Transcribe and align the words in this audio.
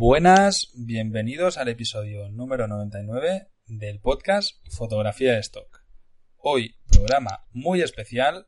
Buenas, 0.00 0.70
bienvenidos 0.74 1.58
al 1.58 1.66
episodio 1.66 2.28
número 2.28 2.68
99 2.68 3.48
del 3.66 3.98
podcast 3.98 4.56
Fotografía 4.70 5.32
de 5.32 5.40
Stock. 5.40 5.82
Hoy 6.36 6.76
programa 6.86 7.48
muy 7.50 7.82
especial 7.82 8.46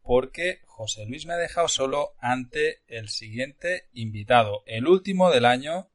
porque 0.00 0.60
José 0.66 1.04
Luis 1.06 1.26
me 1.26 1.32
ha 1.32 1.38
dejado 1.38 1.66
solo 1.66 2.14
ante 2.20 2.84
el 2.86 3.08
siguiente 3.08 3.88
invitado, 3.94 4.62
el 4.64 4.86
último 4.86 5.32
del 5.32 5.44
año, 5.44 5.90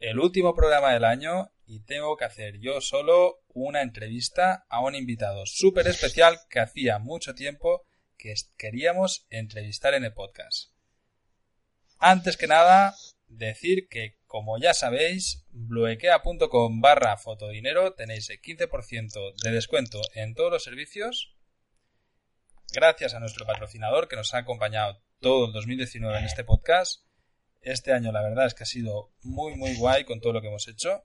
el 0.00 0.18
último 0.18 0.56
programa 0.56 0.92
del 0.92 1.04
año 1.04 1.52
y 1.64 1.84
tengo 1.84 2.16
que 2.16 2.24
hacer 2.24 2.58
yo 2.58 2.80
solo 2.80 3.44
una 3.46 3.80
entrevista 3.80 4.66
a 4.68 4.80
un 4.80 4.96
invitado 4.96 5.46
súper 5.46 5.86
especial 5.86 6.40
que 6.50 6.58
hacía 6.58 6.98
mucho 6.98 7.36
tiempo 7.36 7.86
que 8.18 8.34
queríamos 8.56 9.24
entrevistar 9.30 9.94
en 9.94 10.02
el 10.02 10.14
podcast. 10.14 10.72
Antes 12.00 12.36
que 12.36 12.48
nada, 12.48 12.96
decir 13.28 13.88
que, 13.88 14.16
como 14.32 14.58
ya 14.58 14.72
sabéis, 14.72 15.44
bluequea.com 15.50 16.80
barra 16.80 17.18
fotodinero 17.18 17.92
tenéis 17.92 18.30
el 18.30 18.40
15% 18.40 19.34
de 19.42 19.50
descuento 19.50 20.00
en 20.14 20.34
todos 20.34 20.50
los 20.50 20.64
servicios. 20.64 21.36
Gracias 22.72 23.12
a 23.12 23.20
nuestro 23.20 23.44
patrocinador 23.44 24.08
que 24.08 24.16
nos 24.16 24.32
ha 24.32 24.38
acompañado 24.38 25.02
todo 25.20 25.48
el 25.48 25.52
2019 25.52 26.18
en 26.18 26.24
este 26.24 26.44
podcast. 26.44 27.04
Este 27.60 27.92
año 27.92 28.10
la 28.10 28.22
verdad 28.22 28.46
es 28.46 28.54
que 28.54 28.62
ha 28.62 28.66
sido 28.66 29.12
muy 29.20 29.54
muy 29.54 29.76
guay 29.76 30.06
con 30.06 30.22
todo 30.22 30.32
lo 30.32 30.40
que 30.40 30.48
hemos 30.48 30.66
hecho. 30.66 31.04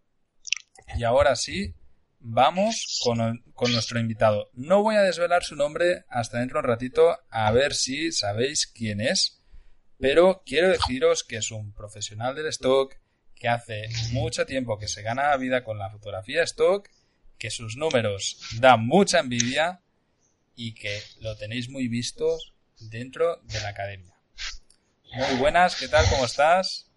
Y 0.98 1.03
ahora 1.03 1.36
sí, 1.36 1.75
vamos 2.20 3.02
con, 3.03 3.44
con, 3.55 3.73
nuestro 3.73 4.00
invitado. 4.00 4.52
No 4.53 4.84
voy 4.84 4.95
a 4.95 5.02
desvelar 5.02 5.44
su 5.44 5.58
nombre 5.58 6.05
hasta 6.08 6.39
dentro 6.39 6.62
de 6.62 6.66
un 6.66 6.72
ratito 6.72 7.17
a 7.30 7.52
ver 7.52 7.73
si 7.73 8.14
sabéis 8.14 8.67
quién 8.67 9.02
es. 9.02 9.44
Pero 10.00 10.44
quiero 10.45 10.69
deciros 10.69 11.25
que 11.25 11.36
es 11.36 11.52
un 11.52 11.73
profesional 11.73 12.36
del 12.36 12.45
stock, 12.47 12.95
que 13.40 13.48
hace 13.48 13.88
mucho 14.12 14.46
tiempo 14.46 14.78
que 14.78 14.88
se 14.88 15.02
gana 15.02 15.30
la 15.30 15.38
vida 15.38 15.64
con 15.64 15.78
la 15.78 15.90
fotografía 15.90 16.44
stock, 16.44 16.90
que 17.38 17.50
sus 17.50 17.78
números 17.78 18.40
dan 18.60 18.86
mucha 18.86 19.20
envidia 19.20 19.82
y 20.56 20.74
que 20.74 21.02
lo 21.20 21.36
tenéis 21.38 21.70
muy 21.70 21.88
vistos 21.88 22.54
dentro 22.80 23.38
de 23.44 23.60
la 23.62 23.70
academia. 23.70 24.16
Muy 25.14 25.38
buenas, 25.38 25.76
¿qué 25.76 25.88
tal? 25.88 26.06
¿Cómo 26.10 26.26
estás? 26.26 26.92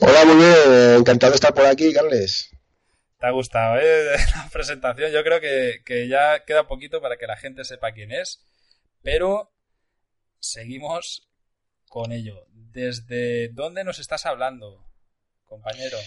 Hola, 0.00 0.24
muy 0.24 0.36
bien, 0.36 0.98
encantado 0.98 1.32
de 1.32 1.36
estar 1.36 1.54
por 1.54 1.66
aquí, 1.66 1.92
Carles. 1.92 2.50
Te 3.18 3.26
ha 3.26 3.30
gustado, 3.30 3.78
¿eh? 3.78 4.16
La 4.36 4.48
presentación. 4.52 5.12
Yo 5.12 5.22
creo 5.22 5.40
que, 5.40 5.80
que 5.84 6.08
ya 6.08 6.44
queda 6.44 6.66
poquito 6.66 7.00
para 7.00 7.16
que 7.16 7.26
la 7.26 7.36
gente 7.36 7.64
sepa 7.64 7.92
quién 7.92 8.10
es, 8.10 8.44
pero 9.02 9.52
seguimos 10.40 11.31
con 11.92 12.10
ello. 12.10 12.46
¿Desde 12.72 13.50
dónde 13.50 13.84
nos 13.84 13.98
estás 13.98 14.24
hablando, 14.24 14.82
compañero? 15.44 15.98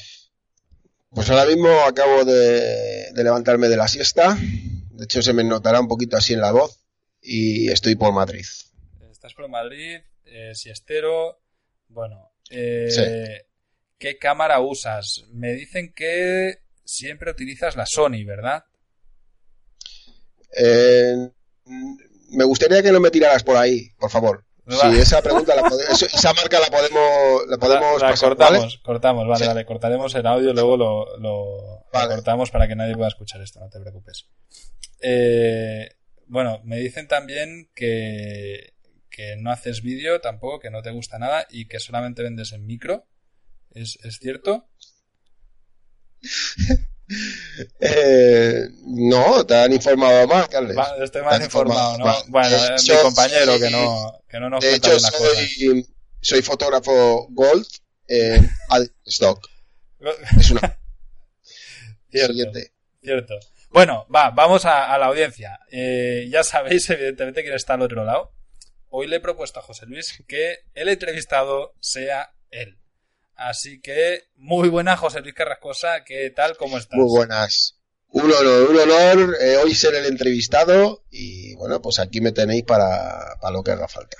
Pues 1.12 1.30
ahora 1.30 1.46
mismo 1.46 1.70
acabo 1.88 2.26
de, 2.26 3.12
levantarme 3.14 3.68
de 3.68 3.78
la 3.78 3.88
siesta. 3.88 4.36
De 4.36 5.04
hecho, 5.04 5.22
se 5.22 5.34
me 5.34 5.44
notará 5.44 5.80
un 5.80 5.88
poquito 5.88 6.18
así 6.18 6.34
en 6.34 6.42
la 6.42 6.52
voz. 6.52 6.80
Y 7.22 7.70
estoy 7.70 7.94
por 7.94 8.12
Madrid. 8.14 8.46
Estás 9.12 9.36
por 9.36 9.48
Madrid, 9.48 10.00
eh, 10.26 10.56
siestero. 10.56 11.40
Bueno, 11.88 12.32
eh, 12.50 13.46
¿qué 14.00 14.18
cámara 14.18 14.62
usas? 14.62 15.26
Me 15.34 15.54
dicen 15.54 15.94
que 15.94 16.62
siempre 16.84 17.30
utilizas 17.30 17.76
la 17.76 17.86
Sony, 17.86 18.26
¿verdad? 18.26 18.64
Eh, 20.58 21.30
me 22.30 22.44
gustaría 22.44 22.82
que 22.82 22.92
no 22.92 23.00
me 23.00 23.12
tiraras 23.12 23.44
por 23.44 23.56
ahí, 23.56 23.92
por 24.00 24.10
favor. 24.10 24.46
Si 24.68 25.00
esa 25.00 25.22
pregunta, 25.22 25.56
la 25.56 25.68
esa 25.92 26.34
marca 26.34 26.60
la 26.60 26.68
podemos, 26.68 27.48
la 27.48 27.58
podemos 27.58 28.20
cortamos, 28.20 28.80
cortamos, 28.80 29.28
vale, 29.28 29.48
vale, 29.48 29.66
cortaremos 29.66 30.16
el 30.16 30.26
audio, 30.26 30.54
luego 30.54 30.76
lo, 30.76 31.18
lo, 31.20 31.86
cortamos 31.92 32.50
para 32.50 32.68
que 32.68 32.76
nadie 32.76 32.96
pueda 32.96 33.10
escuchar 33.10 33.42
esto, 33.42 33.60
no 33.60 33.70
te 33.70 33.80
preocupes. 33.80 34.28
Eh, 35.02 35.96
bueno, 36.26 36.62
me 36.64 36.78
dicen 36.78 37.08
también 37.08 37.70
que, 37.76 38.74
que 39.12 39.36
no 39.38 39.52
haces 39.52 39.84
vídeo 39.84 40.20
tampoco, 40.20 40.60
que 40.60 40.72
no 40.72 40.82
te 40.82 40.90
gusta 40.90 41.20
nada 41.20 41.46
y 41.50 41.68
que 41.68 41.80
solamente 41.80 42.24
vendes 42.24 42.52
en 42.52 42.66
micro. 42.66 43.06
¿Es, 43.72 44.00
es 44.04 44.18
cierto? 44.18 44.68
Eh, 47.80 48.64
no, 48.84 49.46
te 49.46 49.56
han 49.56 49.72
informado 49.74 50.28
más, 50.28 50.48
Carles. 50.48 50.78
estoy 51.02 51.22
más 51.22 51.42
informado, 51.42 51.98
¿no? 51.98 52.16
Bueno, 52.28 52.56
es 52.76 52.90
mi 52.90 52.96
compañero 52.98 53.60
que 53.60 53.70
no, 53.70 54.20
que 54.28 54.40
no 54.40 54.50
nos 54.50 54.62
de 54.62 54.76
hecho, 54.76 55.00
soy, 55.00 55.88
soy 56.22 56.42
fotógrafo 56.42 57.28
Gold 57.30 57.68
en 58.08 58.50
Stock. 59.06 59.48
es 60.38 60.52
una... 60.52 60.80
Cierto, 62.10 62.60
cierto. 63.02 63.40
Bueno, 63.76 64.08
va, 64.14 64.30
vamos 64.30 64.64
a, 64.64 64.98
la 64.98 65.08
audiencia. 65.08 65.60
Eh, 65.70 66.30
ya 66.30 66.46
sabéis, 66.46 66.90
evidentemente, 66.92 67.44
quién 67.44 67.56
está 67.56 67.74
al 67.74 67.82
otro 67.82 68.06
lado. 68.06 68.32
Hoy 68.90 69.08
le 69.08 69.18
he 69.18 69.20
propuesto 69.20 69.60
a 69.60 69.64
José 69.64 69.86
Luis 69.86 70.24
que 70.30 70.60
el 70.74 70.88
entrevistado 70.88 71.74
sea 71.82 72.34
él. 72.52 72.80
Así 73.36 73.82
que 73.82 74.24
muy 74.36 74.70
buena, 74.70 74.96
José 74.96 75.20
Luis 75.22 75.34
Carrascosa, 75.34 76.04
¿qué 76.06 76.30
tal? 76.30 76.56
¿Cómo 76.56 76.78
estás? 76.78 76.98
Muy 76.98 77.10
buenas. 77.10 77.78
Un 78.08 78.32
honor, 78.32 78.70
un 78.70 78.80
honor 78.80 79.36
eh, 79.42 79.58
hoy 79.58 79.76
ser 79.76 79.94
el 79.96 80.06
entrevistado 80.06 81.04
y 81.12 81.54
bueno, 81.56 81.82
pues 81.82 82.00
aquí 82.00 82.22
me 82.22 82.32
tenéis 82.32 82.64
para, 82.64 83.36
lo 83.52 83.62
que 83.62 83.72
haga 83.72 83.90
falta. 83.90 84.18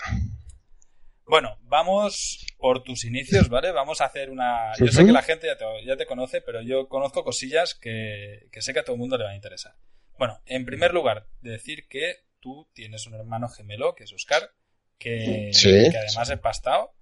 Bueno, 1.28 1.58
vamos 1.64 2.46
por 2.58 2.84
tus 2.84 3.06
inicios, 3.06 3.48
¿vale? 3.48 3.72
Vamos 3.72 4.02
a 4.02 4.06
hacer 4.06 4.30
una... 4.30 4.74
Yo 4.78 4.88
sé 4.88 5.06
que 5.06 5.14
la 5.14 5.22
gente 5.22 5.48
ya 5.86 5.96
te, 5.96 6.06
conoce, 6.06 6.42
pero 6.42 6.62
yo 6.62 6.90
conozco 6.90 7.24
cosillas 7.24 7.74
que, 7.74 8.50
sé 8.60 8.74
que 8.74 8.80
a 8.80 8.84
todo 8.84 8.96
el 8.96 9.00
mundo 9.00 9.18
le 9.18 9.24
van 9.24 9.34
a 9.34 9.38
interesar. 9.38 9.76
Bueno, 10.20 10.42
en 10.46 10.66
primer 10.66 10.94
lugar, 10.94 11.28
decir 11.40 11.88
que 11.88 12.18
tú 12.42 12.70
tienes 12.74 13.08
un 13.08 13.16
hermano 13.16 13.48
gemelo, 13.48 13.96
que 13.96 14.04
es 14.04 14.14
Oscar, 14.14 14.52
que, 15.00 15.52
que 15.60 15.98
además 15.98 16.30
es 16.30 16.40
pastado 16.40 16.95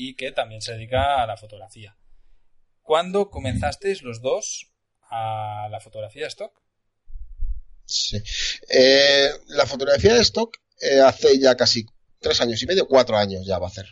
y 0.00 0.14
que 0.14 0.30
también 0.30 0.62
se 0.62 0.74
dedica 0.74 1.20
a 1.20 1.26
la 1.26 1.36
fotografía. 1.36 1.96
¿Cuándo 2.82 3.30
comenzasteis 3.30 4.02
los 4.02 4.22
dos 4.22 4.70
a 5.10 5.66
la 5.72 5.80
fotografía 5.80 6.22
de 6.22 6.28
stock? 6.28 6.62
Sí. 7.84 8.22
Eh, 8.70 9.28
la 9.48 9.66
fotografía 9.66 10.14
de 10.14 10.20
stock 10.20 10.56
eh, 10.80 11.00
hace 11.00 11.40
ya 11.40 11.56
casi 11.56 11.84
tres 12.20 12.40
años 12.40 12.62
y 12.62 12.66
medio, 12.66 12.86
cuatro 12.86 13.16
años 13.16 13.44
ya 13.44 13.58
va 13.58 13.66
a 13.66 13.70
hacer. 13.70 13.86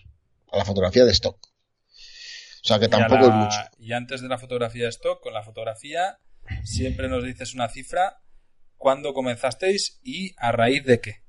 A 0.53 0.57
la 0.57 0.65
fotografía 0.65 1.05
de 1.05 1.11
stock. 1.11 1.45
O 1.45 2.67
sea 2.69 2.79
que 2.79 2.87
tampoco 2.87 3.25
es 3.25 3.33
mucho. 3.33 3.59
Y 3.77 3.93
antes 3.93 4.23
de 4.23 4.29
la 4.29 4.39
fotografía 4.39 4.85
de 4.85 4.91
stock, 4.91 5.21
con 5.21 5.35
la 5.35 5.43
fotografía, 5.43 6.21
siempre 6.63 7.09
nos 7.09 7.25
dices 7.25 7.53
una 7.53 7.69
cifra. 7.69 8.23
¿Cuándo 8.77 9.13
comenzasteis 9.13 9.99
y 10.05 10.35
a 10.37 10.53
raíz 10.53 10.85
de 10.85 11.01
qué? 11.01 11.25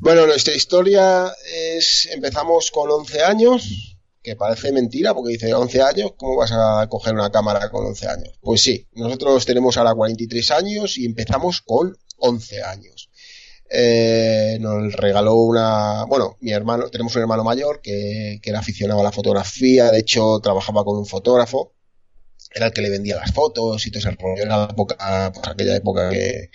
Bueno, 0.00 0.26
nuestra 0.26 0.54
historia 0.54 1.32
es, 1.50 2.08
empezamos 2.12 2.70
con 2.70 2.90
11 2.90 3.22
años, 3.22 3.96
que 4.22 4.36
parece 4.36 4.70
mentira 4.70 5.14
porque 5.14 5.32
dice 5.32 5.54
11 5.54 5.82
años, 5.82 6.12
¿cómo 6.16 6.36
vas 6.36 6.52
a 6.52 6.86
coger 6.90 7.14
una 7.14 7.30
cámara 7.30 7.70
con 7.70 7.86
11 7.86 8.08
años? 8.08 8.38
Pues 8.40 8.60
sí, 8.60 8.86
nosotros 8.92 9.46
tenemos 9.46 9.76
ahora 9.76 9.94
43 9.94 10.50
años 10.50 10.98
y 10.98 11.06
empezamos 11.06 11.62
con 11.62 11.96
11 12.18 12.62
años. 12.62 13.10
Eh, 13.70 14.58
nos 14.60 14.92
regaló 14.94 15.34
una, 15.36 16.04
bueno, 16.04 16.36
mi 16.40 16.52
hermano, 16.52 16.88
tenemos 16.90 17.14
un 17.16 17.22
hermano 17.22 17.44
mayor 17.44 17.80
que, 17.82 18.40
que 18.42 18.50
era 18.50 18.60
aficionado 18.60 19.00
a 19.00 19.04
la 19.04 19.12
fotografía, 19.12 19.90
de 19.90 20.00
hecho 20.00 20.40
trabajaba 20.40 20.84
con 20.84 20.98
un 20.98 21.06
fotógrafo, 21.06 21.72
era 22.50 22.66
el 22.66 22.72
que 22.72 22.82
le 22.82 22.90
vendía 22.90 23.16
las 23.16 23.32
fotos 23.32 23.86
y 23.86 23.90
todo 23.90 24.00
ese 24.00 24.10
rollo, 24.12 24.42
era 24.42 24.56
la 24.56 24.64
época, 24.70 25.32
pues 25.34 25.48
aquella 25.48 25.76
época 25.76 26.10
que, 26.10 26.50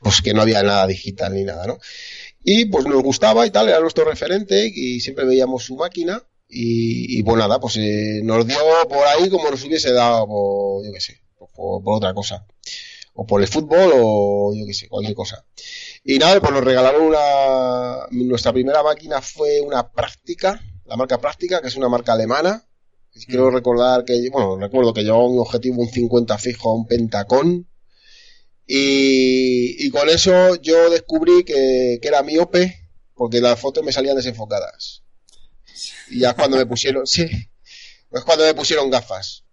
pues 0.00 0.20
que 0.22 0.34
no 0.34 0.42
había 0.42 0.62
nada 0.62 0.86
digital 0.86 1.34
ni 1.34 1.44
nada, 1.44 1.66
¿no? 1.66 1.78
Y 2.44 2.66
pues 2.66 2.86
nos 2.86 3.02
gustaba 3.02 3.46
y 3.46 3.50
tal, 3.50 3.68
era 3.68 3.80
nuestro 3.80 4.04
referente 4.04 4.70
y 4.74 5.00
siempre 5.00 5.24
veíamos 5.24 5.64
su 5.64 5.76
máquina. 5.76 6.22
Y, 6.48 7.18
y 7.18 7.22
pues 7.22 7.38
nada, 7.38 7.58
pues 7.60 7.76
eh, 7.78 8.20
nos 8.22 8.46
dio 8.46 8.58
por 8.88 9.06
ahí 9.06 9.30
como 9.30 9.50
nos 9.50 9.64
hubiese 9.64 9.92
dado 9.92 10.26
por, 10.26 10.84
yo 10.84 10.92
qué 10.92 11.00
sé, 11.00 11.22
por, 11.54 11.82
otra 11.84 12.12
cosa. 12.14 12.46
O 13.14 13.26
por 13.26 13.42
el 13.42 13.48
fútbol 13.48 13.92
o 13.94 14.54
yo 14.54 14.66
qué 14.66 14.74
sé, 14.74 14.88
cualquier 14.88 15.14
cosa. 15.14 15.44
Y 16.04 16.18
nada, 16.18 16.40
pues 16.40 16.52
nos 16.52 16.64
regalaron 16.64 17.02
una. 17.02 18.06
Nuestra 18.10 18.52
primera 18.52 18.82
máquina 18.82 19.20
fue 19.20 19.60
una 19.60 19.90
práctica, 19.90 20.60
la 20.86 20.96
marca 20.96 21.18
práctica, 21.18 21.60
que 21.60 21.68
es 21.68 21.76
una 21.76 21.88
marca 21.88 22.14
alemana. 22.14 22.66
Quiero 23.26 23.50
mm. 23.50 23.54
recordar 23.54 24.04
que, 24.04 24.28
bueno, 24.30 24.56
recuerdo 24.56 24.94
que 24.94 25.02
llevaba 25.02 25.26
un 25.26 25.38
objetivo, 25.38 25.82
un 25.82 25.88
50 25.88 26.38
fijo, 26.38 26.74
un 26.74 26.86
Pentacon, 26.86 27.68
y, 28.66 29.90
con 29.90 30.08
eso 30.08 30.56
yo 30.56 30.90
descubrí 30.90 31.44
que, 31.44 31.98
era 32.02 32.22
miope 32.22 32.88
porque 33.14 33.40
las 33.40 33.60
fotos 33.60 33.84
me 33.84 33.92
salían 33.92 34.16
desenfocadas. 34.16 35.02
Y 36.10 36.20
ya 36.20 36.34
cuando 36.34 36.56
me 36.56 36.66
pusieron, 36.66 37.06
sí, 37.06 37.26
pues 38.08 38.24
cuando 38.24 38.44
me 38.44 38.54
pusieron 38.54 38.90
gafas. 38.90 39.44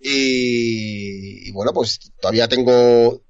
Y, 0.00 1.50
bueno, 1.52 1.72
pues 1.72 1.98
todavía 2.20 2.48
tengo, 2.48 3.22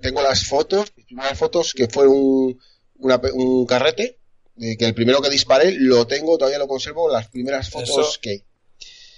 tengo 0.00 0.22
las 0.22 0.46
fotos, 0.46 0.92
las 1.10 1.38
fotos 1.38 1.74
que 1.74 1.88
fue 1.88 2.06
un, 2.06 2.58
un 2.98 3.66
carrete 3.66 4.20
que 4.60 4.84
el 4.84 4.94
primero 4.94 5.22
que 5.22 5.30
disparé 5.30 5.72
lo 5.72 6.06
tengo, 6.06 6.36
todavía 6.36 6.58
lo 6.58 6.68
conservo, 6.68 7.10
las 7.10 7.28
primeras 7.28 7.70
fotos 7.70 8.18
que 8.20 8.44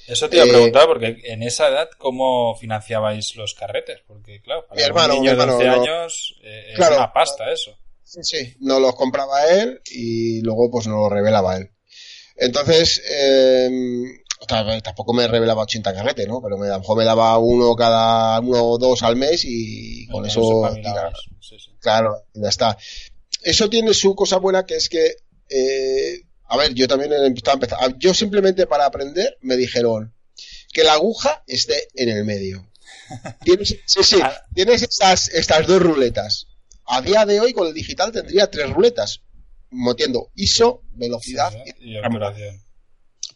Eso 0.07 0.29
te 0.29 0.37
iba 0.37 0.45
a 0.45 0.49
eh, 0.49 0.51
preguntar, 0.51 0.87
porque 0.87 1.17
en 1.25 1.43
esa 1.43 1.69
edad, 1.69 1.89
¿cómo 1.99 2.57
financiabais 2.57 3.37
los 3.37 3.55
carretes? 3.55 4.01
Porque, 4.07 4.41
claro, 4.43 4.67
para 4.67 4.81
mi 4.81 4.83
hermano, 4.83 5.15
un 5.17 5.23
niño 5.23 5.37
de 5.37 5.43
11 5.43 5.69
años 5.69 6.35
eh, 6.43 6.73
es 6.73 6.79
una 6.79 7.13
pasta 7.13 7.53
eso. 7.53 7.77
Sí, 8.03 8.21
sí, 8.23 8.57
no 8.61 8.79
los 8.81 8.95
compraba 8.95 9.47
él 9.47 9.81
y 9.87 10.43
luego 10.43 10.71
pues 10.71 10.87
no 10.87 10.97
los 10.97 11.11
revelaba 11.11 11.57
él. 11.57 11.71
Entonces, 12.37 13.03
eh, 13.09 13.71
tampoco 14.47 15.13
me 15.13 15.29
revelaba 15.29 15.63
80 15.63 15.95
carretes, 15.95 16.27
¿no? 16.29 16.41
Pero 16.43 16.59
me, 16.59 16.67
a 16.67 16.73
lo 16.73 16.81
mejor 16.81 16.99
me 16.99 17.05
daba 17.05 17.39
uno 17.39 17.75
cada 17.75 18.41
uno 18.41 18.65
o 18.65 18.79
dos 18.79 19.03
al 19.03 19.17
mes 19.17 19.45
y 19.45 20.07
con 20.09 20.27
eso... 20.27 20.63
Claro, 21.81 22.25
ya 22.35 22.49
está. 22.49 22.77
Eso 23.43 23.69
tiene 23.69 23.93
su 23.95 24.15
cosa 24.15 24.39
buena 24.39 24.65
que 24.65 24.77
es 24.77 24.89
que, 24.89 25.17
eh, 25.49 26.23
a 26.53 26.57
ver, 26.59 26.75
yo 26.75 26.87
también 26.87 27.11
estaba 27.35 27.55
empezando. 27.55 27.97
Yo 27.99 28.13
simplemente 28.13 28.67
para 28.67 28.85
aprender 28.85 29.39
me 29.41 29.57
dijeron 29.57 30.15
que 30.71 30.85
la 30.85 30.93
aguja 30.93 31.43
esté 31.47 31.89
en 31.95 32.11
el 32.11 32.27
medio. 32.27 32.71
Tienes, 33.43 33.79
sí, 33.87 34.03
sí, 34.03 34.19
ah. 34.23 34.39
tienes 34.55 34.83
estas, 34.83 35.29
estas 35.31 35.67
dos 35.67 35.81
ruletas. 35.81 36.49
A 36.85 37.01
día 37.01 37.25
de 37.25 37.41
hoy 37.41 37.55
con 37.55 37.69
el 37.69 37.73
digital 37.73 38.13
tendría 38.13 38.51
tres 38.51 38.69
ruletas, 38.69 39.23
metiendo 39.71 40.31
ISO, 40.35 40.83
velocidad 40.91 41.55
y, 41.81 41.97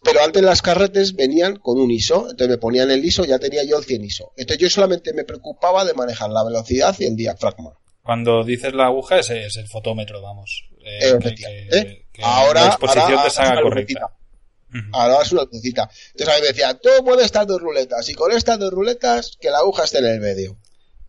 Pero 0.02 0.22
antes 0.22 0.42
las 0.42 0.60
carretes 0.60 1.14
venían 1.14 1.56
con 1.56 1.80
un 1.80 1.90
ISO, 1.90 2.28
entonces 2.30 2.48
me 2.48 2.58
ponían 2.58 2.90
el 2.90 3.02
ISO, 3.02 3.24
ya 3.24 3.38
tenía 3.38 3.64
yo 3.64 3.78
el 3.78 3.84
100 3.84 4.04
ISO. 4.04 4.32
Entonces 4.36 4.60
yo 4.60 4.68
solamente 4.68 5.14
me 5.14 5.24
preocupaba 5.24 5.86
de 5.86 5.94
manejar 5.94 6.28
la 6.28 6.44
velocidad 6.44 6.94
y 6.98 7.06
el 7.06 7.16
diafragma. 7.16 7.78
Cuando 8.02 8.44
dices 8.44 8.74
la 8.74 8.86
aguja, 8.86 9.20
es 9.20 9.30
el 9.30 9.68
fotómetro, 9.68 10.20
vamos. 10.20 10.68
Eh, 10.86 12.04
que, 12.12 12.22
ahora, 12.22 12.62
la 12.62 12.66
exposición 12.68 13.22
te 13.22 13.30
salga 13.30 13.60
correcta. 13.60 14.12
Ahora 14.92 15.22
es 15.22 15.32
una 15.32 15.42
lucecita. 15.42 15.88
Entonces 16.12 16.28
a 16.28 16.36
mí 16.36 16.42
me 16.42 16.48
decía, 16.48 16.74
tú 16.74 16.90
puedes 17.04 17.26
estas 17.26 17.46
dos 17.46 17.60
ruletas 17.60 18.08
y 18.08 18.14
con 18.14 18.32
estas 18.32 18.58
dos 18.58 18.72
ruletas 18.72 19.36
que 19.40 19.50
la 19.50 19.58
aguja 19.58 19.84
esté 19.84 19.98
en 19.98 20.06
el 20.06 20.20
medio. 20.20 20.58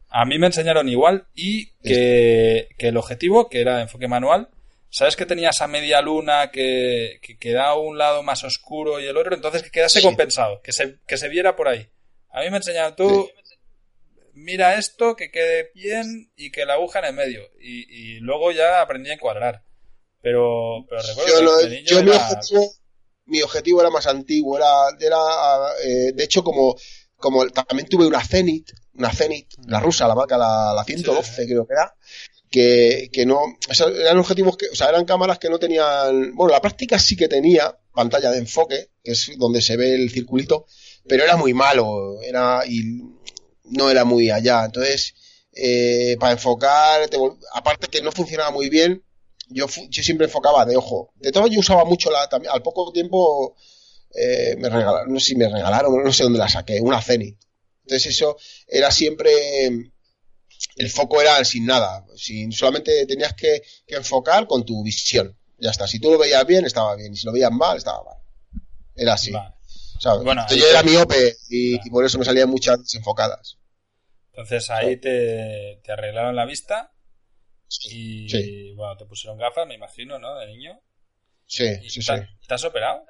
A 0.10 0.26
mí 0.26 0.40
me 0.40 0.48
enseñaron 0.48 0.88
igual 0.88 1.28
y 1.36 1.72
que, 1.84 2.70
el 2.78 2.98
objetivo, 2.98 3.50
que 3.50 3.60
era 3.60 3.82
enfoque 3.82 4.08
manual, 4.08 4.50
¿sabes 4.90 5.18
que 5.18 5.26
tenía 5.26 5.50
esa 5.50 5.68
media 5.68 6.02
luna 6.02 6.50
que, 6.50 7.20
que 7.22 7.38
queda 7.38 7.76
un 7.76 7.98
lado 7.98 8.24
más 8.24 8.44
oscuro 8.44 9.02
y 9.02 9.06
el 9.06 9.18
otro? 9.18 9.36
Entonces 9.36 9.64
que 9.64 9.72
quedase 9.72 10.02
compensado, 10.02 10.62
que 10.62 10.72
se, 10.72 11.00
que 11.06 11.18
se 11.18 11.28
viera 11.28 11.56
por 11.56 11.68
ahí. 11.68 11.90
A 12.32 12.42
mí 12.42 12.50
me 12.50 12.58
enseñaron, 12.58 12.96
tú 12.96 13.30
mira 14.38 14.76
esto, 14.76 15.16
que 15.16 15.32
quede 15.32 15.72
bien 15.74 16.32
y 16.36 16.52
que 16.52 16.66
la 16.66 16.76
aguja 16.76 17.00
en 17.00 17.06
el 17.06 17.14
medio. 17.14 17.42
Y, 17.60 18.20
luego 18.20 18.52
ya 18.52 18.82
aprendí 18.82 19.10
a 19.10 19.14
encuadrar. 19.14 19.64
Pero, 20.22 20.86
pero 20.90 21.02
recuerdo 21.02 21.60
que 21.68 21.84
yo 21.84 22.04
mi, 22.04 22.12
objetivo, 22.12 22.74
mi 23.26 23.42
objetivo 23.42 23.82
era 23.82 23.90
más 23.90 24.08
antiguo, 24.08 24.58
era, 24.58 24.68
era 25.00 25.18
eh, 25.84 26.12
de 26.14 26.24
hecho 26.24 26.44
como, 26.44 26.76
como 27.16 27.48
también 27.48 27.88
tuve 27.88 28.08
una 28.08 28.24
Zenit, 28.24 28.72
una 28.96 29.12
Zenit, 29.12 29.48
la 29.68 29.80
rusa, 29.80 30.08
la 30.08 30.16
marca, 30.16 30.38
la, 30.38 30.74
la 30.76 30.84
112 30.84 31.46
creo 31.46 31.68
que 31.68 31.74
era, 31.74 31.94
que, 32.50 33.10
que 33.12 33.26
no, 33.26 33.42
eran 34.00 34.18
objetivos 34.18 34.58
que, 34.58 34.70
o 34.70 34.76
sea, 34.76 34.90
eran 34.90 35.06
cámaras 35.06 35.40
que 35.40 35.50
no 35.50 35.60
tenían, 35.60 36.36
bueno, 36.36 36.54
la 36.54 36.62
práctica 36.62 36.98
sí 36.98 37.16
que 37.16 37.28
tenía 37.28 37.78
pantalla 37.94 38.32
de 38.32 38.40
enfoque, 38.40 38.92
que 39.04 39.12
es 39.12 39.32
donde 39.38 39.62
se 39.62 39.78
ve 39.78 39.96
el 39.96 40.10
circulito, 40.10 40.66
pero 41.08 41.24
era 41.24 41.36
muy 41.36 41.54
malo, 41.54 42.22
era, 42.22 42.64
y 42.68 43.02
no 43.64 43.90
era 43.90 44.06
muy 44.06 44.30
allá. 44.30 44.66
Entonces, 44.66 45.16
eh, 45.54 46.16
para 46.20 46.34
enfocar, 46.34 47.10
aparte 47.54 47.88
que 47.88 48.02
no 48.02 48.12
funcionaba 48.12 48.52
muy 48.52 48.70
bien, 48.70 49.04
yo, 49.50 49.68
yo 49.90 50.04
siempre 50.04 50.26
enfocaba 50.26 50.66
de 50.66 50.78
ojo. 50.78 51.12
De 51.16 51.32
todo, 51.32 51.48
yo 51.48 51.60
usaba 51.60 51.86
mucho 51.86 52.12
la, 52.12 52.28
también, 52.28 52.54
al 52.54 52.62
poco 52.62 52.92
tiempo, 52.92 53.56
eh, 54.16 54.56
me 54.58 54.70
regalaron, 54.70 55.14
no 55.14 55.20
sé 55.20 55.28
si 55.28 55.36
me 55.36 55.50
regalaron, 55.50 56.04
no 56.04 56.14
sé 56.14 56.24
dónde 56.24 56.40
la 56.40 56.50
saqué, 56.50 56.80
una 56.82 57.02
Zenith. 57.02 57.40
Entonces 57.84 58.14
eso 58.14 58.38
era 58.68 58.92
siempre, 58.92 59.32
el 60.76 60.90
foco 60.90 61.22
era 61.22 61.44
sin 61.46 61.66
nada, 61.66 62.06
sin, 62.16 62.52
solamente 62.52 63.06
tenías 63.06 63.34
que, 63.34 63.62
enfocar 63.88 64.48
con 64.48 64.66
tu 64.66 64.84
visión. 64.84 65.38
Ya 65.60 65.72
está, 65.72 65.88
si 65.88 66.00
tú 66.00 66.12
lo 66.12 66.18
veías 66.18 66.46
bien, 66.46 66.66
estaba 66.66 66.96
bien, 66.96 67.14
y 67.14 67.18
si 67.18 67.26
lo 67.26 67.32
veías 67.32 67.52
mal, 67.52 67.78
estaba 67.78 68.04
mal. 68.04 68.18
Era 68.96 69.14
así. 69.14 69.32
Bueno, 70.24 70.46
yo 70.50 70.68
era 70.68 70.84
miope 70.84 71.38
y, 71.50 71.90
por 71.90 72.06
eso 72.06 72.20
me 72.20 72.26
salían 72.26 72.50
muchas 72.50 72.80
desenfocadas. 72.80 73.58
Entonces 74.30 74.70
ahí 74.70 74.98
te, 74.98 75.82
arreglaron 75.88 76.36
la 76.36 76.46
vista 76.46 76.94
y 77.92 78.74
bueno, 78.74 78.96
te 78.98 79.06
pusieron 79.06 79.38
gafas, 79.38 79.68
me 79.68 79.76
imagino, 79.76 80.20
¿no? 80.20 80.38
De 80.38 80.48
niño. 80.48 80.80
Sí, 81.48 81.90
sí, 81.90 82.02
sí. 82.02 82.14
¿Te 82.48 82.54
has 82.54 82.64
operado? 82.66 83.04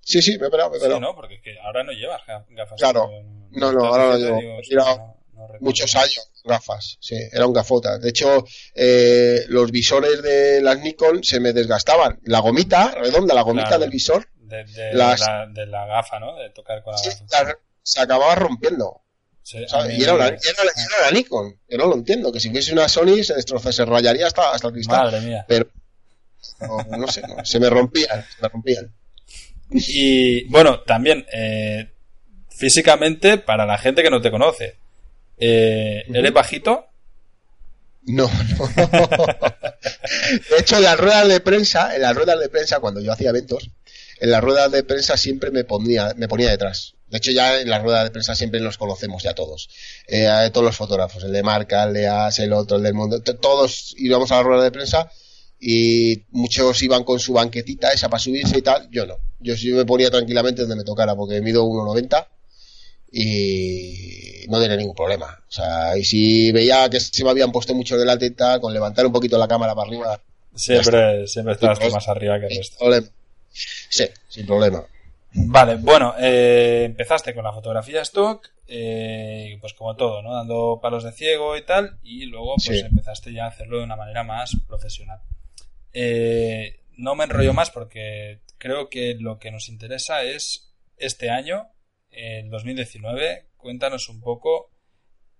Sí, 0.00 0.22
sí, 0.22 0.38
me 0.38 0.44
he 0.44 0.48
operado, 0.48 0.70
me 0.70 0.76
he 0.76 0.78
operado. 0.78 0.98
Sí, 0.98 1.02
¿no? 1.02 1.14
Porque 1.14 1.40
ahora 1.62 1.84
no 1.84 1.92
llevas 1.92 2.22
gafas. 2.48 2.78
Claro. 2.78 3.10
No, 3.50 3.72
no, 3.72 3.84
ahora 3.84 4.16
no 4.16 4.62
llevo. 4.62 5.20
muchos 5.60 5.94
años 5.96 6.30
gafas, 6.44 6.96
sí, 7.00 7.16
era 7.32 7.46
un 7.46 7.52
gafota. 7.52 7.98
De 7.98 8.10
hecho, 8.10 8.44
eh, 8.74 9.44
los 9.48 9.70
visores 9.70 10.22
de 10.22 10.62
las 10.62 10.78
Nikon 10.80 11.22
se 11.22 11.40
me 11.40 11.52
desgastaban. 11.52 12.20
La 12.24 12.40
gomita 12.40 12.92
redonda, 12.92 13.34
la 13.34 13.42
gomita 13.42 13.78
del 13.78 13.90
visor, 13.90 14.28
de, 14.36 14.64
la, 14.94 15.16
gafa, 15.86 16.20
¿no? 16.20 16.36
De 16.36 16.50
tocar 16.50 16.82
con 16.82 16.94
la 16.94 17.00
gafa. 17.02 17.58
se 17.82 18.00
acababa 18.00 18.34
rompiendo. 18.36 19.02
Y 19.54 20.02
era, 20.02 20.16
la, 20.16 21.10
Nikon. 21.12 21.56
Yo 21.68 21.78
no 21.78 21.86
lo 21.86 21.94
entiendo. 21.94 22.32
Que 22.32 22.40
si 22.40 22.50
fuese 22.50 22.72
una 22.72 22.88
Sony 22.88 23.22
se 23.22 23.34
destroza, 23.34 23.72
se 23.72 23.84
rayaría 23.84 24.26
hasta, 24.26 24.52
hasta 24.52 24.68
el 24.68 24.74
cristal. 24.74 25.04
Madre 25.04 25.20
mía. 25.20 25.44
Pero 25.46 25.68
no, 26.88 27.06
sé, 27.08 27.22
se 27.44 27.60
me 27.60 27.70
rompían, 27.70 28.24
se 28.24 28.42
me 28.42 28.48
rompían. 28.48 28.92
Y 29.70 30.44
bueno, 30.48 30.80
también 30.80 31.26
eh, 31.32 31.90
físicamente, 32.48 33.38
para 33.38 33.66
la 33.66 33.78
gente 33.78 34.02
que 34.02 34.10
no 34.10 34.20
te 34.20 34.30
conoce, 34.30 34.76
eh, 35.38 36.04
¿eres 36.12 36.32
bajito? 36.32 36.86
No, 38.02 38.30
no. 38.58 38.66
De 40.50 40.58
hecho, 40.58 40.76
en 40.76 40.82
las 40.84 40.98
ruedas 40.98 41.28
de 41.28 41.40
prensa, 41.40 41.94
en 41.94 42.02
las 42.02 42.14
ruedas 42.14 42.38
de 42.38 42.48
prensa, 42.48 42.80
cuando 42.80 43.00
yo 43.00 43.12
hacía 43.12 43.30
eventos, 43.30 43.70
en 44.20 44.30
las 44.30 44.42
ruedas 44.42 44.70
de 44.70 44.84
prensa 44.84 45.16
siempre 45.16 45.50
me 45.50 45.64
ponía, 45.64 46.14
me 46.16 46.28
ponía 46.28 46.50
detrás. 46.50 46.95
De 47.08 47.18
hecho, 47.18 47.30
ya 47.30 47.60
en 47.60 47.70
las 47.70 47.82
ruedas 47.82 48.04
de 48.04 48.10
prensa 48.10 48.34
siempre 48.34 48.60
los 48.60 48.78
conocemos 48.78 49.22
ya 49.22 49.34
todos. 49.34 49.68
Eh, 50.08 50.28
todos 50.52 50.66
los 50.66 50.76
fotógrafos, 50.76 51.22
el 51.22 51.32
de 51.32 51.42
marca, 51.42 51.84
el 51.84 51.94
de 51.94 52.08
AS, 52.08 52.38
el 52.40 52.52
otro, 52.52 52.78
el 52.78 52.82
del 52.82 52.94
mundo, 52.94 53.22
todos 53.22 53.94
íbamos 53.96 54.32
a 54.32 54.36
la 54.36 54.42
rueda 54.42 54.64
de 54.64 54.72
prensa 54.72 55.10
y 55.60 56.24
muchos 56.30 56.82
iban 56.82 57.04
con 57.04 57.18
su 57.18 57.32
banquetita 57.32 57.92
esa 57.92 58.08
para 58.08 58.20
subirse 58.20 58.58
y 58.58 58.62
tal. 58.62 58.88
Yo 58.90 59.06
no. 59.06 59.18
Yo 59.38 59.56
sí 59.56 59.70
me 59.72 59.84
ponía 59.84 60.10
tranquilamente 60.10 60.62
donde 60.62 60.76
me 60.76 60.84
tocara 60.84 61.14
porque 61.14 61.40
mido 61.40 61.64
1,90 61.64 62.26
y 63.12 64.44
no 64.48 64.60
tenía 64.60 64.76
ningún 64.76 64.94
problema. 64.94 65.42
O 65.48 65.52
sea, 65.52 65.96
y 65.96 66.04
si 66.04 66.50
veía 66.52 66.88
que 66.90 66.98
se 67.00 67.24
me 67.24 67.30
habían 67.30 67.52
puesto 67.52 67.74
mucho 67.74 67.96
delante 67.96 68.26
y 68.26 68.30
tal, 68.30 68.60
con 68.60 68.72
levantar 68.72 69.06
un 69.06 69.12
poquito 69.12 69.38
la 69.38 69.48
cámara 69.48 69.74
para 69.74 69.88
arriba. 69.88 70.20
Siempre, 70.54 71.26
siempre 71.26 71.54
estabas 71.54 71.92
más 71.92 72.08
arriba 72.08 72.40
que 72.40 72.46
el 72.46 72.56
resto. 72.56 72.84
Sí, 73.52 74.04
sin 74.28 74.46
problema. 74.46 74.84
Vale, 75.36 75.76
bueno, 75.76 76.14
eh, 76.18 76.84
empezaste 76.86 77.34
con 77.34 77.44
la 77.44 77.52
fotografía 77.52 78.02
stock, 78.02 78.48
eh, 78.66 79.58
pues 79.60 79.74
como 79.74 79.94
todo, 79.94 80.22
¿no? 80.22 80.34
Dando 80.34 80.80
palos 80.82 81.04
de 81.04 81.12
ciego 81.12 81.56
y 81.56 81.64
tal, 81.64 81.98
y 82.02 82.26
luego 82.26 82.54
pues 82.64 82.82
empezaste 82.82 83.32
ya 83.32 83.44
a 83.44 83.48
hacerlo 83.48 83.78
de 83.78 83.84
una 83.84 83.96
manera 83.96 84.24
más 84.24 84.56
profesional. 84.66 85.20
Eh, 85.92 86.80
no 86.96 87.14
me 87.14 87.24
enrollo 87.24 87.52
más 87.52 87.70
porque 87.70 88.40
creo 88.58 88.88
que 88.88 89.16
lo 89.18 89.38
que 89.38 89.50
nos 89.50 89.68
interesa 89.68 90.22
es 90.22 90.74
este 90.96 91.30
año, 91.30 91.68
el 92.10 92.48
2019. 92.50 93.46
Cuéntanos 93.56 94.08
un 94.08 94.20
poco 94.20 94.70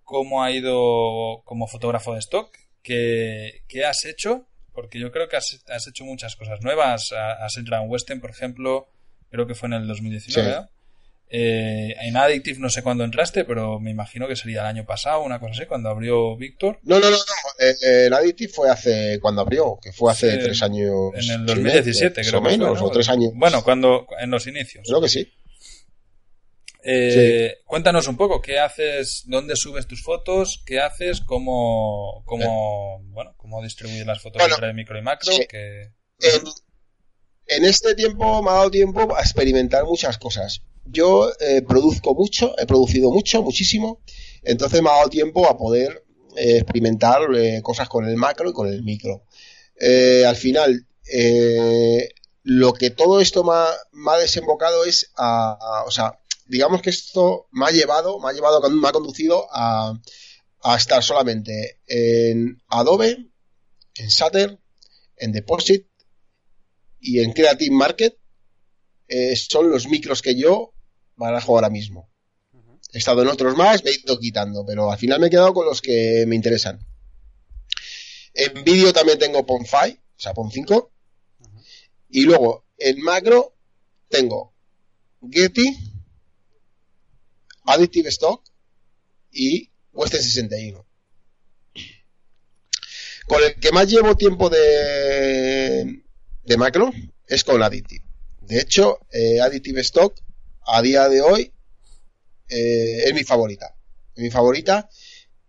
cómo 0.03 0.43
ha 0.43 0.51
ido 0.51 1.43
como 1.45 1.67
fotógrafo 1.67 2.13
de 2.13 2.21
stock, 2.21 2.55
qué, 2.83 3.63
qué 3.67 3.85
has 3.85 4.05
hecho 4.05 4.47
porque 4.77 5.01
yo 5.01 5.11
creo 5.11 5.27
que 5.29 5.37
has, 5.37 5.87
hecho 5.89 6.05
muchas 6.05 6.37
cosas 6.37 6.61
nuevas. 6.61 7.11
Has 7.13 7.57
entrado 7.57 7.83
en 7.83 7.91
Western, 7.91 8.21
por 8.21 8.31
ejemplo, 8.31 8.89
creo 9.37 9.47
que 9.47 9.55
fue 9.55 9.69
en 9.69 9.75
el 9.75 9.87
2019. 9.87 10.67
Eh, 11.29 11.95
en 12.03 12.17
Addictive 12.17 12.61
no 12.61 12.71
sé 12.71 12.83
cuándo 12.83 13.03
entraste, 13.03 13.45
pero 13.45 13.81
me 13.81 13.91
imagino 13.91 14.29
que 14.29 14.37
sería 14.37 14.61
el 14.61 14.67
año 14.67 14.87
pasado, 14.87 15.23
una 15.23 15.41
cosa 15.41 15.53
así, 15.53 15.67
cuando 15.67 15.91
abrió 15.91 16.37
Víctor. 16.37 16.79
No, 16.83 17.01
no, 17.01 17.11
no, 17.11 17.17
no. 17.17 17.67
Eh, 17.67 18.07
en 18.07 18.15
Addictive 18.15 18.53
fue 18.53 18.71
hace, 18.71 19.19
cuando 19.21 19.43
abrió, 19.43 19.79
que 19.83 19.93
fue 19.93 20.11
hace 20.11 20.39
tres 20.39 20.63
años. 20.63 21.13
En 21.15 21.31
el 21.31 21.47
2017, 21.47 22.23
creo. 22.23 22.39
O 22.39 22.43
menos, 22.43 22.81
o 22.81 22.91
tres 22.91 23.09
años. 23.09 23.33
Bueno, 23.35 23.63
cuando, 23.63 24.07
en 24.19 24.31
los 24.31 24.47
inicios. 24.47 24.87
Creo 24.87 25.01
que 25.01 25.09
sí. 25.09 25.31
Eh, 26.89 27.59
Cuéntanos 27.65 28.07
un 28.07 28.17
poco, 28.17 28.41
¿qué 28.41 28.61
haces? 28.61 29.25
¿Dónde 29.27 29.57
subes 29.57 29.89
tus 29.89 30.05
fotos? 30.05 30.63
¿Qué 30.65 30.81
haces? 30.81 31.21
¿Cómo, 31.21 32.23
cómo, 32.25 33.03
bueno, 33.09 33.35
cómo 33.37 33.61
distribuyes 33.61 34.07
las 34.07 34.23
fotos 34.23 34.41
entre 34.41 34.73
micro 34.73 34.97
y 34.97 35.03
macro? 35.03 35.33
En, 35.33 35.93
este 37.47 37.95
tiempo 37.95 38.43
me 38.43 38.51
ha 38.51 38.55
dado 38.55 38.71
tiempo 38.71 39.17
a 39.17 39.21
experimentar 39.21 39.85
muchas 39.85 40.19
cosas. 40.19 40.63
Yo 40.85 41.31
eh, 41.41 41.63
produzco 41.63 42.15
mucho, 42.15 42.55
he 42.59 42.67
producido 42.67 43.11
mucho, 43.11 43.43
muchísimo, 43.43 44.01
entonces 44.43 44.83
me 44.83 44.91
ha 44.91 44.97
dado 44.97 45.09
tiempo 45.09 45.49
a 45.49 45.57
poder 45.57 46.05
eh, 46.37 46.59
experimentar 46.59 47.23
eh, 47.35 47.61
cosas 47.63 47.89
con 47.89 48.09
el 48.09 48.17
macro 48.17 48.51
y 48.51 48.53
con 48.53 48.69
el 48.69 48.83
micro. 48.83 49.25
al 50.27 50.37
final, 50.37 50.87
lo 52.43 52.73
que 52.73 52.91
todo 52.91 53.21
esto 53.21 53.45
me 53.45 54.11
ha, 54.13 54.19
desembocado 54.19 54.85
es 54.85 55.11
a, 55.17 55.85
o 55.87 55.91
sea, 55.91 56.19
digamos 56.47 56.83
que 56.83 56.91
esto 56.91 57.49
me 57.51 57.67
ha 57.67 57.71
llevado, 57.71 58.21
me 58.21 58.29
ha 58.29 58.33
llevado, 58.33 58.61
me 58.71 58.89
ha 58.89 58.93
conducido 58.93 59.47
a, 59.51 59.99
a 60.63 60.77
estar 60.77 61.03
solamente 61.03 61.81
en 61.87 62.63
Adobe, 62.69 63.31
en 63.97 64.11
Sater, 64.11 64.59
en 65.17 65.33
Deposit 65.33 65.87
y 67.07 67.21
en 67.21 67.33
Creative 67.33 67.75
Market. 67.75 68.19
Eh, 69.09 69.37
son 69.37 69.71
los 69.71 69.87
micros 69.87 70.21
que 70.21 70.35
yo 70.35 70.75
barajo 71.15 71.55
ahora 71.55 71.71
mismo. 71.71 72.11
He 72.93 72.99
estado 72.99 73.23
en 73.23 73.29
otros 73.29 73.57
más, 73.57 73.85
me 73.85 73.91
he 73.91 73.95
ido 73.95 74.19
quitando, 74.19 74.65
pero 74.67 74.91
al 74.91 74.99
final 74.99 75.21
me 75.21 75.29
he 75.29 75.31
quedado 75.31 75.55
con 75.55 75.67
los 75.67 75.81
que 75.81 76.25
me 76.27 76.35
interesan. 76.35 76.85
En 78.35 78.65
vídeo 78.65 78.93
también 78.93 79.19
tengo 79.19 79.47
PON5, 79.47 79.99
o 79.99 80.19
sea, 80.19 80.35
PON5. 80.35 80.91
Y 82.11 82.23
luego, 82.23 82.67
en 82.79 83.01
macro, 83.01 83.57
tengo 84.09 84.55
Getty, 85.31 85.77
Additive 87.65 88.09
Stock 88.09 88.45
y 89.31 89.71
Western 89.93 90.23
61. 90.23 90.87
Con 93.27 93.43
el 93.43 93.55
que 93.57 93.73
más 93.73 93.89
llevo 93.89 94.17
tiempo 94.17 94.49
de, 94.49 95.56
de 96.47 96.57
macro 96.57 96.93
es 97.27 97.45
con 97.45 97.63
Additive. 97.63 98.05
De 98.41 98.61
hecho, 98.61 99.01
eh, 99.13 99.41
Additive 99.41 99.81
Stock 99.81 100.15
a 100.67 100.81
día 100.83 101.09
de 101.09 101.21
hoy 101.21 101.53
eh, 102.49 103.05
es 103.07 103.15
mi 103.15 103.25
favorita. 103.25 103.75
Es 104.15 104.23
mi 104.23 104.31
favorita 104.31 104.89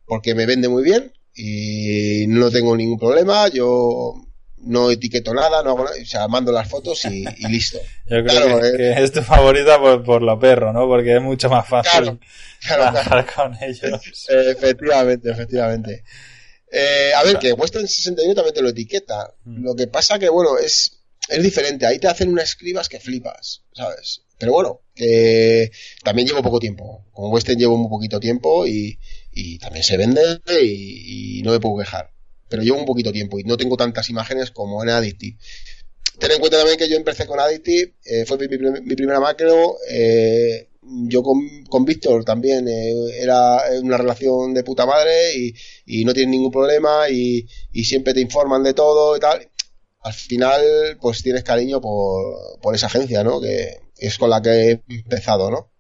porque 0.05 0.33
me 0.33 0.45
vende 0.45 0.67
muy 0.67 0.83
bien 0.83 1.13
y 1.35 2.25
no 2.27 2.49
tengo 2.49 2.75
ningún 2.75 2.97
problema. 2.97 3.47
Yo 3.49 4.15
no 4.57 4.89
etiqueto 4.89 5.33
nada, 5.33 5.61
no 5.61 5.71
hago 5.71 5.83
nada, 5.85 5.95
o 6.01 6.05
sea, 6.05 6.27
mando 6.27 6.51
las 6.51 6.67
fotos 6.67 7.05
y, 7.05 7.25
listo. 7.47 7.77
Yo 8.07 8.23
creo 8.23 8.63
eh. 8.63 8.77
que, 8.77 9.03
es 9.03 9.11
tu 9.11 9.21
favorita 9.21 9.79
por, 9.79 10.03
por, 10.03 10.21
lo 10.23 10.39
perro, 10.39 10.73
¿no? 10.73 10.87
Porque 10.87 11.15
es 11.15 11.21
mucho 11.21 11.49
más 11.49 11.67
fácil 11.67 12.19
trabajar 12.65 13.27
con 13.35 13.55
ellos. 13.61 14.27
Efectivamente, 14.29 15.29
efectivamente. 15.29 16.03
Eh, 16.71 17.11
a 17.15 17.23
ver, 17.23 17.39
que 17.39 17.53
Western 17.53 17.87
61 17.87 18.35
también 18.35 18.53
te 18.53 18.61
lo 18.61 18.69
etiqueta. 18.69 19.33
Mm. 19.45 19.63
Lo 19.63 19.75
que 19.75 19.87
pasa 19.87 20.19
que, 20.19 20.29
bueno, 20.29 20.57
es, 20.57 20.99
es 21.29 21.43
diferente. 21.43 21.85
Ahí 21.85 21.99
te 21.99 22.07
hacen 22.07 22.29
unas 22.29 22.49
escribas 22.49 22.89
que 22.89 22.99
flipas, 22.99 23.63
¿sabes? 23.73 24.21
Pero 24.37 24.51
bueno, 24.51 24.81
que 24.93 25.71
también 26.03 26.27
llevo 26.27 26.43
poco 26.43 26.59
tiempo. 26.59 27.05
Con 27.11 27.31
Western 27.31 27.57
llevo 27.57 27.77
muy 27.77 27.89
poquito 27.89 28.19
tiempo 28.19 28.67
y, 28.67 28.99
y 29.31 29.57
también 29.57 29.83
se 29.83 29.97
vende 29.97 30.39
y, 30.61 31.41
no 31.43 31.51
me 31.51 31.59
puedo 31.59 31.77
quejar. 31.77 32.11
Pero 32.49 32.63
llevo 32.63 32.77
un 32.77 32.85
poquito 32.85 33.11
tiempo 33.11 33.39
y 33.39 33.43
no 33.43 33.57
tengo 33.57 33.77
tantas 33.77 34.09
imágenes 34.09 34.51
como 34.51 34.83
en 34.83 34.89
Addictive. 34.89 35.37
Ten 36.19 36.31
en 36.31 36.39
cuenta 36.39 36.57
también 36.57 36.77
que 36.77 36.89
yo 36.89 36.95
empecé 36.95 37.27
con 37.27 37.39
Addictive, 37.39 37.93
eh, 38.05 38.25
fue 38.25 38.37
mi, 38.37 38.47
primera 38.95 39.19
macro. 39.19 39.77
Eh, 39.89 40.69
yo 40.89 41.23
con, 41.23 41.65
con 41.69 41.85
Víctor 41.85 42.23
también 42.23 42.67
eh, 42.67 42.93
era 43.19 43.61
una 43.81 43.97
relación 43.97 44.53
de 44.53 44.63
puta 44.63 44.85
madre 44.85 45.35
y, 45.35 45.53
y 45.85 46.05
no 46.05 46.13
tienes 46.13 46.31
ningún 46.31 46.51
problema 46.51 47.09
y, 47.09 47.47
y, 47.71 47.83
siempre 47.85 48.13
te 48.13 48.21
informan 48.21 48.63
de 48.63 48.73
todo 48.73 49.15
y 49.17 49.19
tal. 49.19 49.49
Al 50.01 50.13
final, 50.13 50.97
pues 51.01 51.21
tienes 51.23 51.43
cariño 51.43 51.81
por, 51.81 52.59
por 52.61 52.75
esa 52.75 52.87
agencia, 52.87 53.23
¿no? 53.23 53.41
Que, 53.41 53.79
es 53.97 54.17
con 54.17 54.29
la 54.29 54.41
que 54.41 54.49
he 54.49 54.81
empezado, 54.89 55.49
¿no? 55.49 55.71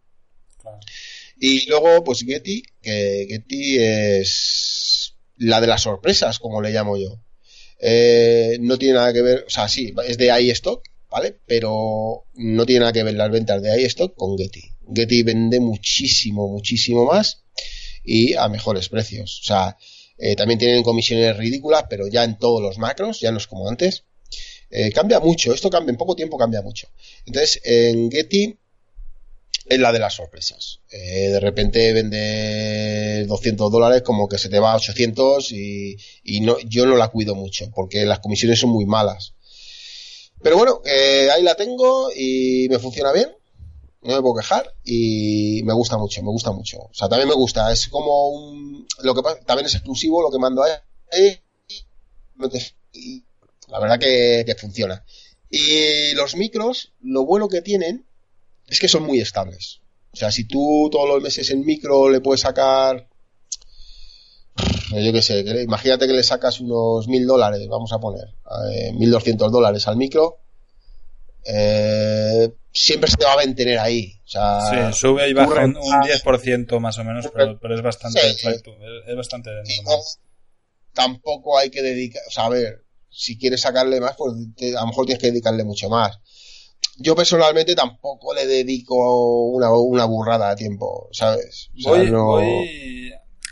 Y 1.39 1.67
luego, 1.67 2.03
pues 2.03 2.21
Getty, 2.21 2.63
que 2.81 3.25
Getty 3.29 3.77
es 3.79 5.15
la 5.37 5.61
de 5.61 5.67
las 5.67 5.83
sorpresas, 5.83 6.39
como 6.39 6.61
le 6.61 6.71
llamo 6.71 6.97
yo. 6.97 7.21
Eh, 7.79 8.57
no 8.59 8.77
tiene 8.77 8.95
nada 8.95 9.13
que 9.13 9.21
ver, 9.21 9.45
o 9.47 9.49
sea, 9.49 9.67
sí, 9.67 9.93
es 10.07 10.17
de 10.17 10.41
iStock, 10.41 10.83
¿vale? 11.09 11.39
Pero 11.45 12.25
no 12.33 12.65
tiene 12.65 12.81
nada 12.81 12.93
que 12.93 13.03
ver 13.03 13.13
las 13.13 13.29
ventas 13.29 13.61
de 13.61 13.81
iStock 13.83 14.15
con 14.15 14.37
Getty. 14.37 14.76
Getty 14.93 15.23
vende 15.23 15.59
muchísimo, 15.59 16.47
muchísimo 16.47 17.05
más 17.05 17.43
y 18.03 18.33
a 18.35 18.47
mejores 18.47 18.89
precios. 18.89 19.41
O 19.41 19.43
sea, 19.45 19.77
eh, 20.17 20.35
también 20.35 20.57
tienen 20.57 20.83
comisiones 20.83 21.37
ridículas, 21.37 21.85
pero 21.89 22.07
ya 22.07 22.23
en 22.23 22.37
todos 22.37 22.61
los 22.61 22.77
macros, 22.77 23.19
ya 23.19 23.31
no 23.31 23.37
es 23.37 23.47
como 23.47 23.67
antes. 23.67 24.05
Eh, 24.69 24.91
cambia 24.91 25.19
mucho, 25.19 25.53
esto 25.53 25.69
cambia, 25.69 25.91
en 25.91 25.97
poco 25.97 26.15
tiempo 26.15 26.37
cambia 26.37 26.61
mucho. 26.61 26.87
Entonces, 27.25 27.61
en 27.63 28.09
Getty 28.11 28.57
es 29.65 29.79
la 29.79 29.91
de 29.91 29.99
las 29.99 30.15
sorpresas. 30.15 30.79
Eh, 30.89 31.29
de 31.29 31.39
repente 31.39 31.93
vende 31.93 33.25
200 33.27 33.71
dólares 33.71 34.01
como 34.01 34.27
que 34.27 34.37
se 34.37 34.49
te 34.49 34.59
va 34.59 34.71
a 34.71 34.77
800 34.77 35.51
y, 35.51 35.97
no, 36.41 36.57
yo 36.59 36.85
no 36.85 36.95
la 36.95 37.09
cuido 37.09 37.35
mucho 37.35 37.69
porque 37.75 38.05
las 38.05 38.19
comisiones 38.19 38.59
son 38.59 38.71
muy 38.71 38.85
malas. 38.85 39.33
Pero 40.41 40.57
bueno, 40.57 40.81
ahí 41.33 41.43
la 41.43 41.55
tengo 41.55 42.09
y 42.15 42.67
me 42.69 42.79
funciona 42.79 43.11
bien. 43.11 43.36
No 44.07 44.15
me 44.15 44.21
puedo 44.21 44.35
quejar 44.35 44.73
y 44.85 45.61
me 45.65 45.73
gusta 45.73 45.97
mucho, 45.97 46.23
me 46.23 46.29
gusta 46.29 46.53
mucho. 46.53 46.77
O 46.79 46.93
sea, 46.93 47.09
también 47.09 47.27
me 47.27 47.35
gusta. 47.35 47.73
Es 47.73 47.89
como 47.89 48.29
un, 48.29 48.87
lo 49.03 49.13
que 49.13 49.21
también 49.45 49.65
es 49.65 49.75
exclusivo 49.75 50.21
lo 50.21 50.31
que 50.31 50.39
mando 50.39 50.63
ahí. 50.63 51.37
Y 52.93 53.25
la 53.67 53.79
verdad 53.81 53.99
que, 53.99 54.55
funciona. 54.57 55.03
Y 55.49 56.13
los 56.13 56.37
micros, 56.37 56.93
lo 57.01 57.25
bueno 57.25 57.49
que 57.49 57.61
tienen 57.61 58.05
es 58.65 58.79
que 58.79 58.87
son 58.87 59.03
muy 59.03 59.19
estables. 59.19 59.81
O 60.13 60.15
sea, 60.15 60.31
si 60.31 60.45
tú 60.45 60.87
todos 60.89 61.09
los 61.09 61.21
meses 61.21 61.49
en 61.49 61.65
micro 61.65 62.09
le 62.09 62.21
puedes 62.21 62.39
sacar, 62.39 63.09
yo 64.89 65.11
qué 65.11 65.21
sé, 65.21 65.41
imagínate 65.63 66.07
que 66.07 66.13
le 66.13 66.23
sacas 66.23 66.61
unos 66.61 67.09
mil 67.09 67.27
dólares, 67.27 67.67
vamos 67.67 67.91
a 67.91 67.99
poner, 67.99 68.35
eh, 68.71 68.93
mil 68.93 69.11
doscientos 69.11 69.51
dólares 69.51 69.85
al 69.89 69.97
micro, 69.97 70.37
eh, 71.43 72.53
siempre 72.77 73.09
se 73.09 73.17
te 73.17 73.25
va 73.25 73.33
a 73.33 73.37
mantener 73.37 73.79
ahí. 73.79 74.13
O 74.23 74.27
sea, 74.27 74.91
sí, 74.91 74.99
sube 74.99 75.27
y 75.29 75.33
baja 75.33 75.65
un, 75.65 75.75
10% 75.75 76.79
más 76.79 76.97
o 76.97 77.03
menos, 77.03 77.27
pero, 77.33 77.57
es 77.75 77.81
bastante, 77.81 78.19
es, 78.29 79.15
bastante 79.15 79.49
normal. 79.51 79.99
tampoco 80.93 81.57
hay 81.57 81.69
que 81.69 81.81
dedicar, 81.81 82.21
o 82.27 82.31
sea, 82.31 82.45
a 82.45 82.49
ver, 82.49 82.85
si 83.09 83.37
quieres 83.37 83.61
sacarle 83.61 83.99
más, 83.99 84.15
pues 84.17 84.33
a 84.75 84.81
lo 84.81 84.87
mejor 84.87 85.05
tienes 85.05 85.21
que 85.21 85.31
dedicarle 85.31 85.63
mucho 85.63 85.89
más. 85.89 86.19
Yo 86.97 87.15
personalmente 87.15 87.75
tampoco 87.75 88.33
le 88.33 88.45
dedico 88.45 89.49
una, 89.49 89.71
una 89.73 90.05
burrada 90.05 90.49
a 90.49 90.55
tiempo, 90.55 91.09
¿sabes? 91.11 91.69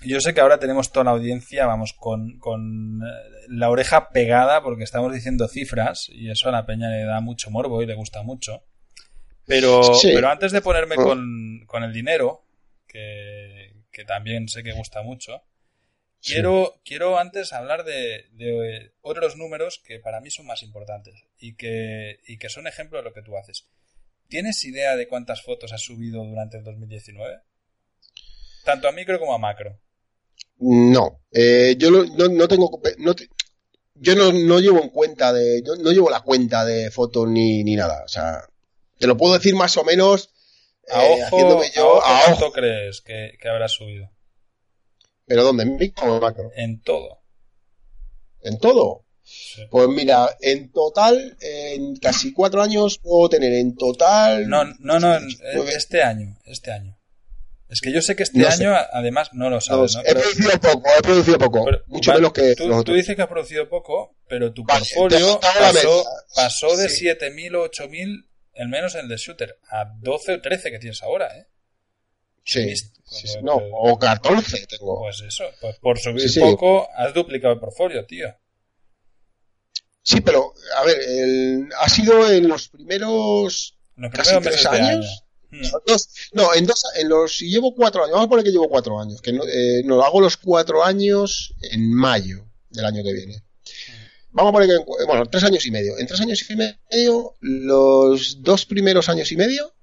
Yo 0.04 0.22
sé 0.22 0.36
que 0.36 0.42
ahora 0.42 0.60
tenemos 0.60 0.92
toda 0.92 1.06
la 1.06 1.12
audiencia, 1.12 1.66
vamos, 1.66 1.94
con, 1.94 2.38
con 2.38 3.02
eh, 3.02 3.46
la 3.50 3.72
oreja 3.72 4.10
pegada 4.10 4.62
porque 4.62 4.84
estamos 4.84 5.12
diciendo 5.12 5.48
cifras 5.48 6.10
y 6.10 6.30
eso 6.30 6.50
a 6.50 6.52
la 6.52 6.68
peña 6.68 6.90
le 6.90 7.06
da 7.06 7.22
mucho 7.22 7.50
morbo 7.50 7.82
y 7.82 7.88
le 7.88 7.96
gusta 7.96 8.22
mucho. 8.22 8.64
Pero, 9.48 9.82
pero 10.02 10.30
antes 10.30 10.52
de 10.52 10.62
ponerme 10.62 10.96
ah. 10.98 11.04
con, 11.04 11.64
con 11.68 11.84
el 11.84 11.94
dinero, 11.94 12.44
que, 12.88 13.74
que 13.92 14.06
también 14.06 14.48
sé 14.48 14.64
que 14.64 14.74
gusta 14.74 15.02
mucho, 15.04 15.44
Quiero, 16.26 16.82
quiero 16.84 17.20
antes 17.20 17.54
hablar 17.54 17.84
de, 17.84 18.26
de, 18.32 18.92
otros 19.02 19.38
números 19.38 19.80
que 19.86 20.00
para 20.00 20.22
mí 20.22 20.32
son 20.32 20.48
más 20.48 20.64
importantes 20.64 21.14
y 21.38 21.56
que, 21.56 22.20
y 22.26 22.40
que 22.40 22.50
son 22.50 22.66
ejemplo 22.66 22.98
de 22.98 23.04
lo 23.04 23.14
que 23.14 23.22
tú 23.22 23.38
haces. 23.38 23.68
¿Tienes 24.28 24.64
idea 24.66 24.96
de 24.96 25.08
cuántas 25.08 25.44
fotos 25.44 25.72
has 25.72 25.82
subido 25.82 26.24
durante 26.24 26.58
el 26.58 26.64
2019? 26.64 27.42
Tanto 28.64 28.88
a 28.88 28.92
micro 28.92 29.20
como 29.20 29.36
a 29.36 29.38
macro. 29.38 29.80
No, 30.58 31.22
eh, 31.32 31.76
yo 31.78 31.92
no, 31.92 32.28
no, 32.28 32.48
tengo, 32.48 32.82
no 32.98 33.14
yo 33.94 34.16
no, 34.16 34.32
no, 34.32 34.60
llevo 34.60 34.82
en 34.82 34.90
cuenta 34.90 35.32
de, 35.32 35.62
yo 35.64 35.76
no 35.76 35.92
llevo 35.92 36.10
la 36.10 36.22
cuenta 36.22 36.66
de 36.66 36.90
fotos 36.90 37.30
ni, 37.30 37.64
ni 37.64 37.76
nada, 37.76 38.04
o 38.04 38.08
sea, 38.08 38.50
te 38.98 39.08
lo 39.08 39.18
puedo 39.18 39.34
decir 39.34 39.56
más 39.56 39.78
o 39.78 39.84
menos. 39.84 40.30
A 40.92 41.04
eh, 41.04 41.24
ojo, 41.32 41.64
yo, 41.76 42.06
a 42.06 42.22
¿cuánto 42.26 42.52
crees 42.52 43.02
que, 43.02 43.38
que 43.42 43.50
habrás 43.50 43.72
subido? 43.74 44.12
¿Pero 45.26 45.44
dónde? 45.44 45.64
¿En 45.64 45.78
micro 45.78 46.12
o 46.12 46.16
en 46.16 46.22
macro? 46.22 46.52
En 46.56 46.82
todo. 46.82 47.22
¿En 48.42 48.60
todo? 48.60 49.06
Pues 49.72 49.88
mira, 49.88 50.38
en 50.40 50.72
total, 50.72 51.36
en 51.42 51.96
casi 51.96 52.32
cuatro 52.32 52.62
años 52.62 53.00
puedo 53.00 53.28
tener 53.30 53.54
en 53.54 53.76
total. 53.76 54.48
No, 54.48 54.64
no, 54.80 55.00
no, 55.00 55.18
este 55.68 56.04
año, 56.04 56.38
este 56.46 56.72
año. 56.72 56.96
Es 57.68 57.82
que 57.82 57.92
yo 57.92 58.02
sé 58.02 58.16
que 58.16 58.22
este 58.22 58.46
año, 58.46 58.76
además, 58.92 59.30
no 59.34 59.50
lo 59.50 59.60
sabes. 59.60 59.98
He 60.06 60.14
producido 60.14 60.60
poco, 60.60 60.90
he 60.98 61.02
producido 61.02 61.38
poco. 61.40 61.66
mucho 61.88 62.14
menos 62.14 62.34
que. 62.34 62.56
Tú, 62.56 62.84
tú, 62.84 62.94
dices 62.94 63.16
que 63.16 63.24
has 63.24 63.28
producido 63.28 63.68
poco, 63.68 64.16
pero 64.28 64.54
tu 64.54 64.64
portfolio 64.64 65.40
pasó, 65.40 66.06
pasó 66.36 66.78
de 66.78 66.88
7.000 66.88 67.56
o 67.56 67.66
8.000, 67.66 68.28
al 68.58 68.70
menos 68.70 68.96
en 68.96 69.02
el 69.02 69.08
de 69.08 69.18
Shooter, 69.18 69.60
a 69.70 69.86
12 69.86 70.34
o 70.34 70.42
13 70.42 70.72
que 70.72 70.80
tienes 70.80 71.04
ahora, 71.04 71.36
¿eh? 71.38 71.48
Sí, 72.44 72.74
no, 73.42 73.56
o 73.56 73.98
14 73.98 74.68
tengo. 74.68 75.00
Pues 75.00 75.22
eso, 75.22 75.46
pues 75.60 75.78
por 75.80 75.98
subir 75.98 76.30
poco 76.40 76.88
has 76.96 77.14
duplicado 77.14 77.56
el 77.56 77.60
portfolio, 77.60 78.06
tío. 78.06 78.28
Sí, 80.04 80.22
pero, 80.22 80.54
a 80.78 80.84
ver, 80.84 81.68
ha 81.80 81.90
sido 81.90 82.32
en 82.32 82.48
los 82.48 82.70
primeros, 82.70 83.76
casi 84.14 84.40
tres 84.42 84.66
años. 84.68 85.24
Hmm. 85.50 85.62
no, 86.34 86.54
en 86.54 86.66
dos, 86.68 86.84
en 86.98 87.10
los, 87.10 87.38
si 87.38 87.50
llevo 87.50 87.74
cuatro 87.74 88.04
años, 88.04 88.14
vamos 88.14 88.28
a 88.28 88.30
poner 88.30 88.46
que 88.46 88.52
llevo 88.52 88.70
cuatro 88.70 89.00
años, 89.00 89.22
que 89.22 89.34
no, 89.34 89.44
eh, 89.48 89.82
no 89.84 90.04
hago 90.04 90.22
los 90.22 90.38
cuatro 90.38 90.84
años 90.84 91.56
en 91.72 91.92
mayo 91.92 92.46
del 92.70 92.86
año 92.86 93.04
que 93.04 93.14
viene. 93.14 93.44
Vamos 94.36 94.50
a 94.50 94.54
poner 94.54 94.70
que, 94.70 95.06
bueno, 95.06 95.26
tres 95.26 95.44
años 95.46 95.66
y 95.66 95.72
medio. 95.72 95.98
En 95.98 96.06
tres 96.06 96.20
años 96.20 96.48
y 96.50 96.56
medio, 96.56 97.36
los 97.40 98.44
dos 98.44 98.66
primeros 98.66 99.08
años 99.08 99.32
y 99.32 99.38
medio, 99.38 99.74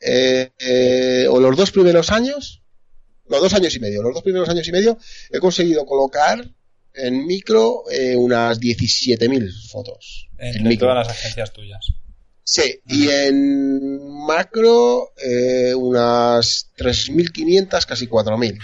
eh, 0.00 0.50
eh, 0.58 1.26
o 1.30 1.40
los 1.40 1.56
dos 1.56 1.70
primeros 1.70 2.10
años, 2.10 2.62
los 3.28 3.40
dos 3.40 3.54
años 3.54 3.74
y 3.74 3.80
medio, 3.80 4.02
los 4.02 4.12
dos 4.12 4.22
primeros 4.22 4.48
años 4.50 4.68
y 4.68 4.72
medio, 4.72 4.98
he 5.30 5.38
conseguido 5.40 5.86
colocar 5.86 6.46
en 6.94 7.26
micro 7.26 7.84
eh, 7.90 8.14
unas 8.16 8.60
17.000 8.60 9.70
fotos. 9.70 10.28
En, 10.36 10.66
en 10.66 10.78
todas 10.78 10.94
las 10.94 11.08
agencias 11.08 11.52
tuyas. 11.54 11.86
Sí, 12.44 12.80
y 12.86 13.08
en 13.08 14.26
macro 14.26 15.12
eh, 15.16 15.74
unas 15.74 16.70
3.500, 16.76 17.86
casi 17.86 18.08
4.000. 18.08 18.58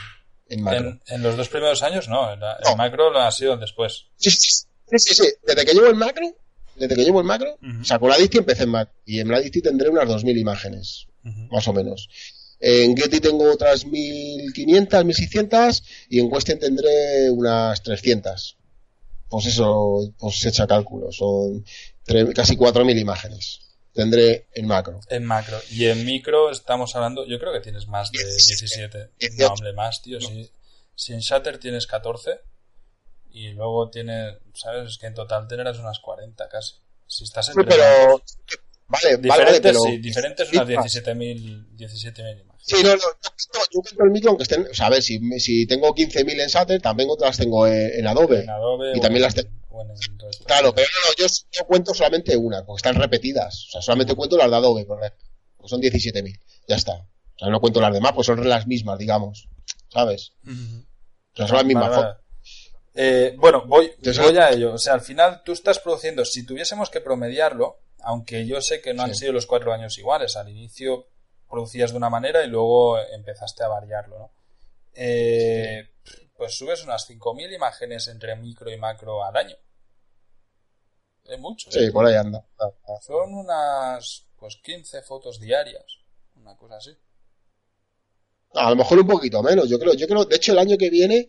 En, 0.49 0.63
macro. 0.63 0.99
En, 1.07 1.23
los 1.23 1.37
dos 1.37 1.49
primeros 1.49 1.83
años 1.83 2.09
no, 2.09 2.33
en, 2.33 2.41
no. 2.41 2.77
macro 2.77 3.11
lo 3.11 3.21
ha 3.21 3.31
sido 3.31 3.57
después. 3.57 4.07
Sí, 4.17 4.31
sí, 4.31 4.65
sí, 4.97 5.15
sí, 5.15 5.29
desde 5.47 5.65
que 5.65 5.75
llevo 5.75 5.87
el 5.87 5.95
macro, 5.95 6.35
desde 6.77 6.95
que 6.95 7.05
llevo 7.05 7.21
el 7.21 7.27
macro, 7.27 7.59
uh 7.61 7.67
-huh. 7.67 7.83
o 7.83 7.85
sea, 7.85 7.99
con 7.99 8.09
la 8.09 8.17
Dicti 8.17 8.39
empecé 8.39 8.63
en 8.63 8.71
macro 8.71 8.95
y 9.05 9.21
en 9.21 9.29
la 9.29 9.41
Dicti 9.41 9.61
tendré 9.61 9.89
unas 9.91 10.09
2.000 10.09 10.39
imágenes, 10.39 11.07
uh 11.25 11.29
-huh. 11.29 11.51
más 11.51 11.69
o 11.69 11.73
menos. 11.73 12.09
En 12.61 12.97
Getty 12.97 13.21
tengo 13.21 13.53
otras 13.53 13.85
1500, 13.87 15.05
1600 15.05 15.85
y 16.09 16.19
en 16.19 16.33
Western 16.33 16.59
tendré 16.59 17.31
unas 17.31 17.83
300. 17.83 18.57
Pues 19.29 19.47
eso, 19.47 20.13
pues 20.19 20.39
se 20.41 20.49
echa 20.49 20.67
cálculo, 20.67 21.13
son 21.13 21.65
casi 22.35 22.57
4000 22.57 22.99
imágenes. 22.99 23.61
Tendré 23.93 24.49
en 24.55 24.67
macro. 24.67 25.01
En 25.09 25.25
macro. 25.25 25.59
Y 25.71 25.87
en 25.87 26.05
micro 26.05 26.51
estamos 26.51 26.95
hablando, 26.95 27.27
yo 27.27 27.39
creo 27.39 27.53
que 27.53 27.61
tienes 27.61 27.89
más 27.89 28.13
de 28.13 28.25
17. 28.25 29.11
17. 29.19 29.43
No, 29.43 29.49
hombre, 29.49 29.73
más, 29.73 30.03
tío. 30.03 30.19
No. 30.21 30.29
Si, 30.29 30.51
si, 30.95 31.13
en 31.15 31.21
Shutter 31.21 31.59
tienes 31.59 31.87
14 31.87 32.41
y 33.31 33.51
luego 33.51 33.91
tienes, 33.91 34.37
¿sabes? 34.55 34.93
Es 34.93 34.99
que 34.99 35.07
en 35.07 35.15
total 35.15 35.49
tendrás 35.49 35.79
unas 35.79 35.99
40 35.99 36.49
casi. 36.49 36.75
Si 37.07 37.25
estás 37.25 37.49
entre 37.49 37.65
sí, 37.65 37.71
pero, 37.71 38.23
Vale, 38.89 39.19
diferentes, 39.19 39.29
vale, 39.29 39.61
pero... 39.61 39.81
sí, 39.81 39.99
diferentes 39.99 40.51
unas 40.51 40.67
17.000 40.67 41.67
17 41.77 42.23
imágenes. 42.23 42.55
Sí, 42.59 42.77
no, 42.83 42.91
no, 42.91 42.97
yo 43.71 43.81
cuento 43.83 44.05
el 44.05 44.11
micro 44.11 44.31
aunque 44.31 44.45
estén, 44.45 44.67
o 44.71 44.75
sea, 44.75 44.87
a 44.87 44.91
ver, 44.91 45.03
si, 45.03 45.21
si 45.41 45.67
tengo 45.67 45.95
15.000 45.95 46.41
en 46.41 46.49
Sater, 46.49 46.81
también 46.81 47.11
otras 47.11 47.37
tengo 47.37 47.67
en, 47.67 47.99
en 47.99 48.07
Adobe. 48.07 48.41
En 48.41 48.51
Adobe 48.51 48.93
y 48.97 49.01
también 49.01 49.23
las 49.23 49.35
tengo. 49.35 49.51
Claro, 50.47 50.75
pero 50.75 50.89
no, 50.89 51.15
yo, 51.17 51.27
yo, 51.53 51.65
cuento 51.67 51.95
solamente 51.95 52.37
una, 52.37 52.65
porque 52.65 52.79
están 52.79 53.01
repetidas. 53.01 53.67
O 53.69 53.73
sea, 53.73 53.83
solamente 53.83 54.15
cuento 54.15 54.37
las 54.37 54.51
de 54.51 54.57
Adobe, 54.57 54.87
correcto. 54.87 55.25
Pues 55.57 55.71
son 55.71 55.81
17.000, 55.81 56.41
ya 56.69 56.77
está. 56.77 56.95
O 56.95 57.39
sea, 57.39 57.49
no 57.49 57.61
cuento 57.61 57.81
las 57.81 57.93
demás, 57.93 58.13
pues 58.15 58.27
son 58.27 58.49
las 58.49 58.67
mismas, 58.67 58.99
digamos. 58.99 59.49
¿Sabes? 59.89 60.33
Uh 60.45 60.51
-huh. 60.51 60.85
O 61.33 61.37
sea, 61.37 61.47
son 61.47 61.57
las 61.57 61.67
mismas 61.67 61.91
vale, 61.91 62.03
vale. 62.03 62.19
Eh, 62.95 63.35
bueno, 63.37 63.65
voy, 63.67 63.93
Entonces, 63.97 64.25
voy 64.25 64.37
a 64.37 64.51
ello. 64.51 64.75
O 64.75 64.79
sea, 64.79 64.95
al 64.95 65.01
final 65.01 65.43
tú 65.45 65.53
estás 65.53 65.79
produciendo, 65.79 66.25
si 66.25 66.45
tuviésemos 66.45 66.91
que 66.91 67.01
promediarlo, 67.01 67.79
aunque 68.01 68.45
yo 68.47 68.61
sé 68.61 68.81
que 68.81 68.93
no 68.95 69.05
han 69.05 69.15
sido 69.15 69.33
los 69.33 69.47
cuatro 69.47 69.73
años 69.73 69.97
iguales, 69.99 70.37
al 70.37 70.49
inicio 70.49 71.07
producías 71.49 71.93
de 71.93 71.97
una 71.97 72.11
manera 72.11 72.45
y 72.45 72.49
luego 72.49 72.99
empezaste 72.99 73.63
a 73.63 73.69
variarlo, 73.69 74.19
¿no? 74.19 74.31
Eh, 74.95 75.89
pues 76.37 76.57
subes 76.57 76.85
unas 76.85 77.09
5.000 77.09 77.55
imágenes 77.55 78.09
entre 78.09 78.37
micro 78.37 78.71
y 78.71 78.77
macro 78.77 79.25
al 79.25 79.37
año. 79.37 79.57
Es 81.29 81.39
mucho. 81.39 81.71
Sí, 81.71 81.85
¿eh? 81.85 81.93
por 81.93 82.07
ahí 82.07 82.17
anda. 82.17 82.45
Son 83.03 83.35
unas 83.35 84.27
pues 84.39 84.57
15 84.57 85.03
fotos 85.03 85.39
diarias, 85.41 85.85
una 86.37 86.57
cosa 86.57 86.77
así. 86.77 86.91
A 88.55 88.71
lo 88.71 88.77
mejor 88.77 88.99
un 89.01 89.07
poquito 89.07 89.43
menos, 89.43 89.69
yo 89.69 89.79
creo, 89.79 89.93
yo 89.95 90.07
creo, 90.07 90.25
de 90.25 90.37
hecho 90.37 90.53
el 90.53 90.59
año 90.59 90.79
que 90.79 90.89
viene 90.89 91.29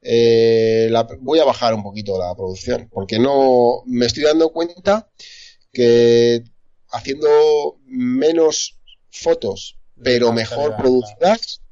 eh, 0.00 0.86
la, 0.90 1.08
voy 1.20 1.40
a 1.40 1.44
bajar 1.44 1.74
un 1.74 1.82
poquito 1.82 2.16
la 2.18 2.34
producción, 2.36 2.88
porque 2.92 3.18
no 3.18 3.82
me 3.86 4.06
estoy 4.06 4.22
dando 4.22 4.52
cuenta 4.52 5.10
que 5.72 6.44
haciendo 6.90 7.78
menos 7.86 8.78
fotos, 9.10 9.76
pero 10.00 10.32
mejor 10.32 10.76
producidas, 10.76 11.62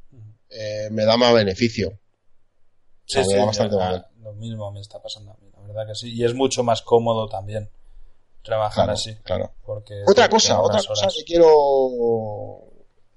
eh, 0.48 0.88
me 0.90 1.04
da 1.04 1.16
más 1.16 1.34
beneficio. 1.34 2.00
Sí, 3.04 3.18
o 3.18 3.22
sea, 3.22 3.24
sí, 3.24 3.30
me 3.30 3.36
da 3.36 3.44
bastante 3.46 3.76
lo 4.22 4.34
mismo 4.34 4.70
me 4.70 4.80
está 4.80 5.00
pasando 5.02 5.32
a 5.32 5.36
mí, 5.36 5.49
verdad 5.70 5.88
que 5.88 5.94
sí. 5.94 6.12
Y 6.12 6.24
es 6.24 6.34
mucho 6.34 6.62
más 6.62 6.82
cómodo 6.82 7.28
también 7.28 7.68
trabajar 8.42 8.84
claro, 8.84 8.92
así. 8.92 9.14
Claro. 9.22 9.52
Porque 9.64 10.02
otra 10.06 10.28
cosa, 10.28 10.60
otra 10.60 10.82
cosa 10.82 11.08
que 11.14 11.24
quiero 11.24 11.48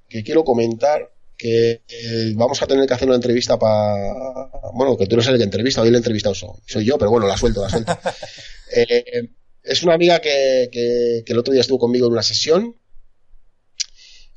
que 0.09 0.23
quiero 0.23 0.43
comentar 0.43 1.11
que 1.37 1.81
eh, 1.87 2.33
vamos 2.35 2.61
a 2.61 2.67
tener 2.67 2.87
que 2.87 2.93
hacer 2.93 3.07
una 3.07 3.15
entrevista 3.15 3.57
para 3.57 3.95
bueno 4.73 4.95
que 4.95 5.07
tú 5.07 5.15
eres 5.15 5.27
el 5.27 5.37
que 5.37 5.43
entrevista 5.43 5.81
hoy 5.81 5.87
el 5.87 5.95
entrevistado 5.95 6.35
soy, 6.35 6.51
soy 6.67 6.85
yo 6.85 6.95
pero 6.99 7.09
bueno 7.09 7.25
la 7.25 7.35
suelto 7.35 7.63
la 7.63 7.69
suelto 7.69 7.97
eh, 8.75 9.29
es 9.63 9.81
una 9.81 9.95
amiga 9.95 10.19
que, 10.19 10.69
que, 10.71 11.23
que, 11.25 11.33
el 11.33 11.39
otro 11.39 11.51
día 11.51 11.61
estuvo 11.61 11.79
conmigo 11.79 12.05
en 12.05 12.13
una 12.13 12.21
sesión 12.21 12.75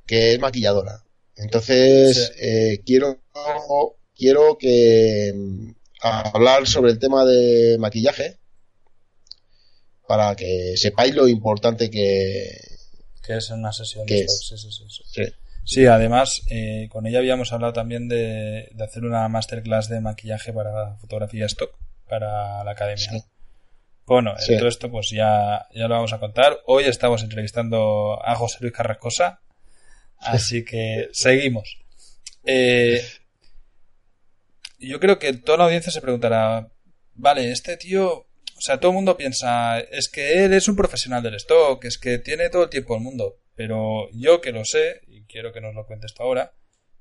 que 0.06 0.32
es 0.32 0.38
maquilladora. 0.38 1.04
Entonces, 1.34 2.32
sí. 2.32 2.32
eh, 2.40 2.82
quiero, 2.86 3.20
quiero 4.14 4.56
que 4.56 5.74
hablar 6.06 6.66
sobre 6.66 6.92
el 6.92 6.98
tema 6.98 7.24
de 7.24 7.76
maquillaje 7.78 8.38
para 10.06 10.34
que 10.36 10.76
sepáis 10.76 11.14
lo 11.14 11.28
importante 11.28 11.90
que, 11.90 12.58
que 13.24 13.36
es 13.36 13.50
una 13.50 13.72
sesión 13.72 14.06
de 14.06 14.20
stock. 14.20 14.58
Sí, 14.58 14.70
sí, 14.70 14.70
sí, 14.72 15.04
sí. 15.04 15.22
sí, 15.64 15.86
además, 15.86 16.42
eh, 16.50 16.88
con 16.90 17.06
ella 17.06 17.18
habíamos 17.18 17.52
hablado 17.52 17.72
también 17.72 18.08
de, 18.08 18.68
de, 18.72 18.84
hacer 18.84 19.04
una 19.04 19.28
masterclass 19.28 19.88
de 19.88 20.00
maquillaje 20.00 20.52
para 20.52 20.96
fotografía 20.96 21.46
stock 21.46 21.76
para 22.08 22.62
la 22.62 22.70
academia. 22.70 23.24
Bueno, 24.06 24.34
todo 24.46 24.68
esto 24.68 24.88
pues 24.88 25.10
ya, 25.10 25.66
ya 25.74 25.88
lo 25.88 25.94
vamos 25.96 26.12
a 26.12 26.20
contar. 26.20 26.60
Hoy 26.66 26.84
estamos 26.84 27.24
entrevistando 27.24 28.24
a 28.24 28.36
José 28.36 28.58
Luis 28.60 28.72
Carrascosa, 28.72 29.40
así 30.18 30.64
que 30.64 31.08
seguimos. 31.12 31.78
Eh, 32.44 33.04
yo 34.78 35.00
creo 35.00 35.18
que 35.18 35.32
toda 35.32 35.58
la 35.58 35.64
audiencia 35.64 35.92
se 35.92 36.00
preguntará, 36.00 36.68
vale, 37.14 37.50
este 37.50 37.76
tío, 37.76 38.12
o 38.12 38.60
sea, 38.60 38.78
todo 38.78 38.90
el 38.90 38.96
mundo 38.96 39.16
piensa, 39.16 39.80
es 39.80 40.08
que 40.08 40.44
él 40.44 40.52
es 40.52 40.68
un 40.68 40.76
profesional 40.76 41.22
del 41.22 41.34
stock, 41.34 41.84
es 41.84 41.98
que 41.98 42.18
tiene 42.18 42.50
todo 42.50 42.64
el 42.64 42.70
tiempo 42.70 42.94
del 42.94 43.02
mundo, 43.02 43.38
pero 43.54 44.08
yo 44.12 44.40
que 44.40 44.52
lo 44.52 44.64
sé, 44.64 45.00
y 45.08 45.24
quiero 45.24 45.52
que 45.52 45.60
nos 45.60 45.74
lo 45.74 45.86
cuentes 45.86 46.14
tú 46.14 46.22
ahora, 46.22 46.52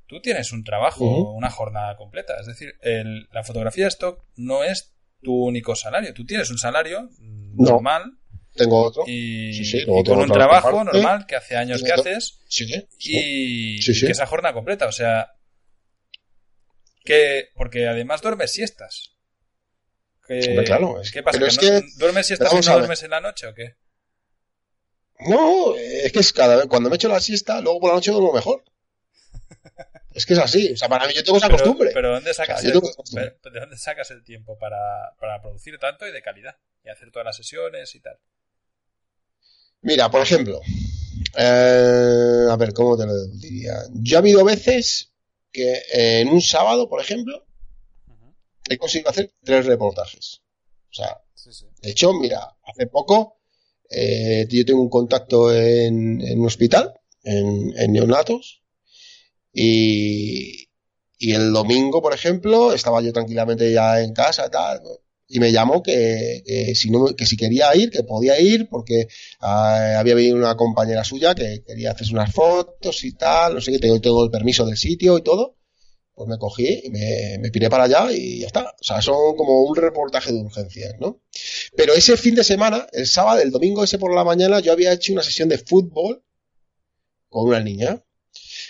tú 0.08 0.22
tienes 0.22 0.52
un 0.52 0.64
trabajo, 0.64 1.06
uh 1.06 1.34
-huh. 1.34 1.38
una 1.38 1.50
jornada 1.50 1.96
completa, 1.98 2.36
es 2.40 2.48
decir, 2.48 2.76
el, 2.82 3.28
la 3.32 3.44
fotografía 3.44 3.86
de 3.86 3.90
stock 3.90 4.24
no 4.36 4.64
es 4.64 4.96
tu 5.26 5.34
único 5.46 5.76
salario. 5.76 6.14
Tú 6.14 6.26
tienes 6.26 6.50
un 6.52 6.58
salario 6.58 7.10
no. 7.20 7.72
normal. 7.72 8.04
Tengo 8.54 8.84
otro. 8.86 9.04
Y, 9.06 9.54
sí, 9.54 9.66
sí, 9.66 9.78
y 9.80 9.86
con 9.86 10.20
un 10.20 10.32
trabajo 10.32 10.84
normal 10.84 11.26
que 11.28 11.36
hace 11.36 11.58
años 11.58 11.84
que 11.84 11.92
haces. 11.92 12.40
Sí, 12.48 12.66
y, 13.00 13.76
y 13.76 14.00
que 14.00 14.12
esa 14.12 14.26
jornada 14.28 14.54
completa. 14.54 14.88
O 14.88 14.94
sea, 14.94 15.35
que. 17.06 17.50
Porque 17.56 17.88
además 17.88 18.22
duermes 18.22 18.52
siestas. 18.52 19.12
Que, 20.28 20.64
claro. 20.66 21.02
¿Qué 21.14 21.24
pasa? 21.24 21.40
¿Que, 21.40 21.46
es 21.46 21.98
¿Duermes 21.98 22.28
siestas 22.28 22.52
y 22.52 22.56
no 22.56 22.74
duermes 22.74 23.04
en 23.04 23.12
la 23.12 23.22
noche 23.22 23.48
o 23.48 23.54
qué? 23.54 23.76
No, 25.20 25.76
es 25.76 26.12
que 26.12 26.20
es 26.20 26.34
cada 26.34 26.58
vez. 26.58 26.66
Cuando 26.66 26.90
me 26.90 26.96
echo 26.96 27.08
la 27.08 27.20
siesta, 27.20 27.62
luego 27.62 27.80
por 27.80 27.90
la 27.92 27.96
noche 27.96 28.12
duermo 28.12 28.34
mejor. 28.34 28.64
Es 30.16 30.26
que 30.26 30.32
es 30.32 30.40
así, 30.40 30.72
o 30.72 30.78
sea, 30.78 30.88
para 30.88 31.08
mí 31.08 31.14
yo 31.14 31.26
tengo 31.26 31.38
esa 31.38 31.48
pero, 31.48 31.58
costumbre. 31.58 31.90
Pero 31.94 32.14
¿dónde 32.14 32.34
sacas, 32.34 32.60
o 32.60 32.62
sea, 33.06 33.22
el, 33.22 33.34
¿de 33.52 33.60
dónde 33.60 33.78
sacas 33.78 34.12
el 34.12 34.24
tiempo 34.24 34.58
para, 34.58 34.78
para, 35.20 35.42
producir 35.42 35.78
tanto 35.78 36.08
y 36.08 36.14
de 36.14 36.22
calidad? 36.22 36.56
Y 36.86 36.90
hacer 36.90 37.12
todas 37.12 37.26
las 37.26 37.36
sesiones 37.36 37.94
y 37.96 38.00
tal. 38.00 38.18
Mira, 39.82 40.10
por 40.10 40.22
ejemplo, 40.22 40.62
eh, 41.38 42.48
a 42.50 42.56
ver, 42.56 42.72
¿cómo 42.74 42.98
te 42.98 43.06
lo 43.06 43.28
diría? 43.28 43.74
Yo 43.92 44.18
ha 44.18 44.20
habido 44.20 44.46
veces 44.46 45.12
que 45.56 45.70
en 46.20 46.28
un 46.28 46.42
sábado, 46.42 46.88
por 46.92 47.00
ejemplo, 47.02 47.36
uh 48.08 48.12
-huh. 48.14 48.34
he 48.70 48.78
conseguido 48.78 49.10
hacer 49.10 49.26
tres 49.48 49.66
reportajes. 49.66 50.42
O 50.92 50.94
sea, 50.98 51.12
sí, 51.34 51.52
sí. 51.54 51.66
de 51.82 51.90
hecho, 51.92 52.14
mira, 52.14 52.42
hace 52.70 52.86
poco 52.88 53.16
eh, 53.90 54.46
yo 54.50 54.66
tengo 54.66 54.82
un 54.82 54.90
contacto 54.90 55.38
en, 55.54 56.22
en 56.22 56.40
un 56.40 56.48
hospital, 56.48 56.94
en, 57.24 57.74
en 57.78 57.92
neonatos, 57.94 58.64
y, 59.54 60.70
y 61.18 61.32
el 61.34 61.54
domingo, 61.54 62.02
por 62.02 62.14
ejemplo, 62.14 62.74
estaba 62.74 63.02
yo 63.02 63.12
tranquilamente 63.14 63.72
ya 63.72 64.02
en 64.02 64.14
casa, 64.14 64.50
tal, 64.50 64.82
y 65.28 65.40
me 65.40 65.52
llamó 65.52 65.82
que, 65.82 66.44
que, 66.46 66.76
si 66.76 66.90
no, 66.92 67.08
que 67.16 67.26
si 67.26 67.36
quería 67.38 67.76
ir, 67.76 67.90
que 67.90 68.04
podía 68.04 68.40
ir, 68.40 68.70
porque 68.70 69.08
uh, 69.42 69.98
había 69.98 70.16
venido 70.16 70.36
una 70.36 70.56
compañera 70.56 71.04
suya 71.04 71.34
que 71.34 71.64
quería 71.66 71.92
hacerse 71.92 72.14
unas 72.14 72.32
fotos 72.32 73.04
y 73.04 73.14
tal, 73.14 73.56
no 73.56 73.62
sé 73.62 73.72
qué, 73.72 73.80
tengo, 73.80 74.00
tengo 74.00 74.24
el 74.24 74.32
permiso 74.32 74.66
del 74.66 74.78
sitio 74.78 75.18
y 75.18 75.24
todo. 75.24 75.58
Pues 76.14 76.30
me 76.30 76.38
cogí 76.38 76.82
y 76.86 76.90
me, 76.92 77.40
me 77.40 77.52
piré 77.52 77.70
para 77.70 77.86
allá 77.86 78.10
y 78.12 78.40
ya 78.40 78.48
está. 78.48 78.74
O 78.80 78.84
sea, 78.84 79.02
son 79.02 79.36
como 79.36 79.64
un 79.64 79.76
reportaje 79.76 80.32
de 80.32 80.40
urgencias, 80.40 80.96
¿no? 80.98 81.22
Pero 81.76 81.94
ese 81.94 82.16
fin 82.16 82.36
de 82.36 82.44
semana, 82.46 82.88
el 82.94 83.06
sábado, 83.06 83.42
el 83.42 83.52
domingo 83.52 83.84
ese 83.84 84.00
por 84.00 84.16
la 84.16 84.24
mañana, 84.24 84.62
yo 84.62 84.72
había 84.72 84.94
hecho 84.94 85.12
una 85.12 85.24
sesión 85.24 85.50
de 85.50 85.58
fútbol 85.58 86.24
con 87.28 87.50
una 87.50 87.60
niña 87.60 88.02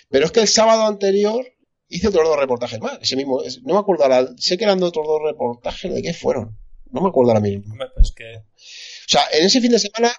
pero 0.09 0.25
es 0.25 0.31
que 0.31 0.41
el 0.41 0.47
sábado 0.47 0.85
anterior 0.85 1.45
hice 1.87 2.07
otros 2.07 2.27
dos 2.27 2.39
reportajes 2.39 2.79
más. 2.79 2.99
Ese 3.01 3.15
mismo, 3.15 3.41
no 3.63 3.73
me 3.73 3.79
acuerdo 3.79 4.03
ahora, 4.03 4.27
sé 4.37 4.57
que 4.57 4.63
eran 4.63 4.81
otros 4.83 5.05
dos 5.05 5.21
reportajes, 5.23 5.93
¿de 5.93 6.01
qué 6.01 6.13
fueron? 6.13 6.57
No 6.91 7.01
me 7.01 7.09
acuerdo 7.09 7.31
ahora 7.31 7.41
mismo. 7.41 7.75
Pues 7.95 8.11
que... 8.11 8.37
O 8.37 9.07
sea, 9.07 9.21
en 9.33 9.45
ese 9.45 9.61
fin 9.61 9.71
de 9.71 9.79
semana 9.79 10.11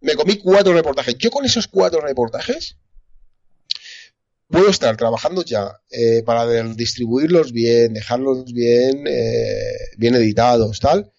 me 0.00 0.14
comí 0.14 0.36
cuatro 0.38 0.72
reportajes. 0.72 1.16
Yo 1.18 1.30
con 1.30 1.44
esos 1.44 1.68
cuatro 1.68 2.00
reportajes 2.00 2.76
puedo 4.48 4.68
estar 4.70 4.96
trabajando 4.96 5.44
ya 5.44 5.80
eh, 5.90 6.22
para 6.24 6.46
distribuirlos 6.74 7.52
bien, 7.52 7.94
dejarlos 7.94 8.52
bien, 8.52 9.06
eh, 9.06 9.76
bien 9.96 10.14
editados, 10.14 10.80
tal. 10.80 11.12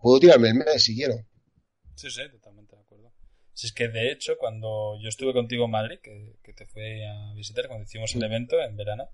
Puedo 0.00 0.20
tirarme 0.20 0.48
el 0.48 0.54
mes 0.54 0.82
si 0.82 0.96
quiero. 0.96 1.14
Sí, 1.94 2.10
sí, 2.10 2.22
totalmente 2.30 2.74
de 2.74 2.82
acuerdo. 2.82 3.12
Si 3.52 3.66
es 3.66 3.72
que 3.72 3.88
de 3.88 4.10
hecho, 4.10 4.36
cuando 4.38 4.98
yo 5.02 5.08
estuve 5.08 5.32
contigo 5.32 5.66
en 5.66 5.70
Madrid, 5.70 5.98
que, 6.02 6.52
te 6.54 6.66
fui 6.66 7.02
a 7.04 7.34
visitar, 7.34 7.68
cuando 7.68 7.84
hicimos 7.84 8.14
el 8.14 8.22
evento 8.22 8.60
en 8.60 8.76
verano, 8.76 9.08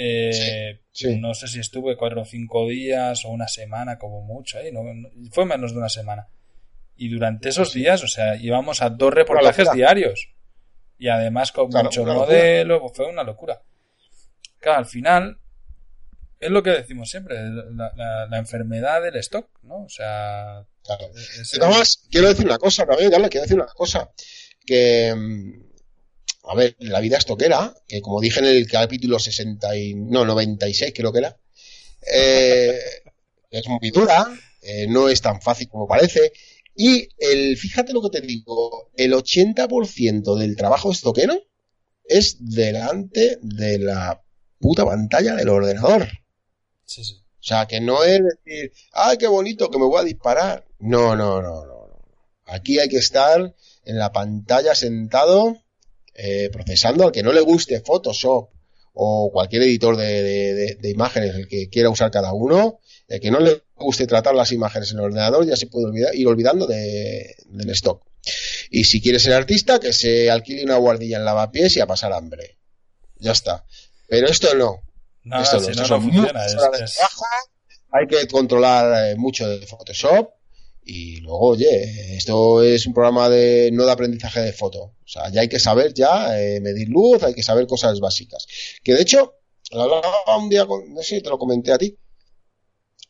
eh, 0.00 0.80
no 1.18 1.34
sé 1.34 1.48
si 1.48 1.58
estuve 1.58 1.96
cuatro 1.96 2.22
o 2.22 2.24
cinco 2.24 2.68
días 2.68 3.24
o 3.24 3.30
una 3.30 3.48
semana 3.48 3.98
como 3.98 4.22
mucho, 4.22 4.58
ahí, 4.58 4.70
no, 4.70 4.82
fue 5.32 5.44
menos 5.44 5.72
de 5.72 5.78
una 5.78 5.88
semana. 5.88 6.28
Y 6.96 7.08
durante 7.08 7.48
esos 7.48 7.72
días, 7.72 8.04
o 8.04 8.08
sea, 8.08 8.36
íbamos 8.36 8.80
a 8.80 8.90
dos 8.90 9.12
reportajes 9.12 9.70
diarios. 9.72 10.30
Y 10.98 11.08
además 11.08 11.52
con 11.52 11.68
muchos 11.70 12.06
modelos, 12.06 12.80
pues 12.80 12.92
fue 12.94 13.06
una 13.06 13.24
locura. 13.24 13.60
Claro, 14.60 14.78
al 14.78 14.86
final, 14.86 15.38
es 16.38 16.50
lo 16.50 16.62
que 16.62 16.70
decimos 16.70 17.10
siempre, 17.10 17.36
la, 17.74 18.38
enfermedad 18.38 19.02
del 19.02 19.16
stock, 19.16 19.48
¿no? 19.62 19.84
O 19.84 19.88
sea... 19.88 20.64
quiero 22.10 22.28
decir 22.28 22.46
una 22.46 22.58
cosa 22.58 22.86
también, 22.86 23.10
quiero 23.10 23.42
decir 23.42 23.56
una 23.56 23.66
cosa. 23.66 24.10
Que, 24.64 25.14
mm, 25.14 25.67
a 26.44 26.54
ver, 26.54 26.76
la 26.78 27.00
vida 27.00 27.18
estoquera, 27.18 27.74
que 27.86 28.00
como 28.00 28.20
dije 28.20 28.40
en 28.40 28.46
el 28.46 28.66
capítulo 28.66 29.18
60 29.18 29.76
y, 29.76 29.94
no, 29.94 30.24
96 30.24 30.92
creo 30.94 31.12
que 31.12 31.18
era, 31.18 31.36
eh, 32.12 32.78
es 33.50 33.68
muy 33.68 33.90
dura, 33.90 34.26
eh, 34.62 34.86
no 34.88 35.08
es 35.08 35.20
tan 35.20 35.40
fácil 35.40 35.68
como 35.68 35.86
parece, 35.86 36.32
y 36.74 37.08
el, 37.18 37.56
fíjate 37.56 37.92
lo 37.92 38.02
que 38.02 38.20
te 38.20 38.26
digo, 38.26 38.90
el 38.96 39.12
80% 39.12 40.36
del 40.36 40.56
trabajo 40.56 40.92
estoquero 40.92 41.42
es 42.04 42.36
delante 42.40 43.38
de 43.42 43.78
la 43.78 44.22
puta 44.60 44.84
pantalla 44.84 45.34
del 45.34 45.48
ordenador. 45.48 46.08
Sí, 46.84 47.04
sí. 47.04 47.14
O 47.14 47.42
sea, 47.48 47.66
que 47.66 47.80
no 47.80 48.02
es 48.02 48.20
decir, 48.22 48.72
ay, 48.92 49.16
qué 49.16 49.26
bonito 49.26 49.70
que 49.70 49.78
me 49.78 49.86
voy 49.86 50.00
a 50.00 50.04
disparar. 50.04 50.66
No, 50.78 51.14
no, 51.16 51.40
no, 51.40 51.64
no. 51.64 51.78
Aquí 52.46 52.78
hay 52.78 52.88
que 52.88 52.96
estar 52.98 53.54
en 53.84 53.98
la 53.98 54.12
pantalla 54.12 54.74
sentado, 54.74 55.56
eh, 56.18 56.50
procesando 56.52 57.04
al 57.04 57.12
que 57.12 57.22
no 57.22 57.32
le 57.32 57.40
guste 57.40 57.80
Photoshop 57.80 58.50
o 58.94 59.30
cualquier 59.32 59.62
editor 59.62 59.96
de, 59.96 60.76
de 60.80 60.90
imágenes, 60.90 61.34
el 61.36 61.46
que 61.46 61.68
quiera 61.68 61.88
usar 61.88 62.10
cada 62.10 62.32
uno, 62.32 62.80
el 63.06 63.20
que 63.20 63.30
no 63.30 63.40
le 63.40 63.62
guste 63.76 64.06
tratar 64.06 64.34
las 64.34 64.52
imágenes 64.52 64.90
en 64.90 64.98
el 64.98 65.04
ordenador 65.04 65.46
ya 65.46 65.56
se 65.56 65.66
puede 65.66 65.86
olvidar, 65.86 66.14
ir 66.14 66.26
olvidando 66.26 66.66
de, 66.66 67.34
del 67.46 67.70
stock. 67.70 68.04
Y 68.70 68.84
si 68.84 69.00
quiere 69.00 69.18
ser 69.18 69.32
artista, 69.34 69.80
que 69.80 69.92
se 69.92 70.30
alquile 70.30 70.64
una 70.64 70.76
guardilla 70.76 71.16
en 71.16 71.24
lavapiés 71.24 71.76
y 71.76 71.80
a 71.80 71.86
pasar 71.86 72.12
hambre. 72.12 72.58
Ya 73.16 73.32
está. 73.32 73.64
Pero 74.08 74.28
esto 74.28 74.54
no. 74.54 74.82
esto 75.40 75.60
no, 75.60 76.02
funciona. 76.02 76.40
hay 77.92 78.06
que 78.06 78.26
controlar 78.28 79.10
eh, 79.10 79.16
mucho 79.16 79.48
de 79.48 79.66
Photoshop. 79.66 80.30
Y 80.90 81.20
luego, 81.20 81.50
oye, 81.50 82.16
esto 82.16 82.62
es 82.62 82.86
un 82.86 82.94
programa 82.94 83.28
de 83.28 83.68
no 83.74 83.84
de 83.84 83.92
aprendizaje 83.92 84.40
de 84.40 84.54
foto. 84.54 84.84
O 84.84 85.06
sea, 85.06 85.30
ya 85.30 85.42
hay 85.42 85.48
que 85.48 85.58
saber 85.58 85.92
ya 85.92 86.40
eh, 86.40 86.60
medir 86.60 86.88
luz, 86.88 87.22
hay 87.22 87.34
que 87.34 87.42
saber 87.42 87.66
cosas 87.66 88.00
básicas. 88.00 88.46
Que 88.82 88.94
de 88.94 89.02
hecho, 89.02 89.34
hablaba 89.70 90.38
un 90.38 90.48
día, 90.48 90.64
con, 90.64 90.94
no 90.94 91.02
sé 91.02 91.16
si 91.16 91.22
te 91.22 91.28
lo 91.28 91.38
comenté 91.38 91.72
a 91.72 91.78
ti, 91.78 91.94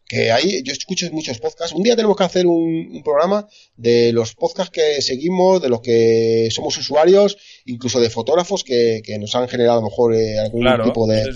que 0.08 0.32
hay, 0.32 0.64
yo 0.64 0.72
escucho 0.72 1.08
muchos 1.12 1.38
podcasts. 1.38 1.72
Un 1.72 1.84
día 1.84 1.94
tenemos 1.94 2.16
que 2.16 2.24
hacer 2.24 2.48
un, 2.48 3.00
programa 3.04 3.46
de 3.76 4.12
los 4.12 4.34
podcasts 4.34 4.72
que 4.72 5.00
seguimos, 5.00 5.62
de 5.62 5.68
los 5.68 5.80
que 5.80 6.48
somos 6.50 6.76
usuarios, 6.78 7.36
incluso 7.64 8.00
de 8.00 8.10
fotógrafos 8.10 8.64
que, 8.64 9.02
nos 9.20 9.36
han 9.36 9.46
generado 9.46 9.78
a 9.78 9.82
lo 9.82 9.88
mejor 9.88 10.16
eh, 10.16 10.36
algún 10.40 10.66
tipo 10.82 11.06
de, 11.06 11.32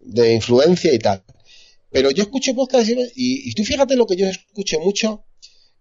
de 0.00 0.34
influencia 0.34 0.92
y 0.92 0.98
tal. 0.98 1.22
Pero 1.90 2.10
yo 2.10 2.22
escucho 2.22 2.54
podcasts 2.54 2.92
y, 3.14 3.52
tú 3.54 3.64
fíjate 3.64 3.96
lo 3.96 4.06
que 4.06 4.16
yo 4.16 4.26
escucho 4.28 4.80
mucho 4.80 5.24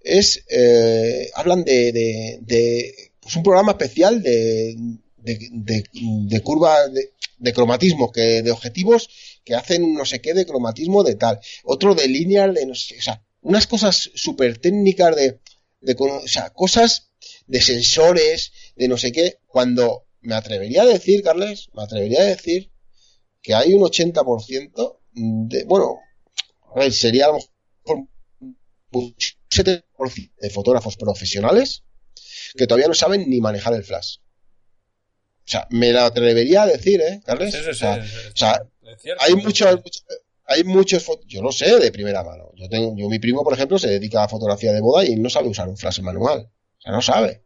es, 0.02 0.44
eh, 0.50 1.30
hablan 1.36 1.64
de, 1.64 1.92
de, 1.92 2.40
de 2.42 3.12
pues 3.20 3.36
un 3.36 3.44
programa 3.44 3.74
especial 3.74 4.22
de, 4.24 4.76
de, 5.18 5.84
de, 5.92 6.42
curva 6.42 6.88
de, 6.88 7.14
de 7.38 7.54
cromatismo, 7.54 8.12
que 8.12 8.42
de 8.42 8.52
objetivos 8.52 9.10
que 9.44 9.56
hacen 9.56 9.94
no 9.94 10.06
sé 10.06 10.22
qué 10.22 10.34
de 10.34 10.46
cromatismo 10.46 11.04
de 11.04 11.16
tal, 11.16 11.40
otro 11.64 11.96
de 11.96 12.08
lineal 12.08 12.54
de 12.54 12.66
no 12.66 12.76
sé, 12.76 12.98
o 12.98 13.02
sea, 13.02 13.24
unas 13.42 13.68
cosas 13.68 14.12
súper 14.16 14.58
técnicas 14.58 15.16
de, 15.16 15.40
de, 15.82 15.96
o 15.98 16.28
sea, 16.28 16.50
cosas 16.52 17.12
de 17.48 17.62
sensores, 17.62 18.52
de 18.76 18.88
no 18.88 18.98
sé 18.98 19.12
qué, 19.12 19.40
cuando 19.48 20.06
me 20.22 20.36
atrevería 20.36 20.84
a 20.84 20.86
decir, 20.86 21.24
Carles, 21.24 21.70
me 21.74 21.84
atrevería 21.84 22.22
a 22.22 22.26
decir 22.26 22.72
que 23.42 23.54
hay 23.54 23.74
un 23.74 23.82
80% 23.82 25.00
de, 25.12 25.64
bueno, 25.66 26.00
a 26.76 26.80
ver, 26.80 26.94
sería 26.94 27.26
a 27.26 27.30
lo 27.30 27.36
mejor 27.36 28.08
un 28.92 29.16
7% 29.50 30.32
de 30.40 30.50
fotógrafos 30.50 30.98
profesionales 30.98 31.84
que 32.56 32.68
todavía 32.68 32.88
no 32.88 32.94
saben 32.94 33.30
ni 33.30 33.42
manejar 33.42 33.74
el 33.74 33.84
flash. 33.84 34.18
O 35.50 35.52
sea, 35.52 35.68
me 35.72 35.92
la 35.92 36.06
atrevería 36.06 36.64
a 36.64 36.68
decir, 36.68 37.02
¿eh, 37.02 37.22
Carles? 37.26 37.54
Sí, 37.54 37.60
sí, 37.64 37.74
sí, 37.74 37.86
o 37.86 38.36
sea, 38.36 38.62
hay 39.20 39.36
muchos, 39.36 39.80
hay 40.46 40.64
muchos, 40.64 41.06
yo 41.26 41.42
lo 41.42 41.52
sé 41.52 41.80
de 41.80 41.92
primera 41.92 42.24
mano. 42.24 42.52
Yo 42.56 42.70
tengo, 42.70 42.96
yo 42.96 43.10
mi 43.10 43.20
primo, 43.20 43.44
por 43.44 43.54
ejemplo, 43.54 43.80
se 43.80 43.88
dedica 43.88 44.24
a 44.24 44.28
fotografía 44.28 44.74
de 44.74 44.82
boda 44.82 45.06
y 45.06 45.16
no 45.16 45.30
sabe 45.30 45.48
usar 45.48 45.68
un 45.68 45.78
flash 45.78 46.02
manual. 46.02 46.50
O 46.78 46.82
sea, 46.82 46.92
no 46.92 47.02
sabe. 47.02 47.44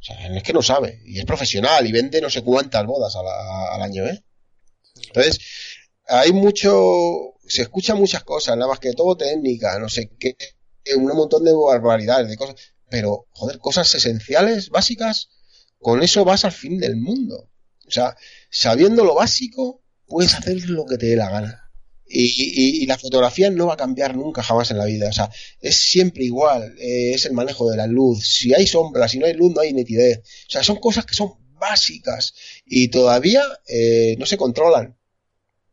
O 0.00 0.02
sea, 0.02 0.34
es 0.34 0.42
que 0.42 0.52
no 0.52 0.62
sabe. 0.62 1.02
Y 1.04 1.18
es 1.18 1.24
profesional 1.24 1.86
y 1.86 1.92
vende 1.92 2.20
no 2.20 2.30
sé 2.30 2.42
cuántas 2.42 2.86
bodas 2.86 3.14
al, 3.16 3.82
año, 3.82 4.06
¿eh? 4.06 4.22
Entonces, 5.06 5.38
hay 6.08 6.32
mucho, 6.32 7.34
se 7.46 7.62
escuchan 7.62 7.98
muchas 7.98 8.24
cosas, 8.24 8.56
nada 8.56 8.70
más 8.70 8.80
que 8.80 8.92
todo 8.92 9.16
técnica, 9.16 9.78
no 9.78 9.88
sé 9.88 10.10
qué, 10.18 10.36
un 10.96 11.04
montón 11.04 11.44
de 11.44 11.52
barbaridades, 11.52 12.28
de 12.28 12.36
cosas. 12.36 12.56
Pero, 12.90 13.26
joder, 13.32 13.58
cosas 13.58 13.94
esenciales, 13.94 14.70
básicas, 14.70 15.28
con 15.78 16.02
eso 16.02 16.24
vas 16.24 16.44
al 16.44 16.52
fin 16.52 16.78
del 16.78 16.96
mundo. 16.96 17.50
O 17.86 17.90
sea, 17.90 18.16
sabiendo 18.50 19.04
lo 19.04 19.14
básico, 19.14 19.82
puedes 20.06 20.34
hacer 20.34 20.68
lo 20.70 20.86
que 20.86 20.96
te 20.96 21.06
dé 21.06 21.16
la 21.16 21.30
gana. 21.30 21.64
Y, 22.10 22.86
la 22.86 22.96
fotografía 22.96 23.50
no 23.50 23.66
va 23.66 23.74
a 23.74 23.76
cambiar 23.76 24.16
nunca 24.16 24.42
jamás 24.42 24.70
en 24.70 24.78
la 24.78 24.86
vida. 24.86 25.10
O 25.10 25.12
sea, 25.12 25.30
es 25.60 25.76
siempre 25.76 26.24
igual. 26.24 26.74
Eh, 26.78 27.12
es 27.14 27.26
el 27.26 27.34
manejo 27.34 27.70
de 27.70 27.76
la 27.76 27.86
luz. 27.86 28.26
Si 28.26 28.54
hay 28.54 28.66
sombra, 28.66 29.08
si 29.08 29.18
no 29.18 29.26
hay 29.26 29.34
luz, 29.34 29.52
no 29.54 29.60
hay 29.60 29.74
nitidez. 29.74 30.20
O 30.20 30.50
sea, 30.50 30.62
son 30.64 30.76
cosas 30.76 31.04
que 31.04 31.14
son 31.14 31.34
básicas 31.58 32.34
y 32.64 32.88
todavía 32.88 33.42
eh, 33.66 34.16
no 34.18 34.24
se 34.24 34.38
controlan. 34.38 34.97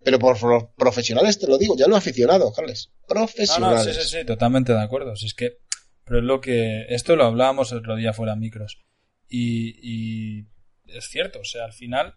Pero 0.06 0.20
por 0.20 0.38
profesionales 0.76 1.40
te 1.40 1.48
lo 1.48 1.58
digo, 1.58 1.76
ya 1.76 1.88
no 1.88 1.96
aficionados, 1.96 2.56
Carles. 2.56 2.92
Profesionales. 3.08 3.88
No, 3.88 3.94
sí, 3.94 4.00
sí, 4.00 4.18
sí, 4.20 4.24
totalmente 4.24 4.72
de 4.72 4.82
acuerdo. 4.82 5.16
Si 5.16 5.26
es 5.26 5.34
que, 5.34 5.58
pero 6.06 6.20
es 6.20 6.26
lo 6.26 6.40
que, 6.40 6.86
esto 6.90 7.16
lo 7.16 7.26
hablábamos 7.26 7.72
el 7.72 7.80
otro 7.80 7.96
día 7.96 8.14
fuera 8.14 8.36
micros. 8.36 8.86
Y, 9.28 10.42
es 10.86 11.06
cierto, 11.10 11.40
o 11.40 11.44
sea, 11.44 11.66
al 11.66 11.74
final, 11.74 12.14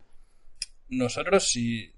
nosotros 0.88 1.48
si, 1.48 1.94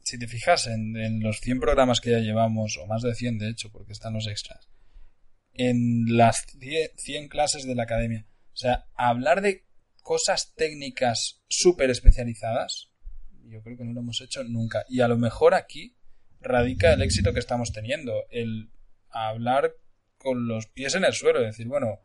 si 0.00 0.18
te 0.18 0.26
fijas 0.26 0.66
en, 0.66 1.20
los 1.20 1.40
100 1.40 1.60
programas 1.60 2.00
que 2.00 2.12
ya 2.12 2.20
llevamos, 2.20 2.78
o 2.78 2.86
más 2.86 3.02
de 3.02 3.14
100 3.14 3.36
de 3.36 3.50
hecho, 3.50 3.70
porque 3.70 3.92
están 3.92 4.14
los 4.14 4.26
extras, 4.26 4.70
en 5.52 6.16
las 6.16 6.46
100 6.96 7.28
clases 7.28 7.66
de 7.66 7.74
la 7.74 7.82
academia, 7.82 8.26
o 8.54 8.56
sea, 8.56 8.86
hablar 8.94 9.42
de 9.42 9.66
cosas 10.02 10.54
técnicas 10.56 11.42
súper 11.48 11.90
especializadas, 11.90 12.93
yo 13.48 13.62
creo 13.62 13.76
que 13.76 13.84
no 13.84 13.92
lo 13.92 14.00
hemos 14.00 14.20
hecho 14.20 14.44
nunca. 14.44 14.84
Y 14.88 15.00
a 15.00 15.08
lo 15.08 15.16
mejor 15.16 15.54
aquí 15.54 15.94
radica 16.40 16.92
el 16.92 17.02
éxito 17.02 17.32
que 17.32 17.40
estamos 17.40 17.72
teniendo, 17.72 18.24
el 18.30 18.70
hablar 19.10 19.74
con 20.18 20.48
los 20.48 20.66
pies 20.66 20.94
en 20.94 21.04
el 21.04 21.12
suelo, 21.12 21.40
decir, 21.40 21.66
bueno, 21.66 22.00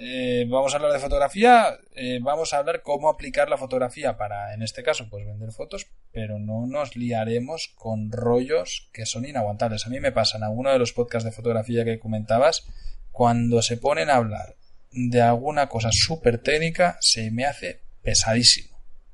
eh, 0.00 0.46
vamos 0.48 0.72
a 0.72 0.76
hablar 0.76 0.92
de 0.92 1.00
fotografía, 1.00 1.76
eh, 1.94 2.20
vamos 2.22 2.52
a 2.52 2.58
hablar 2.58 2.82
cómo 2.82 3.08
aplicar 3.08 3.48
la 3.48 3.58
fotografía 3.58 4.16
para, 4.16 4.54
en 4.54 4.62
este 4.62 4.82
caso, 4.82 5.08
pues 5.10 5.26
vender 5.26 5.50
fotos, 5.50 5.88
pero 6.12 6.38
no 6.38 6.66
nos 6.66 6.94
liaremos 6.94 7.72
con 7.74 8.12
rollos 8.12 8.90
que 8.92 9.06
son 9.06 9.24
inaguantables. 9.24 9.86
A 9.86 9.90
mí 9.90 9.98
me 9.98 10.12
pasa 10.12 10.36
en 10.36 10.44
alguno 10.44 10.70
de 10.70 10.78
los 10.78 10.92
podcasts 10.92 11.24
de 11.24 11.32
fotografía 11.32 11.84
que 11.84 11.98
comentabas, 11.98 12.66
cuando 13.10 13.60
se 13.60 13.76
ponen 13.76 14.08
a 14.08 14.16
hablar 14.16 14.56
de 14.92 15.20
alguna 15.20 15.68
cosa 15.68 15.88
súper 15.90 16.38
técnica, 16.38 16.96
se 17.00 17.30
me 17.30 17.44
hace 17.44 17.80
pesadísimo. 18.02 18.71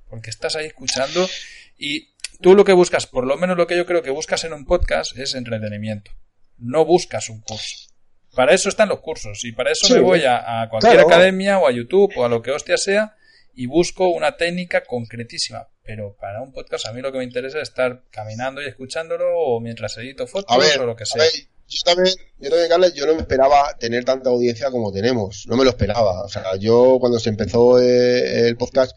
Porque 0.09 0.31
estás 0.31 0.57
ahí 0.57 0.67
escuchando 0.67 1.29
y 1.77 2.15
tú 2.41 2.55
lo 2.55 2.65
que 2.65 2.73
buscas, 2.73 3.07
por 3.07 3.27
lo 3.27 3.37
menos 3.37 3.57
lo 3.57 3.67
que 3.67 3.77
yo 3.77 3.87
creo 3.87 4.03
que 4.03 4.11
buscas 4.11 4.45
en 4.45 4.53
un 4.53 4.65
podcast, 4.65 5.17
es 5.19 5.35
entretenimiento. 5.35 6.11
No 6.57 6.85
buscas 6.85 7.29
un 7.29 7.41
curso. 7.41 7.89
Para 8.35 8.55
eso 8.55 8.69
están 8.69 8.89
los 8.89 9.01
cursos 9.01 9.45
y 9.45 9.53
para 9.53 9.73
eso 9.73 9.93
me 9.95 10.01
voy 10.01 10.23
a, 10.25 10.69
cualquier 10.71 11.01
academia 11.01 11.59
o 11.59 11.67
a 11.67 11.73
YouTube 11.73 12.13
o 12.17 12.25
a 12.25 12.29
lo 12.29 12.43
que 12.43 12.51
hostia 12.51 12.77
sea 12.77 13.17
y 13.55 13.67
busco 13.67 14.09
una 14.09 14.37
técnica 14.37 14.85
concretísima. 14.85 15.69
Pero 15.83 16.17
para 16.21 16.43
un 16.43 16.53
podcast 16.53 16.87
a 16.87 16.93
mí 16.93 17.01
lo 17.01 17.11
que 17.11 17.19
me 17.19 17.25
interesa 17.25 17.59
es 17.59 17.69
estar 17.71 18.05
caminando 18.11 18.63
y 18.63 18.67
escuchándolo 18.67 19.37
o 19.37 19.61
mientras 19.61 19.97
edito 19.97 20.27
fotos 20.27 20.57
o 20.79 20.87
lo 20.87 20.95
que 20.95 21.07
sea. 21.07 21.25
Yo 21.71 21.81
también, 21.85 22.15
yo 22.39 22.49
también, 22.49 22.69
Carles, 22.71 22.95
yo 22.95 23.07
no 23.07 23.15
me 23.15 23.21
esperaba 23.21 23.77
tener 23.79 24.03
tanta 24.03 24.31
audiencia 24.31 24.71
como 24.71 24.91
tenemos. 24.91 25.45
No 25.49 25.57
me 25.57 25.65
lo 25.65 25.71
esperaba. 25.71 26.23
O 26.23 26.29
sea, 26.29 26.57
yo 26.57 26.97
cuando 26.99 27.19
se 27.19 27.29
empezó 27.29 27.79
eh, 27.79 28.49
el 28.49 28.57
podcast, 28.57 28.97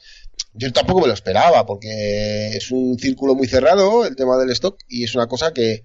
yo 0.53 0.71
tampoco 0.71 1.01
me 1.01 1.07
lo 1.07 1.13
esperaba, 1.13 1.65
porque 1.65 2.49
es 2.49 2.71
un 2.71 2.97
círculo 2.99 3.35
muy 3.35 3.47
cerrado 3.47 4.05
el 4.05 4.15
tema 4.15 4.37
del 4.37 4.49
stock 4.51 4.79
y 4.87 5.03
es 5.03 5.15
una 5.15 5.27
cosa 5.27 5.53
que, 5.53 5.83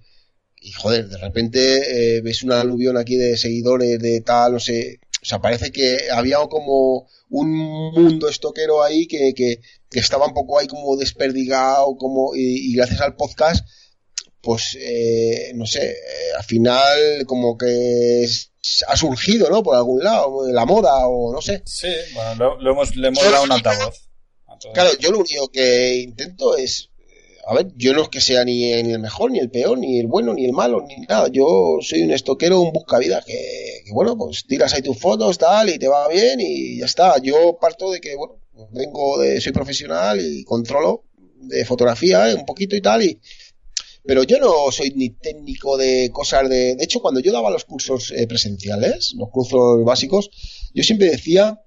y 0.61 0.71
joder, 0.71 1.07
de 1.07 1.17
repente 1.17 2.17
eh, 2.17 2.21
ves 2.21 2.43
una 2.43 2.61
aluvión 2.61 2.97
aquí 2.97 3.15
de 3.15 3.37
seguidores 3.37 3.99
de 3.99 4.21
tal, 4.21 4.53
no 4.53 4.59
sé, 4.59 4.99
o 5.21 5.25
sea, 5.25 5.39
parece 5.39 5.71
que 5.71 6.09
había 6.11 6.37
como 6.49 7.07
un 7.29 7.49
mundo 7.93 8.29
estoquero 8.29 8.83
ahí 8.83 9.07
que, 9.07 9.33
que, 9.35 9.61
que 9.89 9.99
estaba 9.99 10.27
un 10.27 10.33
poco 10.33 10.59
ahí 10.59 10.67
como 10.67 10.95
desperdigado, 10.97 11.97
como, 11.97 12.31
y 12.35 12.73
gracias 12.73 13.01
al 13.01 13.15
podcast 13.15 13.65
pues 14.47 14.77
eh, 14.79 15.51
no 15.55 15.65
sé, 15.65 15.91
eh, 15.91 15.95
al 16.37 16.43
final 16.45 17.25
como 17.25 17.57
que 17.57 18.25
ha 18.87 18.95
surgido, 18.95 19.49
¿no? 19.49 19.61
Por 19.61 19.75
algún 19.75 20.01
lado, 20.01 20.47
la 20.49 20.65
moda 20.65 21.05
o 21.05 21.33
no 21.33 21.41
sé. 21.41 21.63
Sí, 21.65 21.89
bueno, 22.13 22.55
lo, 22.57 22.71
hemos, 22.71 22.95
le 22.95 23.09
hemos 23.09 23.23
dado 23.23 23.43
un 23.43 23.51
altavoz. 23.51 24.06
Claro, 24.73 24.91
yo 24.99 25.11
lo 25.11 25.19
único 25.19 25.47
que 25.49 25.95
intento 25.97 26.57
es, 26.57 26.89
a 27.47 27.53
ver, 27.53 27.67
yo 27.75 27.93
no 27.93 28.03
es 28.03 28.09
que 28.09 28.21
sea 28.21 28.43
ni, 28.43 28.71
el 28.71 28.99
mejor, 28.99 29.31
ni 29.31 29.39
el 29.39 29.49
peor, 29.49 29.77
ni 29.77 29.99
el 29.99 30.07
bueno, 30.07 30.33
ni 30.33 30.45
el 30.45 30.53
malo, 30.53 30.85
ni 30.87 30.97
nada. 31.07 31.29
Yo 31.31 31.77
soy 31.81 32.03
un 32.03 32.11
estoquero, 32.11 32.61
un 32.61 32.73
buscavidas 32.73 33.25
que, 33.25 33.83
que 33.85 33.91
bueno, 33.93 34.17
pues 34.17 34.45
tiras 34.45 34.73
ahí 34.73 34.81
tus 34.81 34.99
fotos, 34.99 35.37
tal, 35.37 35.69
y 35.69 35.77
te 35.77 35.87
va 35.87 36.07
bien 36.07 36.39
y 36.39 36.79
ya 36.79 36.85
está. 36.85 37.21
Yo 37.21 37.57
parto 37.59 37.91
de 37.91 38.01
que, 38.01 38.15
bueno, 38.15 38.39
vengo 38.71 39.19
de, 39.19 39.39
soy 39.41 39.51
profesional 39.51 40.19
y 40.19 40.43
controlo 40.43 41.03
de 41.39 41.65
fotografía 41.65 42.29
eh, 42.29 42.35
un 42.35 42.45
poquito 42.45 42.75
y 42.75 42.81
tal, 42.81 43.03
y 43.03 43.19
pero 44.07 44.23
yo 44.23 44.39
no 44.39 44.71
soy 44.71 44.91
ni 44.95 45.09
técnico 45.09 45.75
de 45.75 46.09
cosas 46.13 46.47
de... 46.47 46.75
De 46.75 46.83
hecho, 46.85 47.01
cuando 47.01 47.19
yo 47.19 47.33
daba 47.33 47.51
los 47.51 47.65
cursos 47.65 48.13
eh, 48.15 48.25
presenciales, 48.25 49.13
los 49.17 49.29
cursos 49.29 49.83
básicos, 49.83 50.29
yo 50.73 50.81
siempre 50.81 51.09
decía 51.09 51.61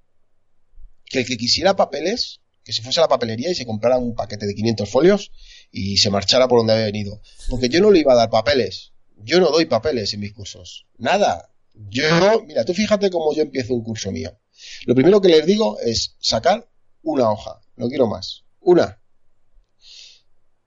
que 1.05 1.19
el 1.19 1.27
que 1.27 1.37
quisiera 1.37 1.77
papeles, 1.77 2.40
que 2.65 2.73
se 2.73 2.83
fuese 2.83 3.01
a 3.01 3.05
la 3.05 3.09
papelería 3.09 3.51
y 3.51 3.55
se 3.55 3.67
comprara 3.67 3.99
un 3.99 4.15
paquete 4.15 4.47
de 4.47 4.55
500 4.55 4.89
folios 4.89 5.33
y 5.71 5.97
se 5.97 6.11
marchara 6.11 6.49
por 6.49 6.61
donde 6.61 6.75
había 6.75 6.87
venido. 6.87 7.21
Porque 7.49 7.69
yo 7.69 7.81
no 7.81 7.91
le 7.91 8.01
iba 8.01 8.13
a 8.13 8.17
dar 8.17 8.31
papeles. 8.31 8.93
Yo 9.17 9.41
no 9.41 9.51
doy 9.51 9.67
papeles 9.67 10.15
en 10.15 10.21
mis 10.21 10.33
cursos. 10.33 10.87
Nada. 10.99 11.51
Yo, 11.75 12.43
mira, 12.47 12.65
tú 12.65 12.75
fíjate 12.75 13.11
cómo 13.11 13.35
yo 13.35 13.43
empiezo 13.43 13.75
un 13.75 13.83
curso 13.83 14.11
mío. 14.13 14.39
Lo 14.87 14.95
primero 14.95 15.21
que 15.21 15.29
les 15.29 15.47
digo 15.47 15.79
es 15.81 16.17
sacar 16.21 16.69
una 17.03 17.31
hoja. 17.31 17.61
No 17.77 17.89
quiero 17.89 18.07
más. 18.07 18.45
Una. 18.61 19.01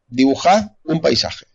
Dibujad 0.08 0.74
un 0.84 1.02
paisaje 1.02 1.46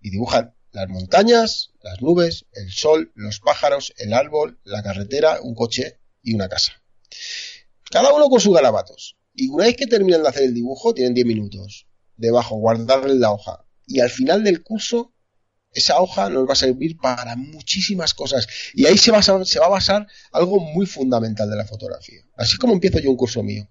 y 0.00 0.10
dibujan 0.10 0.54
las 0.72 0.88
montañas, 0.88 1.70
las 1.80 2.02
nubes, 2.02 2.46
el 2.52 2.70
sol, 2.70 3.12
los 3.14 3.40
pájaros, 3.40 3.94
el 3.96 4.12
árbol, 4.12 4.60
la 4.64 4.82
carretera, 4.82 5.40
un 5.40 5.54
coche 5.54 5.98
y 6.22 6.34
una 6.34 6.48
casa. 6.48 6.83
Cada 7.90 8.12
uno 8.12 8.28
con 8.28 8.40
sus 8.40 8.54
garabatos. 8.54 9.16
Y 9.34 9.48
una 9.48 9.64
vez 9.64 9.76
que 9.76 9.86
terminan 9.86 10.22
de 10.22 10.28
hacer 10.28 10.44
el 10.44 10.54
dibujo, 10.54 10.94
tienen 10.94 11.14
10 11.14 11.26
minutos. 11.26 11.86
Debajo, 12.16 12.56
guardarle 12.56 13.14
la 13.16 13.32
hoja. 13.32 13.64
Y 13.86 14.00
al 14.00 14.10
final 14.10 14.44
del 14.44 14.62
curso, 14.62 15.12
esa 15.72 16.00
hoja 16.00 16.30
nos 16.30 16.48
va 16.48 16.52
a 16.52 16.56
servir 16.56 16.96
para 16.98 17.36
muchísimas 17.36 18.14
cosas. 18.14 18.46
Y 18.74 18.86
ahí 18.86 18.96
se 18.96 19.10
va, 19.10 19.18
a, 19.18 19.44
se 19.44 19.58
va 19.58 19.66
a 19.66 19.70
basar 19.70 20.06
algo 20.32 20.60
muy 20.60 20.86
fundamental 20.86 21.50
de 21.50 21.56
la 21.56 21.66
fotografía. 21.66 22.22
Así 22.36 22.56
como 22.56 22.72
empiezo 22.72 23.00
yo 23.00 23.10
un 23.10 23.16
curso 23.16 23.42
mío. 23.42 23.68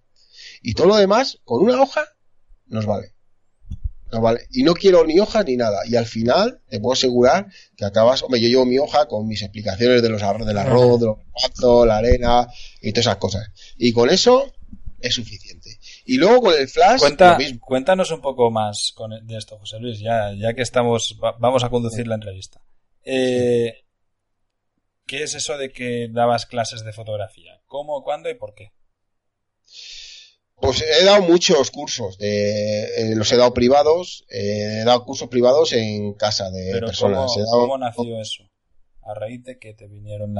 Y 0.62 0.73
todo 0.73 0.88
lo 0.88 0.95
demás, 0.97 1.39
con 1.43 1.63
una 1.63 1.82
hoja, 1.82 2.06
nos 2.67 2.86
vale. 2.86 3.12
Y 4.52 4.63
no 4.63 4.73
quiero 4.73 5.06
ni 5.06 5.19
hoja 5.19 5.43
ni 5.43 5.56
nada. 5.56 5.80
Y 5.88 5.95
al 5.95 6.06
final, 6.06 6.62
te 6.69 6.80
puedo 6.80 6.93
asegurar 6.93 7.47
que 7.76 7.86
acabas, 7.86 8.23
hombre, 8.23 8.41
yo 8.41 8.47
llevo 8.47 8.65
mi 8.65 8.78
hoja 8.78 9.08
con 9.08 9.28
mis 9.28 9.41
explicaciones 9.41 10.02
de 10.02 10.10
los 10.10 10.21
del 10.21 10.58
arroz, 10.58 10.99
de 10.99 11.06
los 11.08 11.17
patos, 11.41 11.88
la 11.88 11.97
arena 11.97 12.47
y 12.82 12.91
todas 12.91 13.08
esas 13.08 13.17
cosas. 13.17 13.52
Y 13.78 13.93
con 13.93 14.10
eso 14.10 14.52
es 14.99 15.15
suficiente. 15.15 15.80
Y 16.06 16.17
luego 16.17 16.41
con 16.41 16.54
el 16.54 16.67
flash, 16.67 17.02
Cuéntanos 17.60 18.12
un 18.12 18.21
poco 18.21 18.52
más 18.52 18.93
de 19.23 19.38
esto, 19.38 19.58
José 19.58 19.80
Luis, 19.80 19.99
ya, 19.99 20.34
ya 20.34 20.54
que 20.54 20.62
estamos, 20.62 21.17
vamos 21.39 21.63
a 21.63 21.69
conducir 21.69 22.08
la 22.08 22.15
entrevista. 22.15 22.62
Eh, 23.04 23.84
¿Qué 25.06 25.23
es 25.23 25.36
eso 25.36 25.58
de 25.58 25.71
que 25.71 26.08
dabas 26.10 26.45
clases 26.45 26.84
de 26.84 26.93
fotografía? 26.93 27.62
¿Cómo, 27.67 28.04
cuándo 28.04 28.30
y 28.30 28.36
por 28.36 28.54
qué? 28.54 28.71
Pues 30.62 30.82
he 30.82 31.04
dado 31.04 31.24
muchos 31.24 31.72
cursos, 31.72 32.18
de, 32.18 32.84
eh, 32.84 33.16
los 33.16 33.32
he 33.32 33.38
dado 33.38 33.54
privados, 33.54 34.26
eh, 34.30 34.80
he 34.82 34.86
dado 34.86 35.04
cursos 35.04 35.28
privados 35.28 35.74
en 35.74 36.13
casa 36.13 36.50
de 36.52 36.80
personas. 36.80 37.32
¿cómo, 37.52 37.78
nació 37.78 38.22
eso? 38.22 38.44
A 39.02 39.13
raíz 39.13 39.44
de 39.44 39.60
que 39.60 39.74
te 39.74 39.88
vinieron 39.88 40.36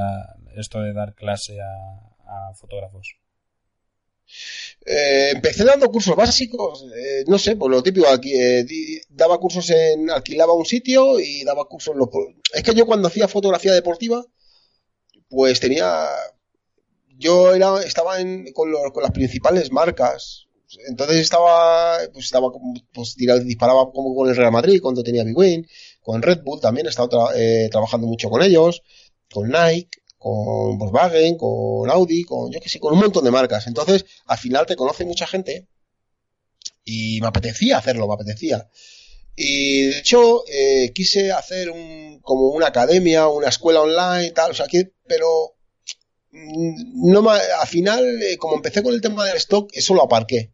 esto 0.56 0.80
de 0.80 0.94
dar 0.94 1.14
clase 1.14 1.58
a, 1.60 2.54
fotógrafos. 2.54 3.18
Eh, 4.86 5.32
empecé 5.34 5.64
dando 5.64 5.90
cursos 5.90 6.16
básicos, 6.16 6.86
no 7.26 7.38
sé, 7.38 7.56
por 7.56 7.70
lo 7.70 7.82
típico, 7.82 8.08
aquí 8.08 8.32
daba 9.10 9.38
cursos 9.38 9.68
en, 9.70 10.10
alquilaba 10.10 10.54
un 10.54 10.64
sitio 10.64 11.20
y 11.20 11.44
daba 11.44 11.66
cursos 11.66 11.94
en 11.94 12.34
Es 12.54 12.62
que 12.62 12.74
yo 12.74 12.86
cuando 12.86 13.08
hacía 13.08 13.28
fotografía 13.28 13.74
deportiva, 13.74 14.24
pues 15.28 15.60
tenía, 15.60 16.08
yo 17.24 17.54
era, 17.54 17.82
estaba 17.82 18.20
en, 18.20 18.52
con, 18.52 18.70
con, 18.92 19.02
las 19.02 19.12
principales 19.12 19.72
marcas. 19.72 20.46
Entonces 20.88 21.20
estaba, 21.20 21.98
pues 22.12 22.26
estaba, 22.26 22.48
pues 22.92 23.16
disparaba 23.16 23.90
como 23.92 24.14
con 24.14 24.28
el 24.28 24.36
Real 24.36 24.52
Madrid 24.52 24.80
cuando 24.82 25.02
tenía 25.02 25.24
Big 25.24 25.36
Win, 25.36 25.66
con 26.02 26.20
Red 26.20 26.42
Bull 26.44 26.60
también 26.60 26.86
he 26.86 26.90
estado 26.90 27.32
eh, 27.34 27.68
trabajando 27.70 28.06
mucho 28.06 28.28
con 28.28 28.42
ellos, 28.42 28.82
con 29.32 29.48
Nike, 29.48 29.98
con 30.18 30.78
Volkswagen, 30.78 31.36
con 31.38 31.90
Audi, 31.90 32.24
con 32.24 32.52
yo 32.52 32.60
que 32.60 32.68
sé, 32.68 32.78
con 32.80 32.92
un 32.92 33.00
montón 33.00 33.24
de 33.24 33.30
marcas. 33.30 33.66
Entonces, 33.66 34.04
al 34.26 34.38
final 34.38 34.66
te 34.66 34.76
conoce 34.76 35.04
mucha 35.04 35.26
gente 35.26 35.68
y 36.84 37.20
me 37.20 37.28
apetecía 37.28 37.78
hacerlo, 37.78 38.06
me 38.06 38.14
apetecía. 38.14 38.68
Y 39.36 39.82
de 39.86 39.98
hecho, 39.98 40.44
eh, 40.48 40.92
quise 40.94 41.32
hacer 41.32 41.70
un, 41.70 42.20
como 42.20 42.48
una 42.48 42.68
academia, 42.68 43.28
una 43.28 43.48
escuela 43.48 43.80
online, 43.80 44.30
tal, 44.32 44.50
o 44.52 44.54
sea, 44.54 44.66
que, 44.66 44.92
pero 45.06 45.53
no 46.34 47.30
al 47.30 47.68
final, 47.68 48.22
eh, 48.22 48.36
como 48.36 48.56
empecé 48.56 48.82
con 48.82 48.92
el 48.92 49.00
tema 49.00 49.24
del 49.24 49.36
stock, 49.36 49.70
eso 49.72 49.94
lo 49.94 50.02
aparqué. 50.02 50.52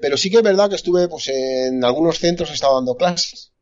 Pero 0.00 0.16
sí 0.16 0.30
que 0.30 0.36
es 0.36 0.42
verdad 0.42 0.68
que 0.68 0.76
estuve 0.76 1.08
pues, 1.08 1.28
en 1.28 1.82
algunos 1.82 2.18
centros, 2.18 2.50
he 2.50 2.54
estado 2.54 2.76
dando 2.76 2.96
clases. 2.96 3.52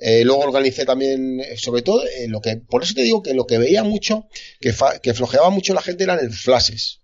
Eh, 0.00 0.24
luego 0.24 0.42
organicé 0.42 0.84
también, 0.84 1.40
eh, 1.40 1.56
sobre 1.56 1.82
todo, 1.82 2.02
lo 2.28 2.40
que, 2.40 2.56
por 2.56 2.82
eso 2.82 2.94
te 2.94 3.02
digo 3.02 3.22
que 3.22 3.34
lo 3.34 3.46
que 3.46 3.58
veía 3.58 3.84
mucho, 3.84 4.28
que, 4.60 4.74
que 5.02 5.14
flojeaba 5.14 5.50
mucho 5.50 5.74
la 5.74 5.82
gente 5.82 6.04
eran 6.04 6.24
los 6.24 6.40
flashes. 6.40 7.00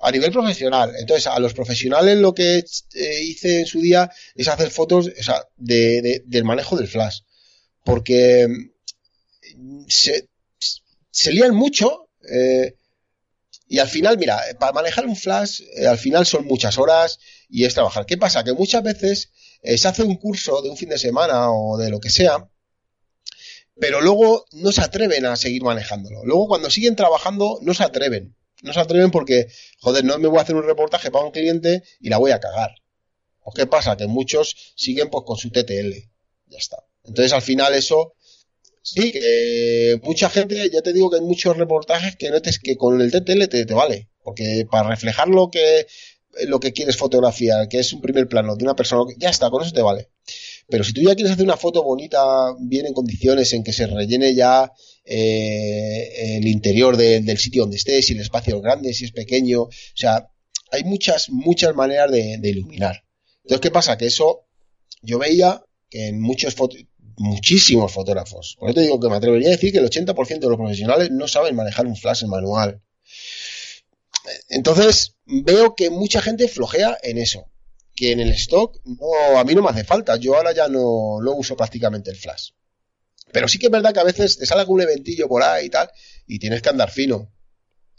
A 0.00 0.10
nivel 0.10 0.30
profesional. 0.30 0.92
Entonces, 0.98 1.26
a 1.26 1.38
los 1.38 1.54
profesionales 1.54 2.18
lo 2.18 2.34
que 2.34 2.62
hice 3.22 3.60
en 3.60 3.66
su 3.66 3.80
día 3.80 4.10
es 4.34 4.46
hacer 4.46 4.70
fotos 4.70 5.08
o 5.18 5.22
sea, 5.22 5.42
de, 5.56 6.22
del 6.26 6.44
manejo 6.44 6.76
del 6.76 6.86
flash. 6.86 7.20
Porque 7.82 8.46
mm, 9.56 9.84
se, 9.88 10.28
se 11.10 11.32
lían 11.32 11.54
mucho. 11.54 12.10
Y 13.68 13.78
al 13.80 13.88
final, 13.88 14.16
mira, 14.16 14.40
para 14.58 14.72
manejar 14.72 15.06
un 15.06 15.16
flash, 15.16 15.60
eh, 15.76 15.86
al 15.86 15.98
final 15.98 16.24
son 16.24 16.46
muchas 16.46 16.78
horas 16.78 17.18
y 17.48 17.64
es 17.64 17.74
trabajar. 17.74 18.06
¿Qué 18.06 18.16
pasa? 18.16 18.44
Que 18.44 18.52
muchas 18.52 18.82
veces 18.82 19.32
eh, 19.62 19.76
se 19.76 19.88
hace 19.88 20.02
un 20.04 20.16
curso 20.16 20.62
de 20.62 20.70
un 20.70 20.76
fin 20.76 20.88
de 20.88 20.98
semana 20.98 21.50
o 21.50 21.76
de 21.76 21.90
lo 21.90 21.98
que 21.98 22.10
sea, 22.10 22.48
pero 23.78 24.00
luego 24.00 24.46
no 24.52 24.72
se 24.72 24.82
atreven 24.82 25.26
a 25.26 25.36
seguir 25.36 25.62
manejándolo. 25.64 26.24
Luego 26.24 26.46
cuando 26.46 26.70
siguen 26.70 26.96
trabajando 26.96 27.58
no 27.62 27.74
se 27.74 27.82
atreven. 27.82 28.36
No 28.62 28.72
se 28.72 28.80
atreven 28.80 29.10
porque, 29.10 29.48
joder, 29.80 30.04
no 30.04 30.18
me 30.18 30.28
voy 30.28 30.38
a 30.38 30.42
hacer 30.42 30.56
un 30.56 30.64
reportaje 30.64 31.10
para 31.10 31.24
un 31.24 31.30
cliente 31.30 31.82
y 32.00 32.08
la 32.08 32.18
voy 32.18 32.30
a 32.30 32.40
cagar. 32.40 32.70
¿O 33.40 33.52
qué 33.52 33.66
pasa? 33.66 33.96
Que 33.96 34.06
muchos 34.06 34.74
siguen 34.76 35.10
pues 35.10 35.24
con 35.26 35.36
su 35.36 35.50
TTL. 35.50 35.92
Ya 36.46 36.58
está. 36.58 36.78
Entonces 37.04 37.32
al 37.32 37.42
final 37.42 37.74
eso 37.74 38.14
Sí, 38.88 39.10
que 39.10 40.00
mucha 40.04 40.30
gente, 40.30 40.70
ya 40.70 40.80
te 40.80 40.92
digo 40.92 41.10
que 41.10 41.16
hay 41.16 41.22
muchos 41.22 41.56
reportajes 41.56 42.14
que 42.14 42.30
notes 42.30 42.60
que 42.60 42.76
con 42.76 43.00
el 43.00 43.10
TTL 43.10 43.48
te, 43.48 43.66
te 43.66 43.74
vale, 43.74 44.10
porque 44.22 44.64
para 44.70 44.90
reflejar 44.90 45.26
lo 45.26 45.50
que 45.50 45.86
lo 46.44 46.60
que 46.60 46.72
quieres 46.72 46.96
fotografiar, 46.96 47.66
que 47.66 47.80
es 47.80 47.92
un 47.92 48.00
primer 48.00 48.28
plano 48.28 48.54
de 48.54 48.62
una 48.62 48.76
persona, 48.76 49.12
ya 49.18 49.30
está, 49.30 49.50
con 49.50 49.62
eso 49.62 49.72
te 49.72 49.82
vale. 49.82 50.10
Pero 50.68 50.84
si 50.84 50.92
tú 50.92 51.00
ya 51.00 51.14
quieres 51.16 51.32
hacer 51.32 51.44
una 51.44 51.56
foto 51.56 51.82
bonita, 51.82 52.54
bien 52.60 52.86
en 52.86 52.92
condiciones, 52.92 53.52
en 53.54 53.64
que 53.64 53.72
se 53.72 53.88
rellene 53.88 54.34
ya 54.34 54.70
eh, 55.04 56.36
el 56.36 56.46
interior 56.46 56.96
del 56.96 57.38
sitio 57.38 57.62
donde 57.62 57.78
estés, 57.78 58.06
si 58.06 58.12
el 58.12 58.20
espacio 58.20 58.56
es 58.56 58.62
grande, 58.62 58.92
si 58.92 59.06
es 59.06 59.12
pequeño, 59.12 59.62
o 59.62 59.70
sea, 59.94 60.28
hay 60.70 60.84
muchas, 60.84 61.30
muchas 61.30 61.74
maneras 61.74 62.10
de, 62.12 62.38
de 62.38 62.48
iluminar. 62.50 63.02
Entonces, 63.42 63.60
¿qué 63.60 63.70
pasa? 63.70 63.96
Que 63.96 64.06
eso 64.06 64.46
yo 65.02 65.18
veía 65.18 65.64
que 65.88 66.08
en 66.08 66.20
muchos 66.20 66.54
fotos, 66.54 66.78
muchísimos 67.16 67.92
fotógrafos. 67.92 68.56
Por 68.58 68.68
eso 68.68 68.74
te 68.74 68.80
digo 68.82 69.00
que 69.00 69.08
me 69.08 69.16
atrevería 69.16 69.48
a 69.48 69.52
decir 69.52 69.72
que 69.72 69.78
el 69.78 69.88
80% 69.88 70.38
de 70.38 70.48
los 70.48 70.56
profesionales 70.56 71.10
no 71.10 71.28
saben 71.28 71.56
manejar 71.56 71.86
un 71.86 71.96
flash 71.96 72.24
en 72.24 72.30
manual. 72.30 72.82
Entonces, 74.48 75.16
veo 75.24 75.74
que 75.74 75.90
mucha 75.90 76.20
gente 76.20 76.48
flojea 76.48 76.98
en 77.02 77.18
eso. 77.18 77.50
Que 77.94 78.12
en 78.12 78.20
el 78.20 78.30
stock, 78.30 78.78
no, 78.84 79.38
a 79.38 79.44
mí 79.44 79.54
no 79.54 79.62
me 79.62 79.70
hace 79.70 79.84
falta. 79.84 80.16
Yo 80.16 80.36
ahora 80.36 80.52
ya 80.52 80.68
no, 80.68 81.20
no 81.22 81.32
uso 81.34 81.56
prácticamente 81.56 82.10
el 82.10 82.16
flash. 82.16 82.50
Pero 83.32 83.48
sí 83.48 83.58
que 83.58 83.66
es 83.66 83.72
verdad 83.72 83.92
que 83.92 84.00
a 84.00 84.04
veces 84.04 84.38
te 84.38 84.46
sale 84.46 84.60
algún 84.60 84.80
eventillo 84.80 85.28
por 85.28 85.42
ahí 85.42 85.66
y 85.66 85.70
tal, 85.70 85.90
y 86.26 86.38
tienes 86.38 86.62
que 86.62 86.68
andar 86.68 86.90
fino. 86.90 87.32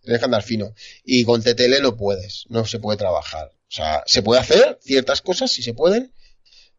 Tienes 0.01 0.19
que 0.19 0.25
andar 0.25 0.43
fino. 0.43 0.73
Y 1.03 1.23
con 1.25 1.41
TTL 1.41 1.81
no 1.81 1.97
puedes, 1.97 2.45
no 2.49 2.65
se 2.65 2.79
puede 2.79 2.97
trabajar. 2.97 3.47
O 3.47 3.71
sea, 3.71 4.03
se 4.05 4.21
puede 4.21 4.39
hacer 4.39 4.79
ciertas 4.81 5.21
cosas, 5.21 5.51
si 5.51 5.61
se 5.61 5.73
pueden, 5.73 6.13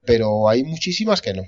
pero 0.05 0.49
hay 0.49 0.65
muchísimas 0.65 1.21
que 1.21 1.35
no. 1.35 1.45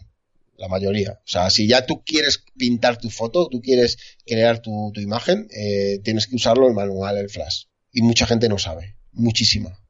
La 0.61 0.69
mayoría. 0.69 1.13
O 1.13 1.27
sea, 1.27 1.49
si 1.49 1.67
ya 1.67 1.87
tú 1.87 2.03
quieres 2.05 2.45
pintar 2.55 2.99
tu 2.99 3.09
foto, 3.09 3.49
tú 3.49 3.63
quieres 3.63 3.97
crear 4.27 4.61
tu, 4.61 4.93
imagen, 4.97 5.49
eh, 5.57 6.01
tienes 6.05 6.27
que 6.27 6.37
usarlo 6.37 6.69
el 6.69 6.75
manual, 6.75 7.17
el 7.17 7.31
flash. 7.31 7.65
Y 7.91 8.03
mucha 8.03 8.27
gente 8.27 8.47
no 8.47 8.59
sabe. 8.59 8.99
Muchísima. 9.13 9.83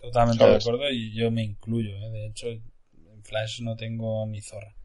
Totalmente 0.00 0.44
de 0.44 0.54
acuerdo 0.54 0.88
y 0.88 1.12
yo 1.16 1.32
me 1.32 1.42
incluyo. 1.42 1.96
¿eh? 1.96 2.10
De 2.12 2.26
hecho, 2.28 2.46
en 2.46 3.24
flash 3.24 3.60
no 3.60 3.74
tengo 3.74 4.24
ni 4.28 4.40
zorra. 4.40 4.76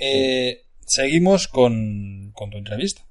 Eh, 0.00 0.64
seguimos 0.84 1.46
con, 1.46 2.32
con 2.34 2.50
tu 2.50 2.58
entrevista. 2.58 3.06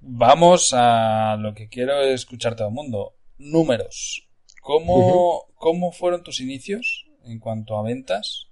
Vamos 0.00 0.70
a 0.72 1.36
lo 1.38 1.54
que 1.54 1.68
quiero 1.68 2.02
escuchar 2.02 2.56
todo 2.56 2.66
el 2.66 2.74
mundo. 2.74 3.14
Números. 3.38 4.26
¿Cómo, 4.62 5.46
¿Cómo 5.54 5.92
fueron 5.92 6.24
tus 6.24 6.40
inicios 6.40 7.06
en 7.24 7.38
cuanto 7.38 7.78
a 7.78 7.84
ventas 7.84 8.48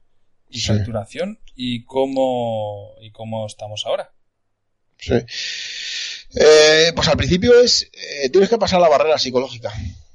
y 0.52 0.60
facturación 0.60 1.38
y 1.56 1.84
cómo, 1.84 2.94
y 3.00 3.10
cómo 3.10 3.46
estamos 3.46 3.84
ahora? 3.86 4.12
Sí. 4.98 5.14
Eh, 6.34 6.92
pues 6.94 7.08
al 7.08 7.16
principio 7.16 7.60
es, 7.60 7.90
eh, 7.92 8.28
tienes 8.30 8.48
que 8.48 8.58
pasar 8.58 8.80
la 8.80 8.88
barrera 8.88 9.18
psicológica. 9.18 9.72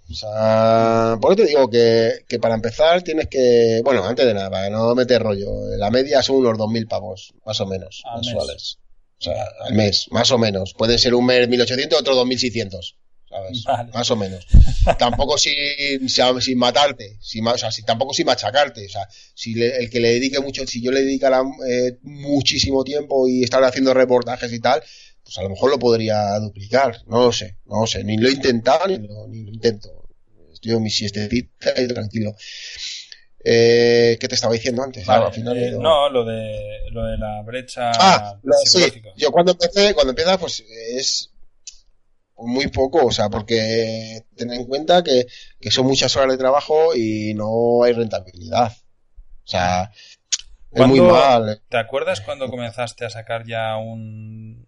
O 0.09 0.13
sea, 0.13 1.17
por 1.19 1.33
eso 1.33 1.43
te 1.43 1.49
digo 1.49 1.69
que, 1.69 2.23
que, 2.27 2.39
para 2.39 2.55
empezar 2.55 3.01
tienes 3.01 3.27
que, 3.27 3.81
bueno, 3.83 4.05
antes 4.05 4.25
de 4.25 4.33
nada, 4.33 4.49
para 4.49 4.69
no 4.69 4.95
meter 4.95 5.21
rollo, 5.21 5.67
la 5.77 5.91
media 5.91 6.23
son 6.23 6.37
unos 6.37 6.57
2.000 6.57 6.87
pavos, 6.87 7.33
más 7.45 7.59
o 7.59 7.65
menos, 7.65 8.03
mensuales. 8.15 8.79
O 9.19 9.23
sea, 9.23 9.43
al 9.65 9.73
mes, 9.73 10.07
más 10.11 10.31
o 10.31 10.37
menos. 10.37 10.73
Puede 10.73 10.97
ser 10.97 11.13
un 11.13 11.25
mes 11.25 11.49
1.800, 11.49 11.99
otro 11.99 12.15
2.600. 12.23 12.95
¿sabes? 13.29 13.65
Más 13.93 14.11
o 14.11 14.15
menos. 14.15 14.45
tampoco 14.99 15.37
sin, 15.37 16.09
sin 16.09 16.57
matarte, 16.57 17.17
sin, 17.21 17.45
o 17.47 17.57
sea, 17.57 17.69
tampoco 17.85 18.13
sin 18.13 18.25
machacarte. 18.25 18.85
O 18.85 18.89
sea, 18.89 19.07
si 19.33 19.61
el 19.61 19.89
que 19.89 19.99
le 19.99 20.13
dedique 20.13 20.39
mucho, 20.39 20.65
si 20.65 20.81
yo 20.81 20.91
le 20.91 21.01
dedicara 21.01 21.43
eh, 21.67 21.97
muchísimo 22.03 22.83
tiempo 22.83 23.27
y 23.27 23.43
estar 23.43 23.63
haciendo 23.63 23.93
reportajes 23.93 24.51
y 24.51 24.59
tal, 24.59 24.81
pues 25.23 25.37
a 25.37 25.43
lo 25.43 25.49
mejor 25.49 25.71
lo 25.71 25.79
podría 25.79 26.39
duplicar. 26.39 27.01
No 27.07 27.25
lo 27.25 27.31
sé, 27.31 27.57
no 27.65 27.81
lo 27.81 27.87
sé. 27.87 28.03
Ni 28.03 28.17
lo 28.17 28.29
he 28.29 28.31
intentado 28.31 28.87
ni 28.87 28.97
lo, 28.97 29.27
ni 29.27 29.43
lo 29.43 29.51
intento. 29.51 30.07
Estoy 30.53 30.71
en 30.71 30.83
mi 30.83 30.89
siestecita 30.89 31.73
y 31.81 31.87
tranquilo. 31.87 32.35
Eh, 33.43 34.17
¿Qué 34.19 34.27
te 34.27 34.35
estaba 34.35 34.53
diciendo 34.53 34.83
antes? 34.83 35.07
Eh, 35.07 35.71
no, 35.79 36.09
lo 36.09 36.25
de, 36.25 36.89
lo 36.91 37.05
de 37.05 37.17
la 37.17 37.41
brecha. 37.43 37.91
Ah, 37.93 38.39
sí. 38.65 39.01
Yo 39.15 39.31
cuando 39.31 39.53
empecé, 39.53 39.93
cuando 39.93 40.11
empieza, 40.11 40.37
pues 40.37 40.63
es 40.69 41.31
muy 42.37 42.67
poco, 42.67 43.05
o 43.05 43.11
sea, 43.11 43.29
porque 43.29 44.23
ten 44.35 44.51
en 44.53 44.65
cuenta 44.65 45.03
que, 45.03 45.25
son 45.71 45.87
muchas 45.87 46.15
horas 46.15 46.31
de 46.31 46.37
trabajo 46.37 46.95
y 46.95 47.33
no 47.33 47.83
hay 47.83 47.93
rentabilidad. 47.93 48.71
O 49.43 49.47
sea, 49.47 49.91
es 50.71 50.87
muy 50.87 51.01
mal. 51.01 51.61
¿Te 51.69 51.77
acuerdas 51.77 52.21
cuando 52.21 52.49
comenzaste 52.49 53.05
a 53.05 53.09
sacar 53.09 53.45
ya 53.45 53.77
un, 53.77 54.65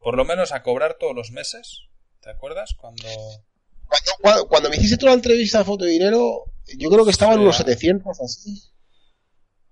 por 0.00 0.16
lo 0.16 0.24
menos 0.24 0.52
a 0.52 0.62
cobrar 0.62 0.96
todos 0.98 1.14
los 1.14 1.30
meses? 1.30 1.88
¿Te 2.20 2.30
acuerdas 2.30 2.74
cuando 2.76 3.08
cuando, 4.20 4.48
cuando, 4.48 4.70
me 4.70 4.76
hiciste 4.76 4.96
toda 4.96 5.12
la 5.12 5.16
entrevista 5.16 5.58
de 5.58 5.64
foto 5.64 5.84
dinero, 5.84 6.44
yo 6.78 6.90
creo 6.90 7.04
que 7.04 7.10
estaban 7.10 7.40
unos 7.40 7.56
700 7.56 8.20
así. 8.20 8.62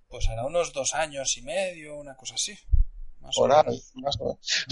Pues 0.09 0.28
hará 0.28 0.44
unos 0.44 0.72
dos 0.72 0.94
años 0.94 1.37
y 1.37 1.42
medio, 1.42 1.96
una 1.96 2.16
cosa 2.16 2.35
así. 2.35 2.59
Más 3.20 3.37
o, 3.38 3.46
menos. 3.46 3.94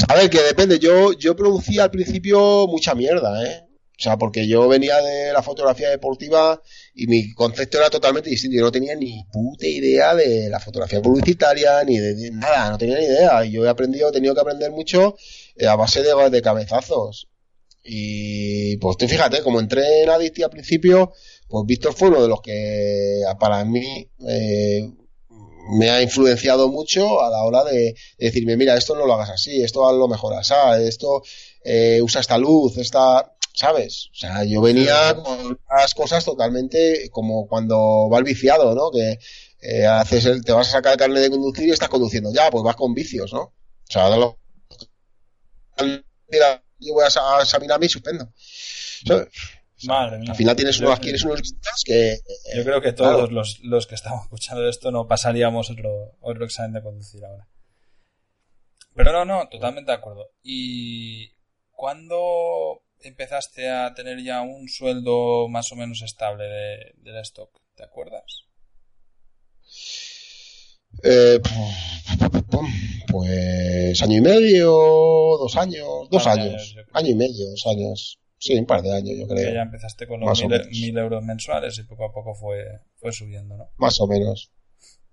a 0.08 0.14
ver, 0.14 0.30
que 0.30 0.42
depende. 0.42 0.78
Yo, 0.78 1.12
yo 1.12 1.36
producía 1.36 1.84
al 1.84 1.90
principio 1.90 2.66
mucha 2.66 2.94
mierda, 2.94 3.44
¿eh? 3.44 3.68
O 3.98 4.00
sea, 4.00 4.16
porque 4.16 4.46
yo 4.46 4.68
venía 4.68 5.00
de 5.02 5.32
la 5.32 5.42
fotografía 5.42 5.90
deportiva 5.90 6.62
y 6.94 7.08
mi 7.08 7.32
concepto 7.34 7.78
era 7.78 7.90
totalmente 7.90 8.30
distinto. 8.30 8.56
Yo 8.56 8.62
no 8.62 8.70
tenía 8.70 8.94
ni 8.94 9.24
puta 9.32 9.66
idea 9.66 10.14
de 10.14 10.48
la 10.48 10.60
fotografía 10.60 11.02
publicitaria, 11.02 11.82
ni 11.82 11.98
de, 11.98 12.30
nada, 12.30 12.70
no 12.70 12.78
tenía 12.78 12.96
ni 12.96 13.06
idea. 13.06 13.44
Yo 13.44 13.64
he 13.64 13.68
aprendido, 13.68 14.08
he 14.08 14.12
tenido 14.12 14.34
que 14.34 14.40
aprender 14.40 14.70
mucho 14.70 15.16
eh, 15.56 15.66
a 15.66 15.74
base 15.74 16.04
de, 16.04 16.30
de 16.30 16.42
cabezazos. 16.42 17.28
Y 17.82 18.76
pues 18.76 18.96
tú 18.98 19.08
fíjate, 19.08 19.42
como 19.42 19.58
entré 19.58 20.04
en 20.04 20.10
Adicti 20.10 20.44
al 20.44 20.50
principio, 20.50 21.12
pues 21.48 21.66
Víctor 21.66 21.92
fue 21.92 22.08
uno 22.08 22.22
de 22.22 22.28
los 22.28 22.40
que 22.40 23.22
para 23.40 23.64
mí 23.64 24.08
eh, 24.28 24.88
me 25.68 25.90
ha 25.90 26.02
influenciado 26.02 26.68
mucho 26.68 27.22
a 27.22 27.30
la 27.30 27.42
hora 27.44 27.64
de, 27.64 27.94
decirme, 28.18 28.56
mira, 28.56 28.76
esto 28.76 28.94
no 28.94 29.06
lo 29.06 29.14
hagas 29.14 29.30
así, 29.30 29.62
esto 29.62 29.88
hazlo 29.88 30.08
mejor 30.08 30.34
así, 30.34 30.54
esto 30.80 31.22
eh, 31.64 32.00
usa 32.02 32.20
esta 32.20 32.38
luz, 32.38 32.76
esta, 32.78 33.34
¿sabes? 33.54 34.08
O 34.12 34.14
sea, 34.14 34.44
yo 34.44 34.60
venía 34.60 35.14
con 35.14 35.58
las 35.76 35.94
cosas 35.94 36.24
totalmente 36.24 37.08
como 37.10 37.46
cuando 37.46 38.08
va 38.10 38.18
el 38.18 38.24
viciado, 38.24 38.74
¿no? 38.74 38.90
Que 38.90 39.18
eh, 39.60 39.86
haces 39.86 40.24
el, 40.26 40.44
te 40.44 40.52
vas 40.52 40.68
a 40.68 40.72
sacar 40.72 40.92
el 40.92 40.98
carnet 40.98 41.22
de 41.22 41.30
conducir 41.30 41.68
y 41.68 41.72
estás 41.72 41.88
conduciendo 41.88 42.32
ya, 42.32 42.50
pues 42.50 42.64
vas 42.64 42.76
con 42.76 42.94
vicios, 42.94 43.32
¿no? 43.32 43.40
O 43.40 43.54
sea, 43.90 44.08
lo, 44.16 44.38
yo 46.78 46.94
voy 46.94 47.04
a 47.04 47.42
examinarme 47.42 47.86
y 47.86 47.88
suspendo. 47.88 48.32
Al 49.86 50.34
final 50.34 50.56
tienes 50.56 50.80
unos, 50.80 50.98
quieres 50.98 51.24
unos 51.24 51.42
que... 51.84 52.18
Yo 52.56 52.64
creo 52.64 52.80
que 52.80 52.92
todos 52.92 53.30
los, 53.30 53.60
los, 53.60 53.86
que 53.86 53.94
estamos 53.94 54.24
escuchando 54.24 54.68
esto 54.68 54.90
no 54.90 55.06
pasaríamos 55.06 55.70
otro, 55.70 56.16
otro 56.20 56.44
examen 56.44 56.72
de 56.72 56.82
conducir 56.82 57.24
ahora. 57.24 57.46
Pero 58.94 59.12
no, 59.12 59.24
no, 59.24 59.48
totalmente 59.48 59.92
de 59.92 59.96
acuerdo. 59.96 60.30
¿Y 60.42 61.30
cuándo 61.70 62.82
empezaste 63.00 63.70
a 63.70 63.94
tener 63.94 64.22
ya 64.24 64.40
un 64.40 64.68
sueldo 64.68 65.46
más 65.48 65.70
o 65.70 65.76
menos 65.76 66.02
estable 66.02 66.44
de, 66.44 66.94
del 66.96 67.18
stock? 67.18 67.50
¿Te 67.76 67.84
acuerdas? 67.84 68.48
Eh, 71.04 71.40
pues 73.08 74.02
año 74.02 74.18
y 74.18 74.20
medio, 74.20 74.70
dos 75.38 75.56
años, 75.56 76.08
dos 76.10 76.26
años, 76.26 76.74
año 76.92 77.10
y 77.10 77.14
medio, 77.14 77.50
dos 77.50 77.66
años. 77.66 78.18
Sí, 78.38 78.54
un 78.54 78.66
par 78.66 78.82
de 78.82 78.94
años, 78.94 79.16
yo 79.18 79.26
creo. 79.26 79.52
ya 79.52 79.62
empezaste 79.62 80.06
con 80.06 80.20
los 80.20 80.44
mil, 80.70 80.96
euros 80.96 81.24
mensuales 81.24 81.76
y 81.78 81.82
poco 81.82 82.04
a 82.04 82.12
poco 82.12 82.34
fue, 82.34 82.64
fue 82.96 83.12
subiendo, 83.12 83.56
¿no? 83.56 83.70
Más 83.76 84.00
o 84.00 84.06
menos. 84.06 84.52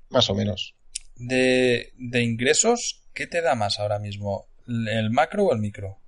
Más 0.10 0.30
o 0.30 0.36
menos. 0.36 0.76
De, 1.16 1.92
de 1.98 2.22
ingresos, 2.22 3.04
¿qué 3.14 3.26
te 3.26 3.42
da 3.42 3.56
más 3.56 3.80
ahora 3.80 4.00
mismo? 4.00 4.48
¿El 4.68 5.10
macro 5.10 5.46
o 5.46 5.54
el 5.54 5.60
micro? 5.60 6.00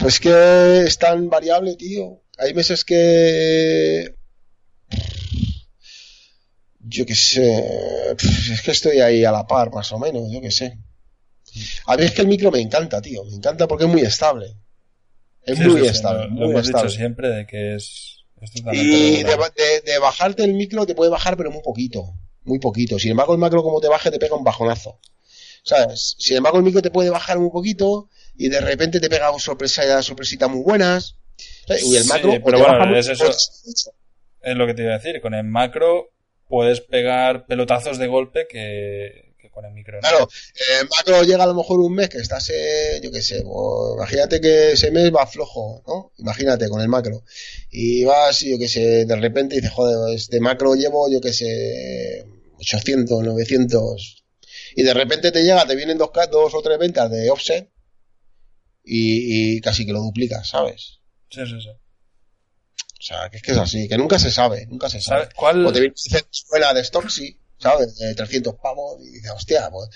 Pues 0.00 0.18
que 0.18 0.82
es 0.84 0.98
tan 0.98 1.30
variable, 1.30 1.76
tío. 1.76 2.22
Hay 2.38 2.54
meses 2.54 2.84
que 2.84 4.16
yo 6.84 7.06
qué 7.06 7.14
sé, 7.14 8.14
es 8.18 8.62
que 8.62 8.72
estoy 8.72 9.00
ahí 9.00 9.24
a 9.24 9.32
la 9.32 9.46
par, 9.46 9.70
más 9.72 9.92
o 9.92 9.98
menos, 9.98 10.24
yo 10.30 10.40
qué 10.40 10.50
sé. 10.50 10.78
A 11.86 11.96
mí 11.96 12.04
es 12.04 12.12
que 12.12 12.22
el 12.22 12.28
micro 12.28 12.50
me 12.50 12.60
encanta, 12.60 13.00
tío, 13.00 13.24
me 13.24 13.34
encanta 13.34 13.66
porque 13.66 13.84
es 13.84 13.90
muy 13.90 14.02
estable. 14.02 14.54
Es 15.42 15.58
muy 15.58 15.86
estable. 15.86 16.28
lo, 16.30 16.50
hemos 16.50 16.66
dicho 16.66 16.88
siempre 16.88 17.28
de 17.28 17.46
que 17.46 17.74
es... 17.74 18.24
y 18.72 19.22
de, 19.22 19.98
bajarte 20.00 20.44
el 20.44 20.54
micro 20.54 20.86
te 20.86 20.94
puede 20.94 21.10
bajar, 21.10 21.36
pero 21.36 21.50
muy 21.50 21.62
poquito, 21.62 22.14
muy 22.44 22.58
poquito. 22.58 22.98
Sin 22.98 23.10
embargo, 23.10 23.32
el 23.34 23.40
macro 23.40 23.62
como 23.62 23.80
te 23.80 23.88
baje 23.88 24.10
te 24.10 24.18
pega 24.18 24.36
un 24.36 24.44
bajonazo. 24.44 24.98
¿Sabes? 25.64 26.16
Sin 26.18 26.36
embargo, 26.36 26.58
el 26.58 26.64
micro 26.64 26.82
te 26.82 26.90
puede 26.90 27.10
bajar 27.10 27.38
muy 27.38 27.50
poquito 27.50 28.08
y 28.36 28.48
de 28.48 28.60
repente 28.60 28.98
te 28.98 29.08
pega 29.08 29.30
sorpresa, 29.38 30.02
sorpresitas 30.02 30.50
muy 30.50 30.62
buenas. 30.62 31.16
Y 31.68 31.96
el 31.96 32.04
macro... 32.06 32.32
pero 32.44 32.58
bueno, 32.58 32.96
es 32.96 33.08
eso. 33.08 33.30
Es 33.30 34.56
lo 34.56 34.66
que 34.66 34.74
te 34.74 34.82
iba 34.82 34.94
a 34.94 34.98
decir. 34.98 35.20
Con 35.20 35.34
el 35.34 35.44
macro 35.44 36.10
puedes 36.48 36.80
pegar 36.80 37.46
pelotazos 37.46 37.98
de 37.98 38.08
golpe 38.08 38.46
que, 38.48 39.31
con 39.52 39.64
el 39.64 39.72
micro. 39.72 40.00
Claro, 40.00 40.28
el 40.80 40.88
macro 40.88 41.22
llega 41.22 41.44
a 41.44 41.46
lo 41.46 41.54
mejor 41.54 41.78
un 41.78 41.94
mes 41.94 42.08
que 42.08 42.18
estás, 42.18 42.50
eh, 42.50 43.00
yo 43.02 43.12
qué 43.12 43.22
sé, 43.22 43.42
pues, 43.42 43.94
imagínate 43.96 44.40
que 44.40 44.72
ese 44.72 44.90
mes 44.90 45.12
va 45.14 45.26
flojo, 45.26 45.82
¿no? 45.86 46.12
Imagínate 46.18 46.68
con 46.68 46.80
el 46.80 46.88
macro. 46.88 47.22
Y 47.70 48.04
vas, 48.04 48.40
yo 48.40 48.58
qué 48.58 48.68
sé, 48.68 49.04
de 49.04 49.16
repente 49.16 49.56
dices, 49.56 49.70
joder, 49.70 50.16
este 50.16 50.40
macro 50.40 50.74
llevo, 50.74 51.10
yo 51.10 51.20
qué 51.20 51.32
sé, 51.32 52.26
800, 52.56 53.22
900. 53.22 54.24
Y 54.74 54.82
de 54.82 54.94
repente 54.94 55.30
te 55.30 55.42
llega, 55.42 55.66
te 55.66 55.76
vienen 55.76 55.98
dos, 55.98 56.10
dos 56.30 56.54
o 56.54 56.62
tres 56.62 56.78
ventas 56.78 57.10
de 57.10 57.30
offset 57.30 57.70
y, 58.82 59.56
y 59.56 59.60
casi 59.60 59.86
que 59.86 59.92
lo 59.92 60.00
duplicas, 60.00 60.48
¿sabes? 60.48 61.00
Sí, 61.30 61.40
sí, 61.46 61.60
sí. 61.60 61.68
O 61.68 63.04
sea, 63.04 63.28
que 63.30 63.38
es 63.38 63.42
que 63.42 63.50
es 63.50 63.58
así, 63.58 63.88
que 63.88 63.98
nunca 63.98 64.18
se 64.18 64.30
sabe, 64.30 64.64
nunca 64.66 64.88
se 64.88 65.00
sabe. 65.00 65.28
¿Cuál? 65.34 65.66
O 65.66 65.72
te 65.72 65.80
viene 65.80 65.94
escuela 65.96 66.72
de 66.72 66.82
stock, 66.82 67.08
sí, 67.08 67.36
¿sabes? 67.62 67.96
De 67.96 68.14
300 68.14 68.54
pavos 68.56 69.00
y 69.00 69.10
dices, 69.12 69.30
hostia, 69.30 69.70
pues, 69.70 69.88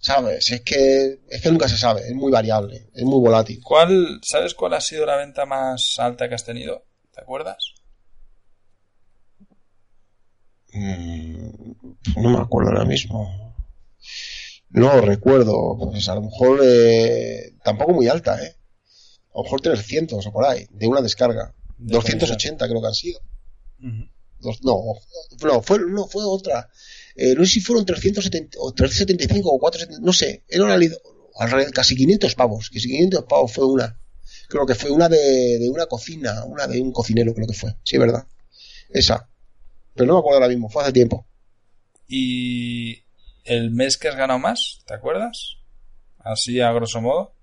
¿sabes? 0.00 0.50
Es 0.50 0.60
que, 0.60 1.20
es 1.28 1.40
que 1.42 1.50
nunca 1.50 1.68
se 1.68 1.78
sabe, 1.78 2.02
es 2.06 2.14
muy 2.14 2.30
variable, 2.30 2.90
es 2.94 3.04
muy 3.04 3.20
volátil. 3.20 3.60
¿Cuál, 3.64 4.20
sabes 4.22 4.54
cuál 4.54 4.74
ha 4.74 4.80
sido 4.80 5.06
la 5.06 5.16
venta 5.16 5.46
más 5.46 5.94
alta 5.98 6.28
que 6.28 6.34
has 6.34 6.44
tenido? 6.44 6.84
¿Te 7.12 7.20
acuerdas? 7.22 7.72
Mm, 10.72 11.72
No 12.16 12.30
me 12.30 12.38
acuerdo 12.38 12.70
ahora 12.70 12.84
mismo. 12.84 13.54
No 14.70 15.00
recuerdo. 15.00 15.76
Pues 15.78 16.08
a 16.08 16.16
lo 16.16 16.22
mejor 16.22 16.60
eh, 16.64 17.54
tampoco 17.62 17.92
muy 17.92 18.08
alta, 18.08 18.42
¿eh? 18.44 18.56
A 19.34 19.38
lo 19.38 19.44
mejor 19.44 19.60
300 19.60 20.26
o 20.26 20.32
por 20.32 20.44
ahí, 20.44 20.66
de 20.70 20.86
una 20.86 21.00
descarga. 21.00 21.54
280 21.78 22.68
creo 22.68 22.80
que 22.80 22.86
han 22.88 22.94
sido. 22.94 23.20
No, 24.62 24.82
no, 25.42 25.62
fue, 25.62 25.78
no, 25.78 26.06
fue 26.06 26.24
otra. 26.24 26.68
Eh, 27.16 27.34
no 27.34 27.44
sé 27.44 27.52
si 27.52 27.60
fueron 27.60 27.86
370 27.86 28.58
o 28.60 28.72
375 28.72 29.48
o 29.48 29.58
470, 29.58 30.04
no 30.04 30.12
sé. 30.12 30.44
Era 30.48 30.64
una 30.64 30.74
alrededor 30.74 31.72
casi 31.72 31.96
500 31.96 32.34
pavos. 32.34 32.70
Casi 32.70 32.88
500 32.88 33.24
pavos 33.24 33.52
fue 33.52 33.66
una. 33.66 33.98
Creo 34.48 34.66
que 34.66 34.74
fue 34.74 34.90
una 34.90 35.08
de, 35.08 35.58
de 35.58 35.68
una 35.68 35.86
cocina, 35.86 36.44
una 36.44 36.66
de 36.66 36.80
un 36.80 36.92
cocinero, 36.92 37.34
creo 37.34 37.46
que 37.46 37.54
fue. 37.54 37.74
Sí, 37.82 37.98
verdad. 37.98 38.26
Esa. 38.90 39.28
Pero 39.94 40.06
no 40.08 40.14
me 40.14 40.18
acuerdo 40.20 40.38
ahora 40.38 40.48
mismo, 40.48 40.68
fue 40.68 40.82
hace 40.82 40.92
tiempo. 40.92 41.26
¿Y 42.08 43.02
el 43.44 43.70
mes 43.70 43.96
que 43.96 44.08
has 44.08 44.16
ganado 44.16 44.38
más? 44.38 44.80
¿Te 44.86 44.94
acuerdas? 44.94 45.56
Así 46.18 46.60
a 46.60 46.72
grosso 46.72 47.00
modo. 47.00 47.33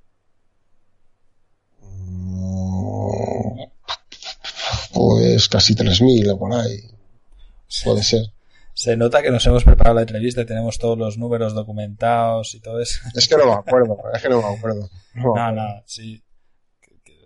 Pues 4.93 5.47
casi 5.47 5.75
3.000 5.75 6.33
o 6.33 6.39
por 6.39 6.53
ahí. 6.53 6.79
Puede 7.83 8.03
ser. 8.03 8.25
Se 8.73 8.95
nota 8.97 9.21
que 9.21 9.31
nos 9.31 9.45
hemos 9.45 9.63
preparado 9.63 9.95
la 9.95 10.01
entrevista 10.01 10.41
y 10.41 10.45
tenemos 10.45 10.77
todos 10.77 10.97
los 10.97 11.17
números 11.17 11.53
documentados 11.53 12.55
y 12.55 12.61
todo 12.61 12.79
eso. 12.79 12.99
Es 13.15 13.27
que 13.27 13.37
no 13.37 13.45
me 13.45 13.53
acuerdo, 13.53 13.97
es 14.13 14.21
que 14.21 14.29
no 14.29 14.41
me 14.41 14.57
acuerdo. 14.57 14.89
No, 15.13 15.51
no, 15.51 15.83
sí. 15.85 16.23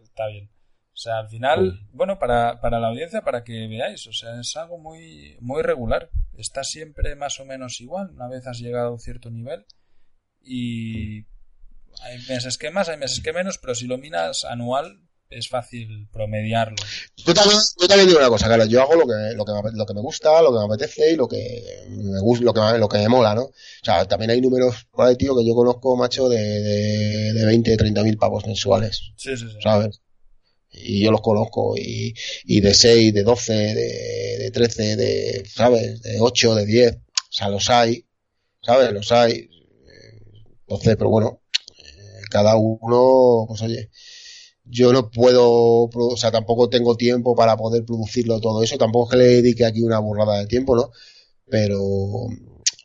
está 0.03 0.27
bien. 0.27 0.49
O 0.95 0.97
sea, 0.97 1.19
al 1.19 1.29
final, 1.29 1.87
bueno, 1.91 2.17
para, 2.19 2.61
para 2.61 2.79
la 2.79 2.87
audiencia, 2.87 3.21
para 3.21 3.43
que 3.43 3.67
veáis, 3.67 4.07
o 4.07 4.13
sea, 4.13 4.39
es 4.39 4.55
algo 4.55 4.77
muy, 4.77 5.37
muy 5.41 5.61
regular. 5.61 6.09
Está 6.37 6.63
siempre 6.63 7.15
más 7.15 7.39
o 7.41 7.45
menos 7.45 7.81
igual, 7.81 8.11
una 8.11 8.29
vez 8.29 8.47
has 8.47 8.59
llegado 8.59 8.87
a 8.87 8.91
un 8.93 8.99
cierto 8.99 9.29
nivel. 9.29 9.65
Y 10.41 11.25
hay 12.01 12.19
meses 12.29 12.57
que 12.57 12.71
más, 12.71 12.87
hay 12.87 12.97
meses 12.97 13.21
que 13.21 13.33
menos, 13.33 13.57
pero 13.57 13.75
si 13.75 13.87
lo 13.87 13.97
miras 13.97 14.45
anual, 14.45 15.04
es 15.29 15.49
fácil 15.49 16.07
promediarlo. 16.11 16.75
Yo 17.17 17.33
también, 17.33 18.07
digo 18.07 18.19
una 18.19 18.29
cosa, 18.29 18.47
claro, 18.47 18.65
yo 18.65 18.81
hago 18.81 18.95
lo 18.95 19.07
que, 19.07 19.35
lo 19.35 19.45
que, 19.45 19.51
me, 19.51 19.71
lo 19.77 19.85
que 19.85 19.93
me 19.93 20.01
gusta, 20.01 20.41
lo 20.41 20.51
que 20.51 20.59
me 20.59 20.73
apetece 20.73 21.11
y 21.11 21.15
lo 21.15 21.27
que 21.27 21.87
me 21.89 22.19
gusta, 22.21 22.45
lo 22.45 22.53
que, 22.53 22.61
me, 22.61 22.77
lo 22.77 22.87
que 22.87 22.97
me 22.99 23.09
mola, 23.09 23.35
¿no? 23.35 23.43
O 23.43 23.53
sea, 23.83 24.05
también 24.05 24.31
hay 24.31 24.41
números 24.41 24.87
por 24.91 25.07
ahí, 25.07 25.15
tío, 25.15 25.35
que 25.35 25.45
yo 25.45 25.55
conozco, 25.55 25.95
macho, 25.95 26.29
de, 26.29 26.37
de, 26.39 27.33
de 27.33 27.45
20, 27.45 27.77
30 27.77 28.03
mil 28.03 28.17
pavos 28.17 28.45
mensuales. 28.45 29.11
Sí, 29.17 29.35
sí, 29.35 29.45
sí. 29.49 29.57
¿Sabes? 29.61 30.01
y 30.77 31.03
yo 31.03 31.11
los 31.11 31.21
conozco, 31.21 31.75
y, 31.77 32.13
y 32.43 32.59
de 32.61 32.73
6, 32.73 33.13
de 33.13 33.23
12, 33.23 33.53
de, 33.53 34.37
de 34.39 34.51
13, 34.51 34.95
de, 34.95 35.43
¿sabes? 35.47 36.01
De 36.01 36.19
8, 36.19 36.55
de 36.55 36.65
10, 36.65 36.95
o 36.95 36.99
sea, 37.29 37.49
los 37.49 37.69
hay, 37.69 38.05
¿sabes? 38.61 38.91
Los 38.91 39.11
hay. 39.11 39.49
Entonces, 40.67 40.95
pero 40.97 41.09
bueno, 41.09 41.41
eh, 41.77 42.21
cada 42.29 42.55
uno, 42.57 43.45
pues 43.47 43.61
oye, 43.61 43.89
yo 44.65 44.91
no 44.91 45.09
puedo, 45.09 45.43
o 45.43 46.17
sea, 46.17 46.31
tampoco 46.31 46.69
tengo 46.69 46.97
tiempo 46.97 47.35
para 47.35 47.55
poder 47.55 47.85
producirlo 47.85 48.39
todo 48.39 48.63
eso, 48.63 48.77
tampoco 48.77 49.05
es 49.05 49.11
que 49.11 49.17
le 49.17 49.35
dedique 49.35 49.65
aquí 49.65 49.81
una 49.81 49.99
burrada 49.99 50.39
de 50.39 50.47
tiempo, 50.47 50.75
¿no? 50.75 50.91
Pero 51.47 51.79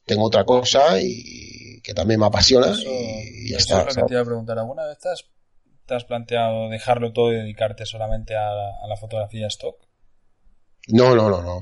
tengo 0.05 0.25
otra 0.25 0.45
cosa 0.45 1.01
y 1.01 1.81
que 1.83 1.95
también 1.95 2.21
me 2.21 2.27
apasiona 2.27 2.75
y, 2.79 3.51
ya 3.51 3.57
está. 3.57 3.83
Es 3.83 3.97
lo 3.97 4.03
que 4.03 4.09
te 4.09 4.15
iba 4.15 4.23
a 4.23 4.27
preguntar, 4.27 4.59
¿alguna 4.59 4.87
vez 4.87 4.99
¿Te 5.87 5.97
has 5.97 6.05
planteado 6.05 6.69
dejarlo 6.69 7.13
todo 7.13 7.33
y 7.33 7.37
dedicarte 7.37 7.85
solamente 7.85 8.37
a, 8.37 8.53
la 8.87 8.97
fotografía 8.97 9.49
stock? 9.49 9.77
No, 10.87 11.17
no, 11.17 11.29
no, 11.29 11.43
no. 11.43 11.61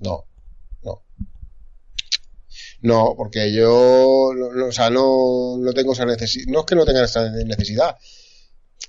No. 0.00 0.24
No. 0.82 1.02
No, 2.82 3.14
porque 3.16 3.54
yo, 3.54 3.72
o 3.72 4.72
sea, 4.72 4.90
no, 4.90 5.56
no 5.56 5.72
tengo 5.72 5.94
esa 5.94 6.04
necesidad. 6.04 6.44
No 6.48 6.60
es 6.60 6.66
que 6.66 6.74
no 6.74 6.84
tenga 6.84 7.04
esa 7.04 7.30
necesidad. 7.30 7.96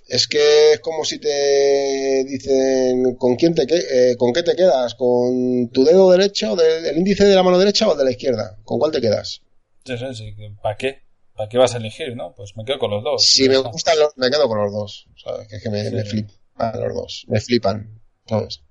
Es 0.07 0.27
que 0.27 0.73
es 0.73 0.79
como 0.81 1.03
si 1.03 1.19
te 1.19 2.23
dicen 2.25 3.15
con 3.15 3.35
quién 3.35 3.55
te 3.55 3.63
eh, 3.63 4.15
con 4.17 4.31
qué 4.33 4.43
te 4.43 4.55
quedas, 4.55 4.93
con 4.93 5.69
tu 5.69 5.83
dedo 5.83 6.11
derecho, 6.11 6.55
del, 6.55 6.85
el 6.85 6.97
índice 6.97 7.25
de 7.25 7.35
la 7.35 7.41
mano 7.41 7.57
derecha 7.57 7.87
o 7.87 7.93
el 7.93 7.97
de 7.97 8.03
la 8.03 8.11
izquierda. 8.11 8.57
¿Con 8.63 8.77
cuál 8.77 8.91
te 8.91 9.01
quedas? 9.01 9.41
Sí, 9.83 9.97
sí, 9.97 10.05
sí. 10.13 10.35
¿Para 10.61 10.77
qué? 10.77 11.05
¿Para 11.35 11.49
qué 11.49 11.57
vas 11.57 11.73
a 11.73 11.77
elegir, 11.77 12.15
no? 12.15 12.33
Pues 12.35 12.55
me 12.55 12.63
quedo 12.63 12.79
con 12.79 12.91
los 12.91 13.03
dos. 13.03 13.25
Si 13.25 13.49
me 13.49 13.57
gustan 13.57 13.99
los, 13.99 14.15
me 14.15 14.29
quedo 14.29 14.47
con 14.47 14.59
los 14.59 14.71
dos. 14.71 15.07
¿sabes? 15.21 15.47
Que 15.47 15.57
es 15.57 15.63
que 15.63 15.69
me, 15.69 15.89
me 15.89 16.05
flipan 16.05 16.79
los 16.79 16.93
dos. 16.93 17.25
Me 17.27 17.41
flipan, 17.41 18.01
¿sabes? 18.27 18.61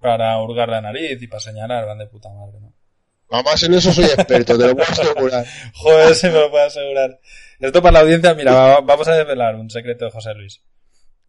Para 0.00 0.40
hurgar 0.42 0.68
la 0.68 0.80
nariz 0.80 1.20
y 1.20 1.26
para 1.26 1.40
señalar, 1.40 1.86
van 1.86 1.98
de 1.98 2.06
puta 2.06 2.30
madre, 2.30 2.60
¿no? 2.60 2.72
Además, 3.30 3.62
en 3.62 3.74
eso 3.74 3.92
soy 3.92 4.04
experto, 4.04 4.56
te 4.56 4.66
lo 4.66 4.76
puedo 4.76 4.88
asegurar. 4.88 5.46
Joder, 5.74 6.14
se 6.14 6.30
me 6.30 6.40
lo 6.40 6.50
puedo 6.50 6.64
asegurar. 6.64 7.20
Esto 7.58 7.82
para 7.82 7.92
la 7.92 8.00
audiencia, 8.00 8.34
mira, 8.34 8.80
vamos 8.80 9.08
a 9.08 9.16
desvelar 9.16 9.54
un 9.54 9.70
secreto 9.70 10.04
de 10.04 10.10
José 10.10 10.34
Luis. 10.34 10.62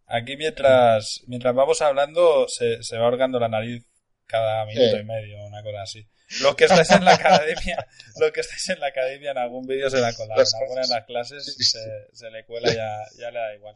Aquí 0.06 0.36
mientras, 0.36 1.22
mientras 1.26 1.54
vamos 1.54 1.80
hablando, 1.82 2.46
se, 2.48 2.82
se 2.82 2.96
va 2.96 3.04
ahorgando 3.04 3.38
la 3.38 3.48
nariz 3.48 3.86
cada 4.26 4.64
minuto 4.66 4.98
y 4.98 5.04
medio, 5.04 5.44
una 5.44 5.62
cosa 5.62 5.82
así. 5.82 6.06
Lo 6.42 6.54
que 6.54 6.64
estáis 6.64 6.90
en 6.90 7.04
la 7.04 7.14
academia, 7.14 7.86
lo 8.20 8.30
que 8.32 8.40
estáis 8.40 8.68
en 8.68 8.80
la 8.80 8.88
academia 8.88 9.30
en 9.30 9.38
algún 9.38 9.66
vídeo 9.66 9.88
se 9.88 10.00
la 10.00 10.12
cola, 10.12 10.34
en 10.34 10.62
alguna 10.62 10.82
de 10.82 10.88
las 10.88 11.04
clases 11.06 11.56
se, 11.58 12.08
se 12.12 12.30
le 12.30 12.44
cuela 12.44 12.72
ya, 12.72 12.98
ya 13.18 13.30
le 13.30 13.38
da 13.38 13.54
igual. 13.54 13.74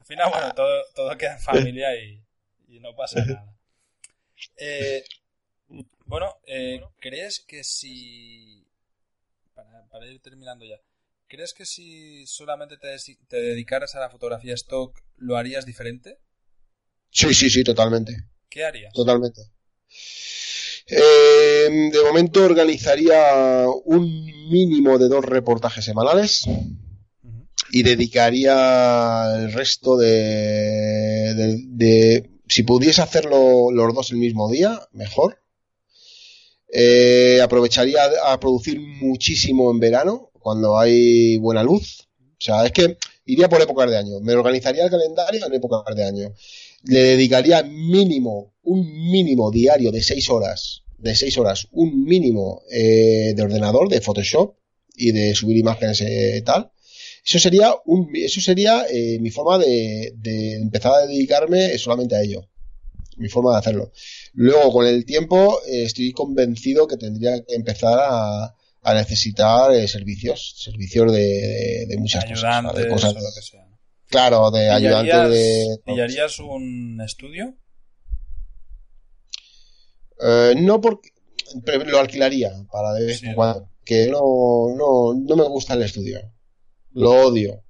Al 0.00 0.06
final, 0.06 0.30
bueno, 0.30 0.54
todo, 0.54 0.84
todo 0.94 1.16
queda 1.16 1.34
en 1.34 1.40
familia 1.40 1.94
y, 1.94 2.20
y 2.68 2.80
no 2.80 2.94
pasa 2.96 3.24
nada. 3.24 3.54
Eh, 4.56 5.04
bueno, 6.06 6.38
eh, 6.46 6.80
¿crees 7.00 7.40
que 7.40 7.62
si... 7.62 8.66
Para, 9.54 9.86
para, 9.88 10.06
ir 10.06 10.20
terminando 10.20 10.64
ya. 10.64 10.80
¿Crees 11.28 11.52
que 11.52 11.66
si 11.66 12.26
solamente 12.26 12.78
te, 12.78 12.88
te 13.28 13.36
dedicaras 13.36 13.94
a 13.94 14.00
la 14.00 14.08
fotografía 14.08 14.54
stock, 14.54 14.98
lo 15.16 15.36
harías 15.36 15.66
diferente? 15.66 16.18
Sí, 17.10 17.34
sí, 17.34 17.50
sí, 17.50 17.62
totalmente. 17.62 18.16
¿Qué 18.48 18.64
harías? 18.64 18.94
Totalmente. 18.94 19.42
Eh, 20.86 21.90
de 21.92 22.02
momento 22.02 22.42
organizaría 22.42 23.66
un 23.84 24.24
mínimo 24.50 24.98
de 24.98 25.08
dos 25.08 25.22
reportajes 25.22 25.84
semanales 25.84 26.46
y 27.70 27.82
dedicaría 27.82 29.34
el 29.36 29.52
resto 29.52 29.98
de, 29.98 31.34
de, 31.68 32.30
si 32.48 32.62
pudiese 32.62 33.02
hacerlo 33.02 33.70
los 33.70 33.94
dos 33.94 34.12
el 34.12 34.16
mismo 34.16 34.50
día, 34.50 34.80
mejor. 34.92 35.42
Eh, 36.72 37.40
aprovecharía 37.42 38.00
a 38.24 38.40
producir 38.40 38.80
muchísimo 38.80 39.70
en 39.70 39.80
verano, 39.80 40.27
cuando 40.48 40.78
hay 40.78 41.36
buena 41.36 41.62
luz. 41.62 42.08
O 42.20 42.40
sea, 42.40 42.64
es 42.64 42.72
que 42.72 42.96
iría 43.26 43.48
por 43.48 43.60
épocas 43.60 43.90
de 43.90 43.98
año. 43.98 44.20
Me 44.20 44.34
organizaría 44.34 44.84
el 44.84 44.90
calendario 44.90 45.46
en 45.46 45.54
épocas 45.54 45.94
de 45.94 46.04
año 46.04 46.32
le 46.84 47.00
dedicaría 47.00 47.62
mínimo, 47.62 48.54
un 48.62 49.10
mínimo 49.10 49.50
diario 49.50 49.90
de 49.90 50.02
seis 50.02 50.30
horas, 50.30 50.82
de 50.98 51.14
seis 51.14 51.36
horas, 51.38 51.68
un 51.72 52.04
mínimo 52.04 52.62
eh, 52.70 53.32
de 53.34 53.42
ordenador, 53.42 53.88
de 53.88 54.00
Photoshop 54.00 54.54
y 54.96 55.12
de 55.12 55.34
subir 55.34 55.56
imágenes 55.56 56.00
eh, 56.00 56.42
tal. 56.44 56.70
Eso 57.24 57.38
sería 57.38 57.74
un, 57.84 58.10
eso 58.14 58.40
sería 58.40 58.86
eh, 58.90 59.18
mi 59.20 59.30
forma 59.30 59.58
de, 59.58 60.14
empezar 60.62 60.92
a 60.94 61.06
dedicarme 61.06 61.76
solamente 61.78 62.16
a 62.16 62.22
ello. 62.22 62.48
Mi 63.16 63.28
forma 63.28 63.52
de 63.52 63.58
hacerlo. 63.58 63.92
Luego, 64.32 64.72
con 64.72 64.86
el 64.86 65.04
tiempo, 65.04 65.58
eh, 65.66 65.82
estoy 65.82 66.12
convencido 66.12 66.86
que 66.86 66.96
tendría 66.96 67.44
que 67.44 67.54
empezar 67.54 67.98
a, 68.00 68.54
a 68.82 68.94
necesitar 68.94 69.72
eh, 69.72 69.88
servicios, 69.88 70.54
servicios 70.58 71.12
de, 71.12 71.18
de, 71.18 71.86
de 71.88 71.98
muchas 71.98 72.24
cosas, 72.24 72.74
de 72.74 72.88
cosas, 72.88 73.14
lo 73.14 73.20
que 73.34 73.42
sea. 73.42 73.66
Claro, 74.06 74.50
de 74.50 74.70
ayudante 74.70 75.28
de. 75.28 75.78
¿Pillarías 75.84 76.38
un 76.38 77.00
estudio? 77.04 77.56
Eh, 80.20 80.54
no 80.56 80.80
porque 80.80 81.10
lo 81.86 81.98
alquilaría 81.98 82.52
para 82.70 82.92
de 82.94 83.06
vez 83.06 83.22
en 83.22 83.34
cuando. 83.34 83.70
Que 83.84 84.08
no, 84.08 84.20
no, 84.76 85.14
no 85.14 85.36
me 85.36 85.48
gusta 85.48 85.74
el 85.74 85.82
estudio. 85.82 86.20
Lo 86.92 87.26
odio. 87.26 87.64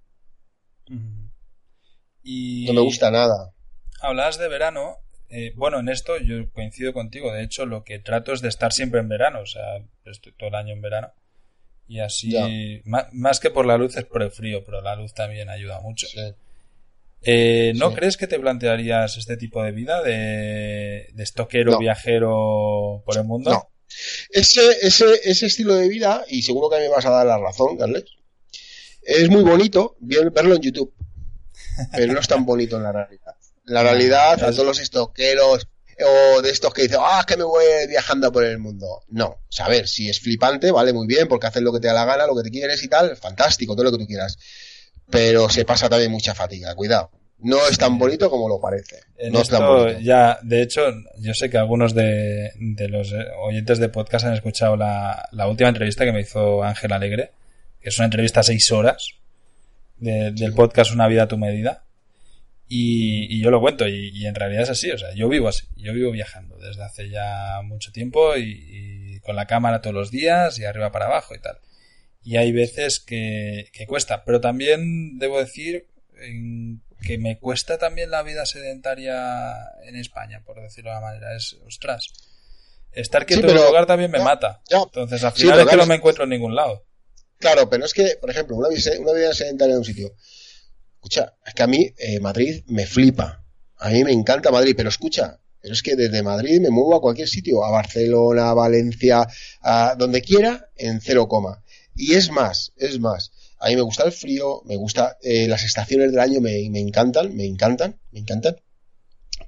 Y 2.22 2.66
no 2.66 2.74
me 2.74 2.80
gusta 2.80 3.11
nada. 3.11 3.52
Hablabas 4.00 4.38
de 4.38 4.48
verano. 4.48 4.98
Eh, 5.30 5.52
bueno, 5.56 5.80
en 5.80 5.88
esto 5.88 6.18
yo 6.18 6.50
coincido 6.52 6.92
contigo. 6.92 7.32
De 7.32 7.42
hecho, 7.42 7.66
lo 7.66 7.84
que 7.84 7.98
trato 7.98 8.32
es 8.32 8.40
de 8.40 8.48
estar 8.48 8.72
siempre 8.72 9.00
en 9.00 9.08
verano. 9.08 9.40
O 9.40 9.46
sea, 9.46 9.62
estoy 10.04 10.32
todo 10.32 10.48
el 10.48 10.54
año 10.54 10.72
en 10.72 10.80
verano. 10.80 11.12
Y 11.86 12.00
así, 12.00 12.34
más, 12.84 13.40
que 13.40 13.50
por 13.50 13.64
la 13.64 13.78
luz 13.78 13.96
es 13.96 14.04
por 14.04 14.22
el 14.22 14.30
frío, 14.30 14.62
pero 14.62 14.82
la 14.82 14.94
luz 14.94 15.14
también 15.14 15.48
ayuda 15.48 15.80
mucho. 15.80 16.06
Eh, 17.22 17.72
¿No 17.76 17.94
crees 17.94 18.18
que 18.18 18.26
te 18.26 18.38
plantearías 18.38 19.16
este 19.16 19.38
tipo 19.38 19.62
de 19.62 19.72
vida 19.72 20.02
de, 20.02 21.08
de 21.12 21.22
estoquero 21.22 21.78
viajero 21.78 23.02
por 23.06 23.16
el 23.16 23.24
mundo? 23.24 23.50
No. 23.50 23.70
Ese, 24.30 24.60
ese, 24.82 25.06
ese 25.24 25.46
estilo 25.46 25.74
de 25.74 25.88
vida, 25.88 26.24
y 26.28 26.42
seguro 26.42 26.68
que 26.68 26.76
a 26.76 26.78
mí 26.78 26.84
me 26.84 26.90
vas 26.90 27.06
a 27.06 27.10
dar 27.10 27.26
la 27.26 27.38
razón, 27.38 27.78
Carles, 27.78 28.04
es 29.02 29.30
muy 29.30 29.42
bonito 29.42 29.96
verlo 30.00 30.54
en 30.54 30.60
YouTube, 30.60 30.94
pero 31.92 32.12
no 32.12 32.20
es 32.20 32.28
tan 32.28 32.44
bonito 32.44 32.76
en 32.76 32.82
la 32.82 32.92
realidad. 32.92 33.34
La 33.68 33.82
realidad, 33.82 34.42
a 34.42 34.50
todos 34.50 34.66
los 34.66 34.80
estoqueros, 34.80 35.68
o 36.04 36.42
de 36.42 36.50
estos 36.50 36.72
que 36.72 36.82
dicen, 36.82 36.98
ah, 37.00 37.18
es 37.20 37.26
que 37.26 37.36
me 37.36 37.44
voy 37.44 37.64
viajando 37.88 38.30
por 38.30 38.44
el 38.44 38.58
mundo. 38.58 39.02
No, 39.08 39.26
o 39.26 39.46
sea, 39.48 39.66
a 39.66 39.68
ver, 39.68 39.88
si 39.88 40.08
es 40.08 40.20
flipante, 40.20 40.70
vale, 40.70 40.92
muy 40.92 41.06
bien, 41.06 41.28
porque 41.28 41.46
haces 41.46 41.62
lo 41.62 41.72
que 41.72 41.80
te 41.80 41.88
da 41.88 41.94
la 41.94 42.04
gana, 42.04 42.26
lo 42.26 42.36
que 42.36 42.42
te 42.42 42.50
quieres 42.50 42.82
y 42.82 42.88
tal, 42.88 43.16
fantástico, 43.16 43.74
todo 43.74 43.84
lo 43.84 43.92
que 43.92 43.98
tú 43.98 44.06
quieras. 44.06 44.38
Pero 45.10 45.48
se 45.48 45.64
pasa 45.64 45.88
también 45.88 46.12
mucha 46.12 46.34
fatiga, 46.34 46.74
cuidado. 46.74 47.10
No 47.40 47.68
es 47.68 47.78
tan 47.78 47.98
bonito 47.98 48.28
como 48.30 48.48
lo 48.48 48.60
parece. 48.60 49.00
no 49.30 49.40
es 49.40 49.48
tan 49.48 49.64
bonito. 49.64 50.00
Ya, 50.00 50.38
de 50.42 50.62
hecho, 50.62 50.82
yo 51.18 51.32
sé 51.34 51.48
que 51.48 51.56
algunos 51.56 51.94
de, 51.94 52.50
de 52.56 52.88
los 52.88 53.12
oyentes 53.40 53.78
de 53.78 53.88
podcast 53.88 54.24
han 54.26 54.34
escuchado 54.34 54.76
la, 54.76 55.28
la 55.32 55.46
última 55.46 55.68
entrevista 55.68 56.04
que 56.04 56.12
me 56.12 56.20
hizo 56.20 56.62
Ángel 56.64 56.92
Alegre, 56.92 57.32
que 57.80 57.90
es 57.90 57.98
una 57.98 58.06
entrevista 58.06 58.40
a 58.40 58.42
seis 58.42 58.70
horas 58.72 59.14
del 59.98 60.54
podcast 60.54 60.92
Una 60.92 61.08
vida 61.08 61.24
a 61.24 61.28
tu 61.28 61.38
medida. 61.38 61.84
Y, 62.70 63.40
yo 63.40 63.50
lo 63.50 63.60
cuento, 63.60 63.88
y, 63.88 64.26
en 64.26 64.34
realidad 64.34 64.64
es 64.64 64.70
así, 64.70 64.90
o 64.90 64.98
sea, 64.98 65.14
yo 65.14 65.28
vivo 65.28 65.48
así, 65.48 65.66
yo 65.76 65.94
vivo 65.94 66.10
viajando 66.10 66.58
desde 66.58 66.84
hace 66.84 67.08
ya 67.08 67.60
mucho 67.64 67.92
tiempo 67.92 68.36
y, 68.36 69.20
con 69.20 69.36
la 69.36 69.46
cámara 69.46 69.80
todos 69.80 69.94
los 69.94 70.10
días 70.10 70.58
y 70.58 70.64
arriba 70.64 70.92
para 70.92 71.06
abajo 71.06 71.34
y 71.34 71.40
tal. 71.40 71.58
Y 72.22 72.36
hay 72.36 72.52
veces 72.52 73.00
que, 73.00 73.70
cuesta, 73.86 74.24
pero 74.24 74.40
también 74.40 75.18
debo 75.18 75.38
decir 75.38 75.86
que 77.02 77.18
me 77.18 77.38
cuesta 77.38 77.78
también 77.78 78.10
la 78.10 78.22
vida 78.22 78.44
sedentaria 78.44 79.54
en 79.84 79.96
España, 79.96 80.42
por 80.44 80.60
decirlo 80.60 80.90
de 80.90 80.98
una 80.98 81.06
manera. 81.06 81.36
Es, 81.36 81.56
ostras, 81.66 82.12
estar 82.92 83.24
quieto 83.24 83.48
en 83.48 83.56
un 83.56 83.66
lugar 83.66 83.86
también 83.86 84.10
me 84.10 84.18
mata. 84.18 84.60
Entonces 84.68 85.24
al 85.24 85.32
final 85.32 85.60
es 85.60 85.66
que 85.66 85.76
no 85.76 85.86
me 85.86 85.94
encuentro 85.94 86.24
en 86.24 86.30
ningún 86.30 86.54
lado. 86.54 86.84
Claro, 87.38 87.70
pero 87.70 87.84
es 87.84 87.94
que, 87.94 88.16
por 88.20 88.30
ejemplo, 88.30 88.56
una, 88.56 88.68
una 88.68 89.12
vida 89.12 89.32
sedentaria 89.32 89.72
en 89.72 89.78
un 89.78 89.84
sitio. 89.84 90.14
Escucha, 90.99 91.34
es 91.46 91.55
que 91.55 91.62
a 91.62 91.66
mí 91.66 91.94
eh, 91.96 92.20
Madrid 92.20 92.64
me 92.66 92.86
flipa. 92.86 93.44
A 93.78 93.90
mí 93.90 94.03
me 94.05 94.12
encanta 94.12 94.51
Madrid, 94.51 94.74
pero 94.76 94.88
escucha, 94.88 95.40
pero 95.61 95.72
es 95.74 95.82
que 95.82 95.94
desde 95.94 96.22
Madrid 96.22 96.61
me 96.61 96.70
muevo 96.70 96.96
a 96.96 97.01
cualquier 97.01 97.28
sitio, 97.28 97.64
a 97.64 97.70
Barcelona, 97.70 98.51
a 98.51 98.55
Valencia, 98.55 99.26
a 99.62 99.94
donde 99.96 100.20
quiera, 100.22 100.68
en 100.76 101.01
cero 101.01 101.28
coma. 101.28 101.62
Y 101.94 102.14
es 102.14 102.30
más, 102.30 102.72
es 102.76 102.99
más. 102.99 103.30
A 103.61 103.68
mí 103.68 103.76
me 103.76 103.82
gusta 103.82 104.05
el 104.05 104.12
frío, 104.12 104.62
me 104.64 104.76
gusta 104.76 105.16
eh, 105.22 105.46
las 105.46 105.64
estaciones 105.64 106.11
del 106.11 106.20
año, 106.20 106.40
me, 106.40 106.68
me 106.70 106.80
encantan, 106.80 107.34
me 107.34 107.44
encantan, 107.44 108.01
me 108.11 108.20
encantan. 108.20 108.57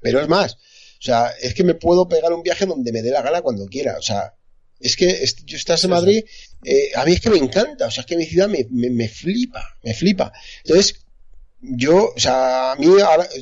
Pero 0.01 0.21
es 0.21 0.29
más, 0.29 0.55
o 0.55 1.03
sea, 1.03 1.33
es 1.41 1.55
que 1.55 1.65
me 1.65 1.75
puedo 1.75 2.09
pegar 2.09 2.33
un 2.33 2.43
viaje 2.43 2.67
donde 2.67 2.93
me 2.93 3.03
dé 3.03 3.11
la 3.11 3.23
gana 3.23 3.43
cuando 3.43 3.67
quiera. 3.67 3.97
O 3.99 4.03
sea, 4.03 4.35
es 4.81 4.97
que 4.97 5.25
yo 5.45 5.57
estás 5.57 5.85
en 5.85 5.91
Madrid, 5.91 6.25
eh, 6.65 6.91
a 6.95 7.05
mí 7.05 7.13
es 7.13 7.21
que 7.21 7.31
me 7.31 7.39
encanta, 7.39 7.87
o 7.87 7.91
sea, 7.91 8.03
es 8.03 8.07
que 8.07 8.17
mi 8.17 8.27
ciudad 8.27 8.49
me, 8.49 8.67
me, 8.71 9.09
flipa, 9.09 9.77
me 9.83 9.95
flipa. 9.95 10.33
Entonces, 10.65 11.05
yo, 11.63 12.13
o 12.17 12.19
sea, 12.19 12.73
a 12.73 12.77
mí, 12.77 12.87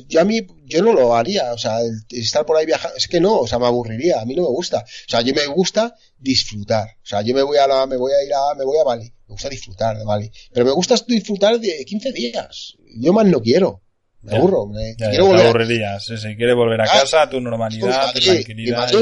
yo 0.07 0.21
a 0.21 0.25
mí, 0.25 0.45
yo 0.65 0.81
no 0.81 0.93
lo 0.93 1.15
haría, 1.15 1.53
o 1.53 1.57
sea, 1.57 1.79
estar 2.09 2.45
por 2.45 2.57
ahí 2.57 2.65
viajando, 2.65 2.97
es 2.97 3.07
que 3.07 3.19
no, 3.19 3.39
o 3.39 3.47
sea, 3.47 3.59
me 3.59 3.65
aburriría, 3.65 4.19
a 4.19 4.25
mí 4.25 4.35
no 4.35 4.43
me 4.43 4.49
gusta. 4.49 4.79
O 4.79 5.09
sea, 5.09 5.21
yo 5.21 5.33
me 5.33 5.45
gusta 5.47 5.95
disfrutar, 6.17 6.87
o 7.01 7.05
sea, 7.05 7.21
yo 7.21 7.33
me 7.33 7.43
voy 7.43 7.57
a 7.57 7.67
la, 7.67 7.85
me 7.85 7.97
voy 7.97 8.11
a 8.11 8.23
ir 8.23 8.33
a, 8.33 8.55
me 8.55 8.65
voy 8.65 8.77
a 8.77 8.83
Bali, 8.83 9.05
me 9.05 9.33
gusta 9.33 9.49
disfrutar 9.49 9.97
de 9.97 10.03
Bali, 10.03 10.29
pero 10.51 10.65
me 10.65 10.71
gusta 10.71 10.95
disfrutar 11.07 11.59
de 11.59 11.85
15 11.85 12.11
días, 12.11 12.75
yo 12.97 13.13
más 13.13 13.25
no 13.25 13.41
quiero. 13.41 13.81
Me 14.21 14.35
aburro, 14.35 14.67
me 14.67 14.95
quiero 14.97 15.27
volver. 15.27 15.45
aburrirías, 15.45 16.03
sí, 16.03 16.17
sí, 16.17 16.35
quieres 16.35 16.53
volver 16.53 16.81
a 16.81 16.83
ah, 16.83 16.99
casa, 16.99 17.21
a 17.21 17.29
tu 17.29 17.39
normalidad, 17.39 18.11
tu 18.11 18.19
tranquilidad. 18.19 18.89
Y, 18.91 18.95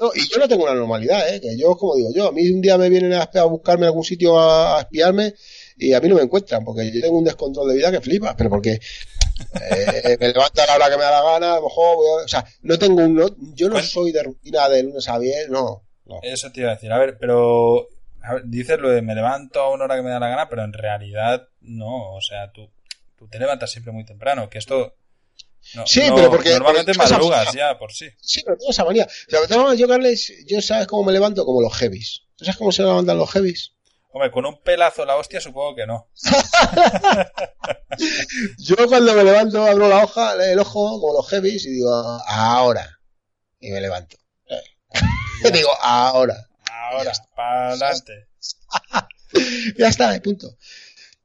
no, 0.00 0.10
y 0.14 0.26
yo 0.26 0.38
no 0.38 0.48
tengo 0.48 0.64
una 0.64 0.74
normalidad, 0.74 1.34
¿eh? 1.34 1.38
que 1.38 1.54
yo, 1.58 1.76
como 1.76 1.96
digo 1.96 2.08
yo, 2.14 2.28
a 2.28 2.32
mí 2.32 2.48
un 2.48 2.62
día 2.62 2.78
me 2.78 2.88
vienen 2.88 3.12
a, 3.12 3.28
a 3.30 3.44
buscarme 3.44 3.84
a 3.84 3.88
algún 3.88 4.04
sitio 4.04 4.40
a, 4.40 4.80
espiarme 4.80 5.34
y 5.76 5.92
a 5.92 6.00
mí 6.00 6.08
no 6.08 6.16
me 6.16 6.22
encuentran, 6.22 6.64
porque 6.64 6.90
yo 6.90 7.00
tengo 7.00 7.18
un 7.18 7.24
descontrol 7.24 7.68
de 7.68 7.76
vida 7.76 7.90
que 7.90 8.00
flipas, 8.00 8.34
pero 8.36 8.50
porque 8.50 8.72
eh, 8.72 10.16
me 10.20 10.28
levanto 10.28 10.62
a 10.62 10.66
la 10.66 10.74
hora 10.76 10.90
que 10.90 10.96
me 10.96 11.02
da 11.02 11.10
la 11.10 11.22
gana, 11.22 11.52
a 11.52 11.56
lo 11.56 11.62
mejor 11.62 11.96
voy 11.96 12.20
a, 12.20 12.24
o 12.24 12.28
sea, 12.28 12.44
no 12.62 12.78
tengo 12.78 13.04
un, 13.04 13.14
no, 13.14 13.28
yo 13.54 13.68
no 13.68 13.82
soy 13.82 14.12
de 14.12 14.22
rutina 14.22 14.68
de 14.68 14.82
lunes 14.82 15.08
a 15.08 15.18
viernes, 15.18 15.48
no, 15.50 15.82
no. 16.06 16.20
Eso 16.22 16.50
te 16.52 16.60
iba 16.60 16.70
a 16.70 16.74
decir, 16.74 16.92
a 16.92 16.98
ver, 16.98 17.18
pero 17.18 17.88
a 18.22 18.34
ver, 18.34 18.42
dices 18.46 18.78
lo 18.78 18.90
de 18.90 19.02
me 19.02 19.14
levanto 19.14 19.60
a 19.60 19.70
una 19.72 19.84
hora 19.84 19.96
que 19.96 20.02
me 20.02 20.10
da 20.10 20.20
la 20.20 20.28
gana, 20.28 20.48
pero 20.48 20.64
en 20.64 20.72
realidad 20.72 21.48
no, 21.60 22.14
o 22.14 22.20
sea, 22.20 22.52
tú 22.52 22.70
tú 23.16 23.28
te 23.28 23.38
levantas 23.38 23.70
siempre 23.70 23.92
muy 23.92 24.04
temprano, 24.04 24.48
que 24.48 24.58
esto... 24.58 24.96
sí, 25.86 26.02
pero 26.14 26.30
porque... 26.30 26.50
Normalmente 26.50 26.94
madrugas 26.94 27.52
ya, 27.52 27.78
por 27.78 27.92
sí. 27.92 28.08
Sí, 28.20 28.42
pero 28.44 28.56
tengo 28.56 28.70
esa 28.70 28.84
manía. 28.84 29.06
O 29.06 29.46
sea, 29.48 29.74
yo, 29.74 29.88
Carles, 29.88 30.32
yo 30.46 30.60
sabes 30.60 30.86
cómo 30.86 31.04
me 31.04 31.12
levanto 31.12 31.44
como 31.44 31.62
los 31.62 31.74
heavies. 31.74 32.22
¿Tú 32.36 32.44
sabes 32.44 32.58
cómo 32.58 32.72
se 32.72 32.82
levantan 32.82 33.18
los 33.18 33.30
heavies? 33.30 33.73
Hombre, 34.14 34.30
con 34.30 34.46
un 34.46 34.62
pelazo 34.62 35.04
la 35.04 35.16
hostia 35.16 35.40
supongo 35.40 35.74
que 35.74 35.88
no. 35.88 36.08
yo 38.58 38.76
cuando 38.86 39.12
me 39.12 39.24
levanto 39.24 39.66
abro 39.66 39.88
la 39.88 40.04
hoja, 40.04 40.52
el 40.52 40.58
ojo 40.60 41.00
como 41.00 41.14
los 41.14 41.28
heavies 41.28 41.66
y 41.66 41.70
digo, 41.70 41.90
ahora. 41.90 43.00
Y 43.58 43.72
me 43.72 43.80
levanto. 43.80 44.16
digo, 45.52 45.70
ahora. 45.82 46.48
Ahora, 46.70 47.12
para 47.34 47.70
adelante. 47.70 48.28
ya 49.78 49.88
está, 49.88 50.16
punto. 50.22 50.58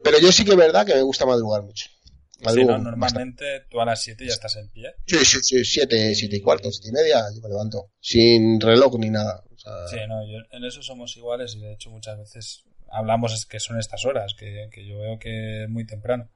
Pero 0.04 0.18
yo 0.18 0.32
sí 0.32 0.44
que 0.44 0.52
es 0.52 0.58
verdad 0.58 0.84
que 0.84 0.96
me 0.96 1.04
gusta 1.04 1.28
madrugar 1.28 1.62
mucho. 1.62 1.92
normalmente 2.40 3.68
tú 3.70 3.80
a 3.80 3.86
las 3.86 4.02
7 4.02 4.26
ya 4.26 4.34
estás 4.34 4.56
en 4.56 4.68
pie. 4.72 4.96
Sí, 5.06 5.24
sí, 5.26 5.38
sí, 5.44 5.64
7, 5.64 6.16
7 6.16 6.36
y 6.36 6.42
cuarto, 6.42 6.72
7 6.72 6.90
y 6.90 6.92
media, 6.92 7.24
yo 7.36 7.40
me 7.40 7.50
levanto. 7.50 7.92
Sin 8.00 8.60
reloj 8.60 8.98
ni 8.98 9.12
nada. 9.12 9.44
Sí, 9.92 9.98
no, 10.08 10.24
en 10.24 10.66
eso 10.66 10.82
somos 10.82 11.16
iguales 11.18 11.54
y 11.54 11.60
de 11.60 11.74
hecho 11.74 11.92
muchas 11.92 12.18
veces 12.18 12.64
hablamos 12.92 13.46
que 13.46 13.60
son 13.60 13.80
estas 13.80 14.06
horas, 14.06 14.34
que, 14.38 14.70
que 14.72 14.86
yo 14.86 15.00
veo 15.00 15.20
que 15.20 15.64
es 15.64 15.70
muy 15.70 15.86
temprano. 15.86 16.30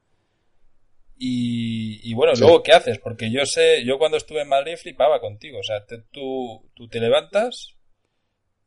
Y, 1.18 2.00
y 2.04 2.14
bueno, 2.16 2.34
luego, 2.36 2.64
¿qué 2.64 2.74
haces? 2.74 3.00
Porque 3.00 3.32
yo 3.32 3.46
sé, 3.46 3.86
yo 3.86 3.98
cuando 3.98 4.18
estuve 4.18 4.42
en 4.42 4.50
Madrid 4.50 4.78
flipaba 4.78 5.22
contigo. 5.22 5.60
O 5.60 5.64
sea, 5.64 5.86
tú, 6.12 6.70
tú 6.74 6.88
te 6.90 7.00
levantas 7.00 7.76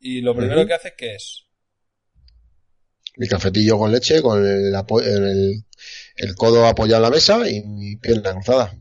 y 0.01 0.21
lo 0.21 0.35
primero 0.35 0.67
que 0.67 0.75
haces, 0.75 0.95
¿qué 0.97 1.15
es? 1.15 1.47
mi 3.17 3.29
cafetillo 3.29 3.79
con 3.79 3.93
leche, 3.93 4.23
con 4.23 4.45
el, 4.45 4.75
el, 4.75 5.65
el 6.17 6.35
codo 6.35 6.67
apoyado 6.67 7.05
en 7.05 7.11
la 7.11 7.15
mesa 7.15 7.49
y 7.49 7.63
mi 7.63 7.97
pierna 7.97 8.33
cruzada. 8.33 8.75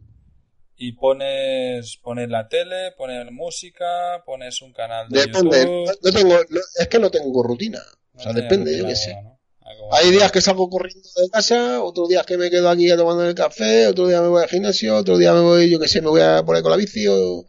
Y 0.78 0.92
pones, 0.92 1.98
pones 2.04 2.30
la 2.30 2.50
tele, 2.50 2.92
pones 2.98 3.32
música, 3.32 4.24
pones 4.26 4.62
un 4.62 4.74
canal 4.74 5.08
de 5.08 5.22
depende, 5.22 5.60
YouTube. 5.60 6.00
No, 6.04 6.12
tengo, 6.12 6.36
es 6.78 6.88
que 6.90 7.00
no 7.00 7.10
tengo 7.10 7.44
rutina. 7.44 7.80
O 8.16 8.22
sea, 8.22 8.34
depende, 8.34 8.78
yo 8.78 8.86
qué 8.86 8.96
sé. 8.96 9.16
Ah, 9.62 9.74
Hay 9.94 10.12
días 10.12 10.32
que 10.32 10.42
salgo 10.42 10.70
corriendo 10.70 11.08
de 11.16 11.30
casa, 11.30 11.84
otros 11.84 12.10
días 12.10 12.26
que 12.26 12.38
me 12.38 12.50
quedo 12.50 12.70
aquí 12.70 12.88
tomando 12.96 13.26
el 13.26 13.36
café, 13.36 13.88
otro 13.88 14.08
día 14.08 14.22
me 14.22 14.28
voy 14.28 14.44
al 14.44 14.50
gimnasio, 14.50 14.96
otro 14.98 15.18
día 15.18 15.34
me 15.34 15.42
voy, 15.42 15.70
yo 15.70 15.80
qué 15.80 15.88
sé, 15.88 16.02
me 16.02 16.10
voy 16.10 16.22
a 16.22 16.44
poner 16.44 16.62
con 16.62 16.72
la 16.72 16.78
bici 16.78 17.08
o 17.08 17.46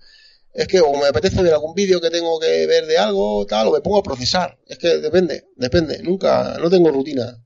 es 0.56 0.68
que 0.68 0.80
o 0.80 0.92
me 0.96 1.06
apetece 1.06 1.42
ver 1.42 1.52
algún 1.52 1.74
vídeo 1.74 2.00
que 2.00 2.10
tengo 2.10 2.40
que 2.40 2.66
ver 2.66 2.86
de 2.86 2.96
algo, 2.96 3.44
tal, 3.46 3.68
o 3.68 3.72
me 3.72 3.82
pongo 3.82 3.98
a 3.98 4.02
procesar. 4.02 4.58
Es 4.66 4.78
que 4.78 4.96
depende, 4.98 5.48
depende. 5.54 6.02
Nunca, 6.02 6.56
no 6.58 6.70
tengo 6.70 6.90
rutina. 6.90 7.44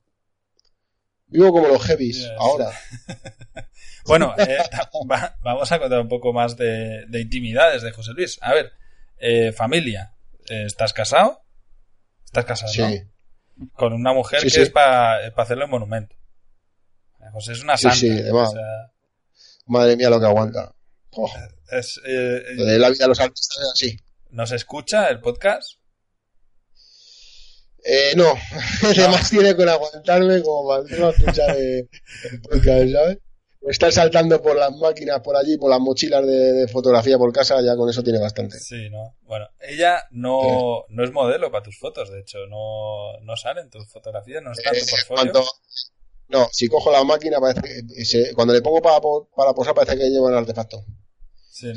Vivo 1.26 1.52
como 1.52 1.66
los 1.66 1.82
heavies, 1.82 2.30
ahora. 2.38 2.70
bueno, 4.06 4.34
eh, 4.38 4.58
vamos 5.42 5.72
a 5.72 5.78
contar 5.80 6.00
un 6.00 6.08
poco 6.08 6.32
más 6.32 6.56
de, 6.56 7.04
intimidades 7.12 7.82
de 7.82 7.90
José 7.90 8.12
Luis. 8.12 8.38
A 8.42 8.54
ver, 8.54 8.72
eh, 9.18 9.50
familia. 9.52 10.14
Eh, 10.48 10.64
¿Estás 10.66 10.92
casado? 10.92 11.42
Estás 12.30 12.44
casado, 12.44 12.72
sí. 12.72 13.02
Con 13.74 13.92
una 13.92 14.12
mujer 14.12 14.40
que 14.40 14.46
es 14.46 14.70
para 14.70 15.26
hacerle 15.36 15.64
un 15.64 15.70
monumento. 15.70 16.14
José 17.32 17.52
es 17.52 17.62
una 17.62 17.76
santa. 17.76 17.96
Sí, 17.96 18.16
sí, 18.16 18.30
Madre 19.66 19.96
mía 19.96 20.10
lo 20.10 20.20
que 20.20 20.26
aguanta. 20.26 20.72
Es, 21.70 22.00
eh, 22.06 22.40
la 22.56 22.88
vida 22.90 23.04
de 23.04 23.08
los 23.08 23.20
artistas 23.20 23.58
es 23.62 23.70
así. 23.72 23.96
¿Nos 24.30 24.52
escucha 24.52 25.08
el 25.08 25.20
podcast? 25.20 25.78
Eh, 27.84 28.12
no, 28.16 28.32
además 28.84 29.28
tiene 29.28 29.56
que 29.56 29.64
aguantarme 29.64 30.42
como 30.42 30.68
para 30.68 30.98
no 30.98 31.10
escuchar 31.10 31.56
el 31.56 31.88
podcast, 32.42 32.92
¿sabes? 32.92 33.18
Está 33.62 33.92
saltando 33.92 34.40
por 34.40 34.56
las 34.56 34.72
máquinas 34.72 35.20
por 35.20 35.36
allí, 35.36 35.58
por 35.58 35.70
las 35.70 35.80
mochilas 35.80 36.26
de, 36.26 36.66
fotografía 36.68 37.18
por 37.18 37.30
casa, 37.32 37.61
ya 37.61 37.76
con 37.76 37.90
eso 37.90 38.02
tiene 38.02 38.18
bastante. 38.18 38.58
Sí, 38.58 38.88
¿no? 38.88 39.16
Bueno, 39.22 39.48
ella 39.61 40.06
no, 40.11 40.86
no 40.88 41.04
es 41.04 41.12
modelo 41.12 41.50
para 41.50 41.62
tus 41.62 41.78
fotos, 41.78 42.11
de 42.11 42.20
hecho, 42.20 42.38
no, 42.46 43.18
no 43.20 43.36
salen 43.36 43.68
tus 43.68 43.86
fotografías, 43.86 44.42
no 44.42 44.52
está 44.52 44.70
en 44.70 44.78
tu 44.78 44.84
eh, 44.84 44.88
portfolio. 44.90 45.44
no, 46.28 46.48
si 46.52 46.68
cojo 46.68 46.90
la 46.90 47.04
máquina, 47.04 47.38
parece 47.38 47.61
que, 47.61 48.32
cuando 48.34 48.54
le 48.54 48.62
pongo 48.62 48.80
para, 48.80 48.98
para 49.36 49.52
posar, 49.52 49.74
parece 49.74 49.98
que 49.98 50.08
lleva 50.08 50.30
el 50.30 50.38
artefacto. 50.38 50.82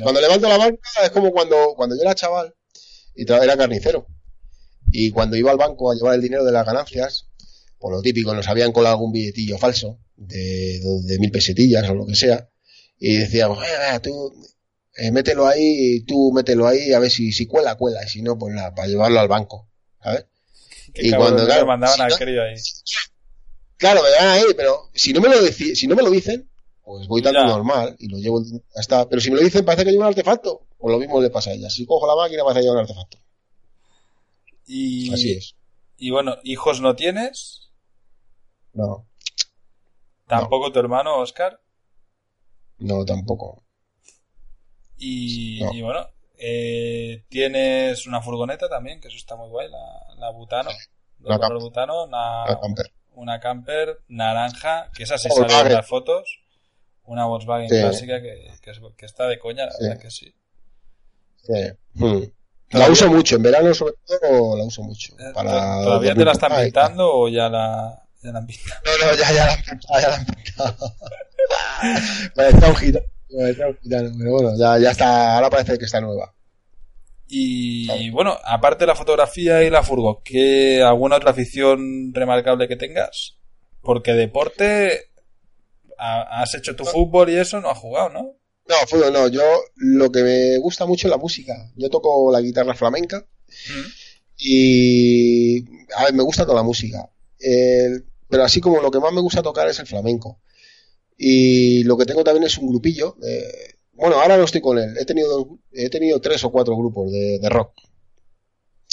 Cuando 0.02 0.20
levanto 0.20 0.48
la 0.48 0.56
banca 0.56 0.88
es 1.02 1.10
como 1.10 1.30
cuando, 1.30 1.74
cuando 1.76 1.94
yo 1.96 2.02
era 2.02 2.14
chaval 2.14 2.54
y 3.14 3.30
era 3.30 3.56
carnicero. 3.56 4.06
Y 4.90 5.10
cuando 5.10 5.36
iba 5.36 5.50
al 5.50 5.58
banco 5.58 5.90
a 5.90 5.94
llevar 5.94 6.14
el 6.14 6.22
dinero 6.22 6.44
de 6.44 6.52
las 6.52 6.64
ganancias, 6.64 7.28
por 7.84 7.92
lo 7.92 8.00
típico, 8.00 8.34
nos 8.34 8.48
habían 8.48 8.72
colado 8.72 8.94
algún 8.94 9.12
billetillo 9.12 9.58
falso 9.58 9.98
de, 10.16 10.80
de, 11.02 11.18
mil 11.18 11.30
pesetillas 11.30 11.86
o 11.90 11.94
lo 11.94 12.06
que 12.06 12.14
sea. 12.14 12.48
Y 12.98 13.18
decíamos, 13.18 13.62
eh, 13.62 14.00
tú 14.02 14.34
eh, 14.96 15.10
mételo 15.10 15.46
ahí, 15.46 16.00
tú 16.06 16.32
mételo 16.32 16.66
ahí, 16.66 16.94
a 16.94 16.98
ver 16.98 17.10
si, 17.10 17.30
si 17.30 17.44
cuela, 17.44 17.74
cuela. 17.74 18.02
Y 18.02 18.08
si 18.08 18.22
no, 18.22 18.38
pues 18.38 18.54
nada, 18.54 18.74
para 18.74 18.88
llevarlo 18.88 19.20
al 19.20 19.28
banco. 19.28 19.68
¿Sabes? 20.02 20.24
y 20.94 21.12
cuando 21.12 21.46
mandaban 21.66 22.00
al 22.00 22.16
crío 22.16 22.42
ahí. 22.42 22.54
Claro, 23.76 24.02
me 24.02 24.10
van 24.12 24.28
ahí, 24.28 24.44
pero 24.56 24.88
si 24.94 25.12
no 25.12 25.20
me 25.20 25.28
lo, 25.28 25.46
si 25.46 25.86
no 25.86 25.94
me 25.94 26.02
lo 26.02 26.10
dicen, 26.10 26.48
pues 26.82 27.06
voy 27.06 27.20
tan 27.20 27.34
normal 27.34 27.96
y 27.98 28.08
lo 28.08 28.16
llevo 28.16 28.42
hasta. 28.76 29.06
Pero 29.10 29.20
si 29.20 29.30
me 29.30 29.36
lo 29.36 29.42
dicen, 29.42 29.62
parece 29.62 29.84
que 29.84 29.90
llevo 29.90 30.04
un 30.04 30.08
artefacto. 30.08 30.68
Pues 30.78 30.90
lo 30.90 30.98
mismo 30.98 31.20
le 31.20 31.28
pasa 31.28 31.50
a 31.50 31.52
ella. 31.52 31.68
Si 31.68 31.84
cojo 31.84 32.06
la 32.06 32.16
máquina, 32.16 32.44
parece 32.44 32.60
que 32.60 32.62
llevo 32.62 32.76
un 32.76 32.80
artefacto. 32.80 33.18
Y, 34.66 35.12
Así 35.12 35.32
es. 35.32 35.54
Y 35.98 36.12
bueno, 36.12 36.36
¿hijos 36.44 36.80
no 36.80 36.96
tienes? 36.96 37.63
No. 38.74 39.06
¿Tampoco 40.26 40.72
tu 40.72 40.78
hermano, 40.80 41.16
Oscar? 41.18 41.60
No, 42.78 43.04
tampoco. 43.04 43.62
Y, 44.96 45.64
y 45.76 45.82
bueno, 45.82 46.06
eh, 46.38 47.24
tienes 47.28 48.06
una 48.06 48.22
furgoneta 48.22 48.68
también, 48.68 49.00
que 49.00 49.08
eso 49.08 49.16
está 49.16 49.36
muy 49.36 49.48
guay, 49.48 49.68
la, 49.70 50.14
la 50.18 50.30
Butano. 50.30 50.70
La 51.20 51.38
color 51.38 51.60
Butano, 51.60 52.04
una, 52.04 52.44
La 52.46 52.60
camper. 52.60 52.92
una 53.14 53.40
camper 53.40 54.00
naranja, 54.08 54.90
que 54.94 55.04
esa 55.04 55.16
sí 55.18 55.28
Volkswagen. 55.28 55.56
sale 55.56 55.70
en 55.70 55.76
las 55.76 55.86
fotos. 55.88 56.40
Una 57.04 57.26
Volkswagen 57.26 57.68
Sí. 57.68 57.80
clásica 57.80 58.20
que, 58.22 58.50
que, 58.62 58.70
es- 58.70 58.80
que 58.96 59.06
está 59.06 59.26
de 59.26 59.38
coña, 59.38 59.66
la 59.66 59.72
Sí. 59.72 59.84
verdad 59.84 60.00
que 60.00 60.10
sí. 60.10 60.34
Sí. 61.42 61.52
Mm. 61.94 62.22
La 62.70 62.88
uso 62.90 63.08
mucho, 63.10 63.36
en 63.36 63.42
verano 63.42 63.72
sobre 63.74 63.94
todo 64.06 64.56
la 64.56 64.64
uso 64.64 64.82
mucho. 64.82 65.14
Eh, 65.18 65.32
Para 65.34 65.50
¿to- 65.80 65.84
¿Todavía 65.84 66.14
te 66.14 66.24
la 66.24 66.32
están 66.32 66.52
pintando 66.62 67.12
o 67.14 67.28
ya 67.28 67.48
la, 67.48 68.03
ya 68.24 68.32
la 68.32 68.38
han 68.40 68.46
pintado? 68.46 68.80
No, 68.84 69.06
no, 69.06 69.16
ya, 69.18 69.32
ya 69.32 69.46
la 69.46 69.52
han 69.52 69.62
pintado, 69.62 70.00
ya 70.00 70.08
la 70.08 70.16
han 70.16 70.26
pintado. 70.26 70.76
Me 72.36 72.48
está 72.48 72.68
un 72.68 72.76
gitano, 72.76 73.06
me 73.30 73.50
está 73.50 73.68
un 73.68 73.78
gitano, 73.82 74.10
pero 74.18 74.32
bueno, 74.32 74.50
ya, 74.58 74.78
ya 74.78 74.90
está, 74.90 75.34
ahora 75.36 75.50
parece 75.50 75.78
que 75.78 75.84
está 75.84 76.00
nueva. 76.00 76.34
Y 77.26 78.10
bueno, 78.10 78.36
aparte 78.44 78.84
de 78.84 78.88
la 78.88 78.94
fotografía 78.94 79.62
y 79.64 79.70
la 79.70 79.82
furgo, 79.82 80.22
¿qué, 80.24 80.82
¿alguna 80.82 81.16
otra 81.16 81.30
afición 81.30 82.12
remarcable 82.14 82.68
que 82.68 82.76
tengas? 82.76 83.38
Porque 83.80 84.12
deporte, 84.12 85.10
ha- 85.98 86.42
has 86.42 86.54
hecho 86.54 86.76
tu 86.76 86.84
fútbol 86.84 87.30
y 87.30 87.36
eso, 87.36 87.60
no 87.60 87.70
has 87.70 87.78
jugado, 87.78 88.10
¿no? 88.10 88.36
No, 88.68 88.74
fútbol 88.86 89.12
no, 89.12 89.28
yo 89.28 89.42
lo 89.76 90.10
que 90.12 90.22
me 90.22 90.58
gusta 90.58 90.86
mucho 90.86 91.06
es 91.08 91.10
la 91.10 91.16
música. 91.18 91.54
Yo 91.76 91.90
toco 91.90 92.30
la 92.32 92.40
guitarra 92.40 92.74
flamenca 92.74 93.24
Mm. 93.70 93.86
y 94.38 95.64
a 95.96 96.04
ver, 96.04 96.14
me 96.14 96.22
gusta 96.22 96.44
toda 96.44 96.56
la 96.56 96.62
música. 96.62 97.08
El- 97.38 98.04
pero 98.34 98.42
así 98.44 98.60
como 98.60 98.80
lo 98.82 98.90
que 98.90 98.98
más 98.98 99.12
me 99.12 99.20
gusta 99.20 99.42
tocar 99.44 99.68
es 99.68 99.78
el 99.78 99.86
flamenco. 99.86 100.40
Y 101.16 101.84
lo 101.84 101.96
que 101.96 102.04
tengo 102.04 102.24
también 102.24 102.42
es 102.42 102.58
un 102.58 102.66
grupillo. 102.68 103.14
de- 103.20 103.76
bueno, 103.92 104.20
ahora 104.20 104.36
no 104.36 104.42
estoy 104.42 104.60
con 104.60 104.76
él. 104.76 104.96
He 104.98 105.04
tenido, 105.04 105.28
dos- 105.28 105.58
he 105.72 105.88
tenido 105.88 106.20
tres 106.20 106.42
o 106.42 106.50
cuatro 106.50 106.76
grupos 106.76 107.12
de, 107.12 107.38
de 107.38 107.48
rock. 107.48 107.70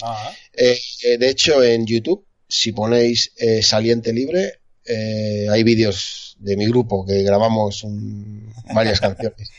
Ah, 0.04 0.32
Eh, 0.54 0.78
eh, 1.06 1.18
de 1.18 1.28
hecho, 1.30 1.64
en 1.64 1.88
YouTube, 1.88 2.24
si 2.48 2.72
ponéis 2.72 3.32
eh, 3.38 3.64
Saliente 3.64 4.14
Libre, 4.14 4.60
eh, 4.86 5.48
hay 5.50 5.64
vídeos 5.64 6.36
de 6.38 6.56
mi 6.56 6.68
grupo 6.68 7.04
que 7.04 7.24
grabamos 7.24 7.84
un- 7.84 8.54
varias 8.76 9.00
canciones. 9.02 9.50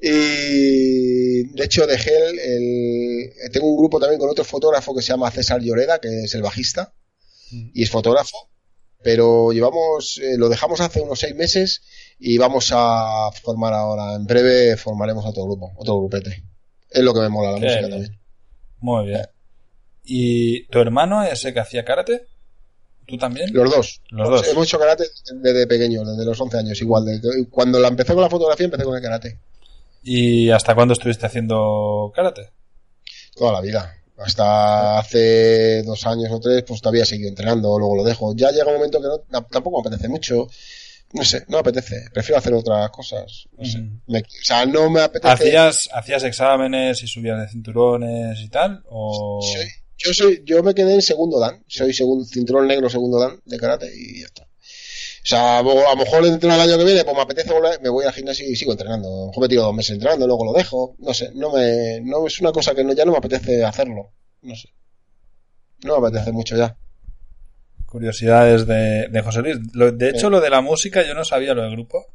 Y 0.00 1.42
de 1.54 1.64
hecho 1.64 1.86
dejé 1.86 2.12
el, 2.28 2.38
el- 2.38 3.50
tengo 3.52 3.68
un 3.70 3.76
grupo 3.76 4.00
también 4.00 4.18
con 4.18 4.30
otro 4.30 4.44
fotógrafo 4.44 4.94
que 4.94 5.02
se 5.02 5.08
llama 5.08 5.30
César 5.30 5.60
Lloreda, 5.60 5.98
que 6.00 6.08
es 6.24 6.34
el 6.34 6.40
bajista 6.42 6.94
Mm. 7.52 7.70
y 7.74 7.82
es 7.84 7.90
fotógrafo, 7.90 8.36
pero 9.06 9.52
llevamos, 9.52 10.18
eh, 10.18 10.36
lo 10.36 10.48
dejamos 10.48 10.80
hace 10.80 11.00
unos 11.00 11.20
seis 11.20 11.36
meses 11.36 11.80
y 12.18 12.38
vamos 12.38 12.70
a 12.74 13.30
formar 13.40 13.72
ahora, 13.72 14.14
en 14.16 14.26
breve 14.26 14.76
formaremos 14.76 15.24
otro 15.24 15.44
grupo, 15.44 15.72
otro 15.76 15.96
grupete. 15.98 16.42
Es 16.90 17.02
lo 17.04 17.14
que 17.14 17.20
me 17.20 17.28
mola 17.28 17.52
la 17.52 17.58
Qué 17.60 17.66
música 17.66 17.80
bien. 17.86 17.90
también. 17.90 18.18
muy 18.80 19.06
bien. 19.06 19.22
¿Y 20.02 20.64
tu 20.66 20.80
hermano 20.80 21.22
ese 21.22 21.54
que 21.54 21.60
hacía 21.60 21.84
karate? 21.84 22.26
¿Tú 23.06 23.16
también? 23.16 23.52
Los 23.52 23.70
dos. 23.70 24.02
Los 24.10 24.28
dos. 24.28 24.48
Hemos 24.48 24.66
hecho 24.66 24.78
karate 24.80 25.04
desde 25.36 25.68
pequeño, 25.68 26.04
desde 26.04 26.24
los 26.24 26.40
11 26.40 26.58
años, 26.58 26.80
igual. 26.80 27.04
de- 27.04 27.46
cuando 27.48 27.78
la 27.78 27.86
empecé 27.88 28.12
con 28.12 28.22
la 28.22 28.28
fotografía, 28.30 28.64
empecé 28.64 28.82
con 28.82 28.96
el 28.96 29.02
karate. 29.02 29.38
¿Y 30.02 30.50
hasta 30.50 30.74
cuándo 30.74 30.94
estuviste 30.94 31.26
haciendo 31.26 32.10
karate? 32.14 32.50
Toda 33.36 33.52
la 33.52 33.60
vida. 33.60 33.94
Hasta 34.18 34.98
hace 34.98 35.82
dos 35.82 36.06
años 36.06 36.30
o 36.32 36.40
tres, 36.40 36.62
pues 36.66 36.80
todavía 36.80 37.02
he 37.02 37.06
seguido 37.06 37.28
entrenando, 37.28 37.78
luego 37.78 37.96
lo 37.96 38.04
dejo. 38.04 38.34
Ya 38.34 38.50
llega 38.50 38.66
un 38.66 38.74
momento 38.74 39.00
que 39.00 39.08
no, 39.30 39.42
tampoco 39.44 39.82
me 39.82 39.88
apetece 39.88 40.08
mucho. 40.08 40.48
No 41.12 41.24
sé, 41.24 41.44
no 41.48 41.58
me 41.58 41.60
apetece. 41.60 42.08
Prefiero 42.12 42.38
hacer 42.38 42.52
otras 42.54 42.90
cosas. 42.90 43.46
No 43.56 43.64
sé. 43.64 43.78
Mm. 43.78 44.00
Me- 44.08 44.20
o 44.20 44.24
sea, 44.42 44.66
no 44.66 44.90
me 44.90 45.00
apetece. 45.02 45.32
¿Hacías, 45.32 45.88
¿Hacías 45.92 46.24
exámenes 46.24 47.02
y 47.02 47.06
subías 47.06 47.38
de 47.40 47.48
cinturones 47.48 48.40
y 48.40 48.48
tal? 48.48 48.82
¿O... 48.88 49.40
Soy- 49.42 49.68
yo 49.98 50.12
soy, 50.12 50.42
yo 50.44 50.62
me 50.62 50.74
quedé 50.74 50.94
en 50.94 51.02
segundo 51.02 51.38
dan. 51.40 51.62
Soy 51.68 51.92
segundo, 51.94 52.24
cinturón 52.26 52.66
negro 52.66 52.90
segundo 52.90 53.18
dan 53.18 53.40
de 53.44 53.56
karate 53.58 53.90
y 53.94 54.20
ya 54.20 54.26
está. 54.26 54.46
O 55.26 55.28
sea, 55.28 55.58
a 55.58 55.62
lo 55.64 55.96
mejor 55.96 56.24
entreno 56.24 56.54
el 56.54 56.60
año 56.60 56.78
que 56.78 56.84
viene, 56.84 57.02
pues 57.02 57.16
me 57.16 57.22
apetece 57.22 57.52
volver, 57.52 57.80
me 57.82 57.88
voy 57.88 58.04
al 58.04 58.12
gimnasio 58.12 58.48
y 58.48 58.54
sigo 58.54 58.70
entrenando. 58.70 59.08
A 59.08 59.20
lo 59.22 59.26
mejor 59.26 59.42
me 59.42 59.48
tiro 59.48 59.62
dos 59.62 59.74
meses 59.74 59.94
entrenando, 59.94 60.24
luego 60.24 60.44
lo 60.44 60.52
dejo. 60.52 60.94
No 61.00 61.12
sé, 61.12 61.30
no 61.34 61.50
me, 61.52 62.00
no 62.02 62.24
es 62.28 62.40
una 62.40 62.52
cosa 62.52 62.76
que 62.76 62.84
no, 62.84 62.92
ya 62.92 63.04
no 63.04 63.10
me 63.10 63.18
apetece 63.18 63.64
hacerlo. 63.64 64.12
No 64.42 64.54
sé. 64.54 64.68
No 65.84 65.98
me 66.00 66.06
apetece 66.06 66.30
mucho 66.30 66.56
ya. 66.56 66.76
Curiosidades 67.86 68.66
de, 68.68 69.08
de 69.08 69.22
José 69.22 69.40
Luis. 69.40 69.56
Lo- 69.74 69.90
de 69.90 70.10
hecho, 70.10 70.26
Sí. 70.26 70.30
lo 70.30 70.40
de 70.40 70.50
la 70.50 70.60
música 70.60 71.02
yo 71.04 71.14
no 71.14 71.24
sabía 71.24 71.54
lo 71.54 71.62
del 71.62 71.72
grupo. 71.72 72.06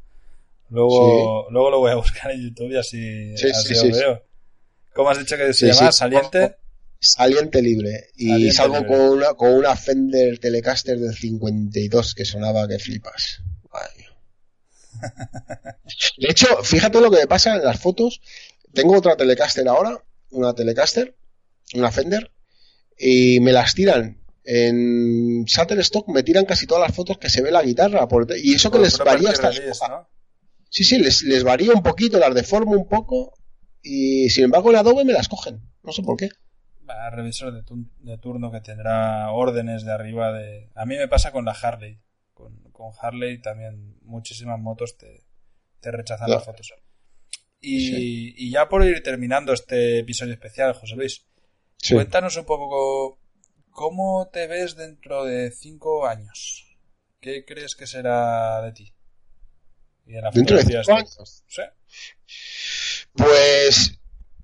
Luego, 0.70 1.48
luego 1.50 1.70
lo 1.70 1.78
voy 1.80 1.90
a 1.90 1.96
buscar 1.96 2.30
en 2.30 2.42
YouTube 2.48 2.72
y 2.72 2.78
así, 2.78 3.36
Sí, 3.36 3.50
así 3.50 3.74
sí, 3.74 3.88
lo 3.90 3.96
veo. 3.96 4.22
¿Cómo 4.94 5.10
has 5.10 5.18
dicho 5.18 5.36
que 5.36 5.52
se 5.52 5.66
llama? 5.70 5.92
¿Saliente? 5.92 6.56
Saliente 7.04 7.60
libre. 7.60 8.10
Y 8.14 8.28
Saliente 8.28 8.52
salgo 8.52 8.76
libre. 8.76 8.88
con 8.88 9.00
una, 9.00 9.34
con 9.34 9.54
una 9.54 9.74
Fender 9.74 10.38
Telecaster 10.38 10.98
del 10.98 11.14
52 11.14 12.14
que 12.14 12.24
sonaba 12.24 12.68
que 12.68 12.78
flipas. 12.78 13.42
Ay. 13.72 14.04
De 16.18 16.28
hecho, 16.30 16.46
fíjate 16.62 17.00
lo 17.00 17.10
que 17.10 17.18
me 17.18 17.26
pasa 17.26 17.56
en 17.56 17.64
las 17.64 17.80
fotos. 17.80 18.20
Tengo 18.72 18.96
otra 18.96 19.16
Telecaster 19.16 19.66
ahora, 19.66 20.02
una 20.30 20.54
Telecaster, 20.54 21.16
una 21.74 21.90
Fender, 21.90 22.30
y 22.96 23.40
me 23.40 23.52
las 23.52 23.74
tiran. 23.74 24.22
En 24.44 25.44
Shutterstock 25.44 26.08
me 26.08 26.22
tiran 26.22 26.44
casi 26.44 26.66
todas 26.66 26.86
las 26.86 26.96
fotos 26.96 27.18
que 27.18 27.30
se 27.30 27.42
ve 27.42 27.50
la 27.50 27.62
guitarra. 27.62 28.06
por 28.06 28.26
y 28.36 28.54
eso 28.54 28.70
que 28.70 28.78
Por 28.78 28.84
les 28.86 28.98
varía 28.98 29.30
hasta. 29.30 29.50
Sí, 30.70 30.84
sí, 30.84 30.98
les, 30.98 31.22
les 31.22 31.42
varía 31.42 31.72
un 31.72 31.82
poquito, 31.82 32.18
las 32.18 32.34
deformo 32.34 32.72
un 32.72 32.88
poco. 32.88 33.34
Y 33.82 34.30
sin 34.30 34.44
embargo, 34.44 34.70
en 34.70 34.76
Adobe 34.76 35.04
me 35.04 35.12
las 35.12 35.28
cogen. 35.28 35.60
No 35.82 35.92
sé 35.92 36.02
por 36.02 36.16
qué. 36.16 36.30
Va, 36.92 37.10
revisor 37.10 37.52
de, 37.52 37.62
tu- 37.62 37.88
de 38.00 38.18
turno 38.18 38.50
que 38.50 38.60
tendrá 38.60 39.30
órdenes 39.32 39.84
de 39.84 39.92
arriba 39.92 40.32
de... 40.32 40.70
A 40.74 40.84
mí 40.84 40.96
me 40.96 41.08
pasa 41.08 41.32
con 41.32 41.44
la 41.44 41.52
Harley. 41.52 41.98
Con, 42.34 42.62
con 42.72 42.92
Harley 43.00 43.40
también 43.40 43.96
muchísimas 44.02 44.58
motos 44.60 44.96
te, 44.98 45.24
te 45.80 45.90
rechazan 45.90 46.26
Claro. 46.26 46.40
las 46.40 46.44
fotos. 46.46 46.72
Y, 47.60 48.34
y 48.36 48.50
ya 48.50 48.68
por 48.68 48.84
ir 48.84 49.02
terminando 49.02 49.52
este 49.52 50.00
episodio 50.00 50.32
especial, 50.34 50.74
José 50.74 50.96
Luis, 50.96 51.24
Sí. 51.76 51.94
cuéntanos 51.94 52.36
un 52.36 52.44
poco 52.44 53.18
cómo 53.70 54.28
te 54.32 54.46
ves 54.46 54.76
dentro 54.76 55.24
de 55.24 55.50
cinco 55.50 56.06
años. 56.06 56.76
¿Qué 57.20 57.44
crees 57.44 57.74
que 57.76 57.86
será 57.86 58.60
de 58.62 58.72
ti? 58.72 58.92
Y 60.06 60.16
en 60.16 60.22
la 60.22 60.30
Dentro 60.30 60.56
de 60.56 60.62
cinco 60.64 60.80
esto. 60.80 60.94
años. 60.94 61.44
Sí. 61.48 61.62
Pues 63.14 63.98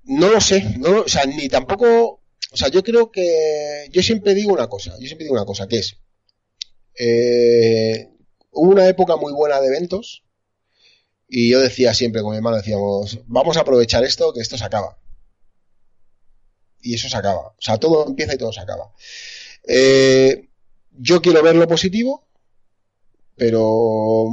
no 0.05 0.29
lo 0.31 0.41
sé, 0.41 0.77
no, 0.79 1.01
o 1.01 1.09
sea, 1.09 1.25
ni 1.27 1.49
tampoco, 1.49 2.23
o 2.51 2.57
sea, 2.57 2.69
yo 2.69 2.83
creo 2.83 3.11
que 3.11 3.89
yo 3.91 4.03
siempre 4.03 4.35
digo 4.35 4.53
una 4.53 4.69
cosa, 4.69 4.93
yo 4.99 5.07
siempre 5.07 5.25
digo 5.25 5.35
una 5.35 5.45
cosa, 5.45 5.69
que 5.69 5.79
es, 5.79 5.97
eh, 6.99 8.09
hubo 8.53 8.71
una 8.71 8.89
época 8.89 9.17
muy 9.17 9.33
buena 9.33 9.61
de 9.61 9.69
eventos 9.69 10.25
y 11.29 11.51
yo 11.51 11.61
decía 11.61 11.93
siempre 11.93 12.23
con 12.23 12.31
mi 12.31 12.39
hermano, 12.39 12.57
decíamos, 12.57 13.21
vamos 13.27 13.57
a 13.57 13.61
aprovechar 13.61 14.03
esto, 14.05 14.33
que 14.33 14.41
esto 14.41 14.57
se 14.57 14.65
acaba. 14.65 14.99
Y 16.81 16.95
eso 16.95 17.09
se 17.09 17.17
acaba, 17.17 17.49
o 17.49 17.61
sea, 17.61 17.79
todo 17.79 18.07
empieza 18.07 18.35
y 18.35 18.39
todo 18.39 18.53
se 18.53 18.61
acaba. 18.61 18.93
Eh, 19.67 20.49
yo 20.93 21.21
quiero 21.21 21.43
ver 21.43 21.55
lo 21.55 21.69
positivo, 21.69 22.27
pero 23.37 24.31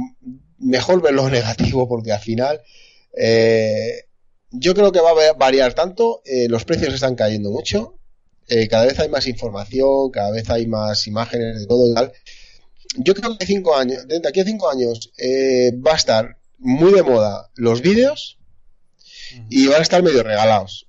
mejor 0.58 1.02
ver 1.02 1.12
lo 1.12 1.28
negativo 1.28 1.86
porque 1.86 2.12
al 2.12 2.20
final 2.20 2.62
eh, 3.14 4.06
yo 4.50 4.74
creo 4.74 4.90
que 4.90 5.00
va 5.00 5.10
a 5.10 5.32
variar 5.34 5.74
tanto, 5.74 6.22
los 6.48 6.64
precios 6.64 6.94
están 6.94 7.14
cayendo 7.14 7.50
mucho, 7.50 7.98
eh, 8.48 8.68
cada 8.68 8.86
vez 8.86 8.98
hay 8.98 9.08
más 9.08 9.26
información, 9.26 10.10
cada 10.10 10.30
vez 10.30 10.48
hay 10.50 10.66
más 10.66 11.06
imágenes 11.06 11.60
de 11.60 11.66
todo 11.66 11.90
y 11.90 11.94
tal. 11.94 12.12
Yo 12.98 13.14
creo 13.14 13.36
que 13.36 13.46
cinco 13.46 13.76
años, 13.76 14.06
de 14.06 14.20
aquí 14.26 14.40
a 14.40 14.44
cinco 14.44 14.70
años 14.70 15.12
eh, 15.18 15.72
va 15.86 15.92
a 15.92 15.96
estar 15.96 16.38
muy 16.58 16.92
de 16.92 17.02
moda 17.02 17.50
los 17.54 17.82
vídeos 17.82 18.38
y 19.50 19.66
van 19.66 19.80
a 19.80 19.82
estar 19.82 20.02
medio 20.02 20.22
regalados. 20.22 20.88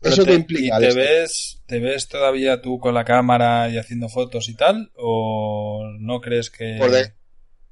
Pero 0.00 0.14
Eso 0.14 0.24
te, 0.24 0.30
que 0.30 0.36
implica 0.36 0.78
¿y 0.78 0.88
te 0.88 0.94
ves, 0.94 1.62
¿Te 1.66 1.78
ves 1.80 2.08
todavía 2.08 2.60
tú 2.60 2.78
con 2.78 2.94
la 2.94 3.04
cámara 3.04 3.68
y 3.70 3.78
haciendo 3.78 4.08
fotos 4.08 4.48
y 4.48 4.54
tal? 4.54 4.90
¿O 4.96 5.82
no 5.98 6.20
crees 6.20 6.50
que.? 6.50 6.76
Por 6.78 6.90
de- 6.90 7.12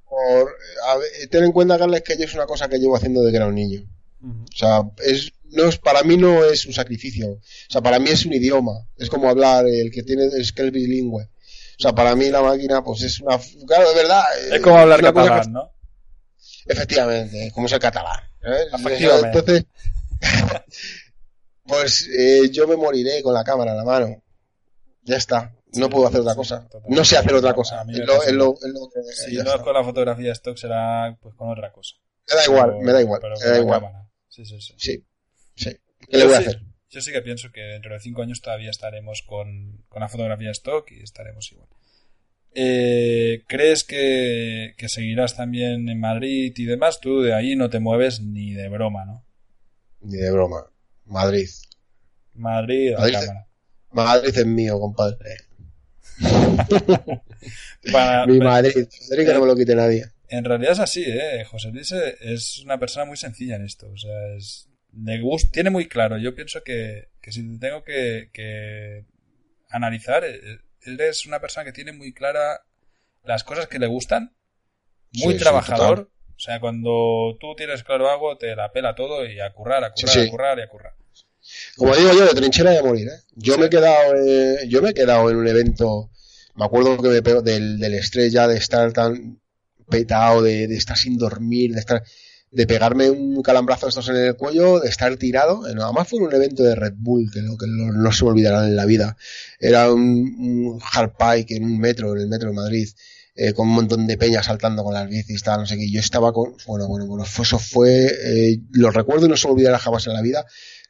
por, 0.09 0.51
a 0.89 0.97
ver, 0.97 1.29
ten 1.31 1.45
en 1.45 1.53
cuenta, 1.53 1.79
Carles, 1.79 2.03
que 2.03 2.17
yo 2.19 2.25
es 2.25 2.35
una 2.35 2.47
cosa 2.47 2.69
que 2.69 2.79
llevo 2.79 2.97
haciendo 2.97 3.21
desde 3.21 3.33
que 3.33 3.37
era 3.37 3.47
un 3.47 3.55
niño. 3.55 3.83
O 4.23 4.47
sea, 4.57 4.83
es, 5.05 5.33
no 5.53 5.65
es, 5.69 5.79
para 5.79 6.03
mí 6.03 6.17
no 6.17 6.45
es 6.45 6.67
un 6.67 6.73
sacrificio. 6.73 7.31
O 7.33 7.41
sea, 7.71 7.81
para 7.81 7.99
mí 7.99 8.11
es 8.11 8.27
un 8.27 8.33
idioma. 8.35 8.89
Es 8.97 9.09
como 9.09 9.29
hablar, 9.29 9.67
el 9.67 9.91
que 9.91 10.03
tiene, 10.03 10.27
es 10.27 10.53
que 10.53 10.67
es 10.67 10.73
bilingüe. 10.73 11.25
O 11.25 11.83
sea, 11.83 11.93
para 11.95 12.15
mí 12.15 12.29
la 12.31 12.43
máquina, 12.43 12.83
pues 12.85 13.03
es 13.03 13.21
una, 13.21 13.39
claro, 13.67 13.89
de 13.91 13.95
verdad. 13.95 14.23
Es 14.53 14.61
como 14.61 14.79
hablar 14.79 15.01
catalán, 15.01 15.53
¿no? 15.53 15.73
Efectivamente, 16.67 17.51
como 17.55 17.67
es 17.67 17.73
el 17.73 17.79
catalán. 17.81 18.21
¿eh? 18.45 18.67
Efectivamente. 18.73 19.39
Entonces, 19.39 19.67
pues 21.65 22.09
eh, 22.09 22.51
yo 22.51 22.67
me 22.67 22.77
moriré 22.77 23.23
con 23.23 23.35
la 23.35 23.45
cámara 23.45 23.73
en 23.73 23.77
la 23.79 23.85
mano. 23.85 24.23
Ya 25.03 25.17
está. 25.17 25.55
No 25.75 25.87
Sí, 25.87 25.91
puedo 25.91 26.07
hacer 26.07 26.21
otra 26.21 26.35
cosa. 26.35 26.63
totalmente. 26.65 26.95
No 26.97 27.05
sé 27.05 27.17
hacer 27.17 27.35
otra 27.35 27.55
cosa. 27.55 27.81
A 27.81 27.85
mí 27.85 27.95
Es 27.95 28.01
me 28.01 28.07
lo- 28.07 28.15
pasa 28.19 28.27
es 28.29 28.33
lo- 28.35 28.55
es 28.55 28.73
lo 28.73 28.89
que- 28.91 29.03
Si 29.31 29.37
no 29.37 29.55
es 29.55 29.63
con 29.63 29.75
la 29.75 29.83
fotografía 29.83 30.33
stock 30.33 30.57
será 30.57 31.17
pues 31.21 31.35
con 31.35 31.51
otra 31.51 31.73
cosa. 31.73 31.97
Me 32.29 32.37
da 32.37 32.45
igual, 32.45 32.71
Pero- 32.71 32.81
me 32.83 32.93
da 32.93 33.01
igual. 33.01 33.21
pero 33.21 33.35
Me 33.41 33.47
da 33.47 33.59
igual. 33.59 33.81
cámara. 33.81 34.09
Sí, 34.29 34.45
sí, 34.45 34.61
sí. 34.61 34.75
Sí, 34.77 35.05
sí. 35.55 35.71
¿Qué 36.09 36.19
le 36.19 36.25
voy 36.25 36.35
a 36.35 36.39
hacer? 36.39 36.63
Yo 36.91 37.01
sí 37.01 37.11
que 37.13 37.23
pienso 37.23 37.51
que 37.53 37.61
dentro 37.63 37.95
de 37.95 38.01
cinco 38.01 38.23
años 38.23 38.41
todavía 38.43 38.71
estaremos 38.71 39.23
con, 39.23 39.85
con 39.89 40.01
la 40.01 40.09
fotografía 40.09 40.51
stock 40.51 40.91
y 40.93 41.03
estaremos 41.03 41.51
igual. 41.53 41.69
Eh, 42.55 43.45
¿Crees 43.49 43.83
que, 43.83 44.75
que 44.77 44.89
seguirás 44.91 45.35
también 45.37 45.89
en 45.89 45.99
Madrid 46.01 46.53
y 46.55 46.65
demás? 46.67 47.01
Tú 47.01 47.23
de 47.23 47.33
ahí 47.33 47.57
no 47.57 47.71
te 47.71 47.81
mueves 47.81 48.21
ni 48.21 48.53
de 48.53 48.69
broma, 48.69 49.07
¿no? 49.07 49.25
Ni 50.03 50.19
de 50.19 50.31
broma. 50.31 50.67
Madrid. 51.07 51.49
Madrid, 52.35 52.93
Madrid. 52.99 53.15
cámara. 53.15 53.47
Madrid 53.93 54.33
es 54.37 54.47
mío, 54.47 54.79
compadre. 54.79 55.37
Para- 57.93 58.27
Mi 58.27 58.39
Madrid. 58.39 58.87
Madrid 59.11 59.27
que 59.27 59.33
no 59.35 59.41
me 59.41 59.47
lo 59.47 59.57
quite 59.57 59.75
nadie. 59.75 60.05
En 60.29 60.45
realidad 60.45 60.73
es 60.73 60.79
así, 60.79 61.05
¿eh? 61.07 61.45
José 61.45 61.71
Luis 61.73 61.93
es 61.93 62.59
una 62.61 62.79
persona 62.79 63.05
muy 63.05 63.17
sencilla 63.17 63.57
en 63.57 63.65
esto. 63.65 63.91
O 63.91 63.97
sea, 63.97 64.35
es, 64.37 64.69
gust- 64.93 65.51
tiene 65.53 65.71
muy 65.71 65.89
claro. 65.89 66.19
Yo 66.19 66.35
pienso 66.35 66.63
que, 66.63 67.09
que 67.21 67.33
si 67.33 67.59
tengo 67.59 67.85
que, 67.85 68.31
que 68.33 69.05
analizar, 69.71 70.25
eh, 70.25 70.41
él 70.83 71.01
es 71.01 71.27
una 71.27 71.41
persona 71.41 71.65
que 71.65 71.73
tiene 71.73 71.93
muy 71.93 72.13
clara 72.13 72.65
las 73.25 73.45
cosas 73.45 73.69
que 73.69 73.79
le 73.79 73.87
gustan, 73.89 74.35
muy 75.13 75.35
Sí, 75.35 75.41
trabajador. 75.41 76.11
o 76.37 76.39
sea, 76.41 76.61
cuando 76.61 77.37
tú 77.41 77.55
tienes 77.57 77.85
claro 77.85 78.11
algo, 78.11 78.37
te 78.39 78.57
la 78.57 78.73
pela 78.73 78.95
todo 78.95 79.27
y 79.27 79.41
a 79.41 79.53
currar, 79.53 79.85
a 79.85 79.93
currar, 79.93 80.19
Sí, 80.19 80.21
a 80.21 80.31
currar 80.31 80.59
y 80.59 80.63
a 80.63 80.69
currar. 80.69 80.95
Como 81.77 81.95
digo 81.97 82.13
yo, 82.13 82.27
de 82.27 82.35
trinchera 82.35 82.75
y 82.75 82.77
a 82.79 82.83
morir, 82.83 83.09
¿eh? 83.09 83.21
Yo 83.35 83.59
me 83.59 83.67
he 83.67 83.71
quedado, 83.71 84.15
eh, 84.17 84.67
yo 84.69 84.81
me 84.83 84.91
he 84.91 84.95
quedado 84.95 85.31
en 85.31 85.37
un 85.37 85.47
evento, 85.49 86.11
me 86.55 86.65
acuerdo 86.65 86.97
que 87.03 87.09
me 87.09 87.23
pegó 87.23 87.43
del, 87.43 87.79
del 87.79 87.95
estrés 87.95 88.33
ya 88.33 88.47
de 88.47 88.57
estar 88.57 88.93
tan 88.93 89.41
petado, 89.89 90.43
de, 90.43 90.69
de 90.69 90.77
estar 90.77 90.97
sin 90.97 91.19
dormir, 91.19 91.73
de 91.73 91.81
estar, 91.81 92.03
de 92.53 92.67
pegarme 92.67 93.11
un 93.11 93.43
calambrazo 93.43 93.87
de 93.87 93.91
estos 93.91 94.09
en 94.11 94.17
el 94.17 94.37
cuello, 94.37 94.79
de 94.81 94.89
estar 94.89 95.17
tirado. 95.17 95.67
Eh, 95.69 95.75
Nada 95.75 95.93
más 95.93 96.09
fue 96.09 96.21
un 96.21 96.33
evento 96.33 96.63
de 96.63 96.75
Red 96.77 96.95
Bull, 96.97 97.31
que, 97.33 97.43
no, 97.43 97.57
que 97.57 97.67
no, 97.69 98.13
se 98.13 98.25
me 98.25 98.31
olvidarán 98.31 98.67
en 98.67 98.77
la 98.77 98.87
vida. 98.87 99.17
Era 99.59 99.93
un, 99.93 100.03
un 100.03 100.81
hard 100.93 101.13
pike 101.19 101.57
en 101.57 101.65
un 101.65 101.79
metro, 101.81 102.15
en 102.15 102.21
el 102.23 102.29
metro 102.29 102.51
de 102.51 102.55
Madrid. 102.57 102.89
eh, 103.35 103.53
con 103.55 103.69
un 103.69 103.75
montón 103.75 104.07
de 104.07 104.19
peñas 104.19 104.47
saltando 104.47 104.85
con 104.85 104.95
las 104.95 105.09
bicis, 105.09 105.43
tal, 105.43 105.61
no 105.61 105.67
sé 105.67 105.77
qué. 105.79 105.91
Yo 105.91 106.01
estaba 106.01 106.33
con, 106.33 106.55
bueno, 106.67 106.87
bueno, 106.89 107.07
bueno, 107.07 107.25
eso 107.25 107.59
fue, 107.59 108.07
eh, 108.07 108.61
lo 108.73 108.91
recuerdo 108.91 109.27
y 109.27 109.29
no 109.29 109.37
se 109.37 109.49
me 109.49 109.55
olvidará 109.55 109.79
jamás 109.79 110.07
en 110.07 110.13
la 110.15 110.23
vida, 110.23 110.45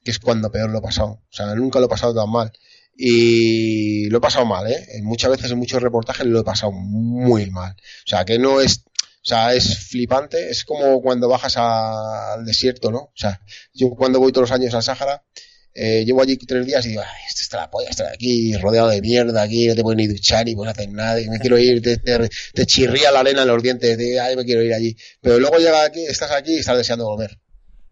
que 0.04 0.10
es 0.10 0.18
cuando 0.18 0.50
peor 0.50 0.70
lo 0.70 0.78
he 0.78 0.82
pasado. 0.82 1.10
O 1.10 1.28
sea, 1.32 1.54
nunca 1.54 1.78
lo 1.78 1.86
he 1.86 1.88
pasado 1.88 2.14
tan 2.14 2.30
mal. 2.30 2.52
Y 2.96 4.08
lo 4.10 4.18
he 4.18 4.20
pasado 4.20 4.44
mal, 4.44 4.70
¿eh? 4.70 5.00
Muchas 5.02 5.30
veces 5.30 5.50
en 5.50 5.58
muchos 5.58 5.82
reportajes 5.82 6.26
lo 6.26 6.40
he 6.40 6.44
pasado 6.44 6.72
muy 6.72 7.50
mal. 7.50 7.72
O 7.72 8.06
sea, 8.06 8.24
que 8.24 8.38
no 8.38 8.60
es, 8.60 8.84
o 9.22 9.24
sea, 9.24 9.54
es 9.54 9.78
flipante. 9.88 10.50
Es 10.50 10.64
como 10.64 11.00
cuando 11.00 11.28
bajas 11.28 11.56
a- 11.56 12.34
al 12.34 12.44
desierto, 12.44 12.90
¿no? 12.90 12.98
O 12.98 13.12
sea, 13.14 13.40
yo 13.72 13.90
cuando 13.90 14.18
voy 14.20 14.32
todos 14.32 14.50
los 14.50 14.58
años 14.58 14.74
al 14.74 14.82
Sáhara, 14.82 15.24
eh, 15.74 16.04
llevo 16.04 16.20
allí 16.22 16.36
tres 16.36 16.66
días 16.66 16.84
y 16.84 16.90
digo, 16.90 17.00
Ay, 17.02 17.22
esto 17.28 17.40
está 17.42 17.56
la 17.58 17.70
polla, 17.70 17.88
estar 17.88 18.06
aquí 18.12 18.54
rodeado 18.58 18.88
de 18.88 19.00
mierda, 19.00 19.42
aquí 19.42 19.68
no 19.68 19.74
te 19.74 19.82
puedes 19.82 19.96
ni 19.96 20.06
duchar 20.06 20.44
ni 20.44 20.54
puedes 20.54 20.74
hacer 20.76 20.90
nada, 20.90 21.18
y 21.20 21.28
me 21.30 21.38
quiero 21.38 21.56
ir, 21.58 21.80
te, 21.80 21.96
te- 21.96 22.28
te 22.52 22.66
chirría 22.66 23.10
la 23.10 23.20
arena 23.20 23.42
en 23.42 23.48
los 23.48 23.62
dientes, 23.62 23.96
de, 23.96 24.20
ay, 24.20 24.36
me 24.36 24.44
quiero 24.44 24.62
ir 24.62 24.74
allí. 24.74 24.94
Pero 25.22 25.38
luego 25.38 25.56
llega 25.58 25.82
aquí, 25.84 26.04
estás 26.04 26.30
aquí 26.32 26.54
y 26.54 26.58
estás 26.58 26.76
deseando 26.76 27.06
volver. 27.06 27.38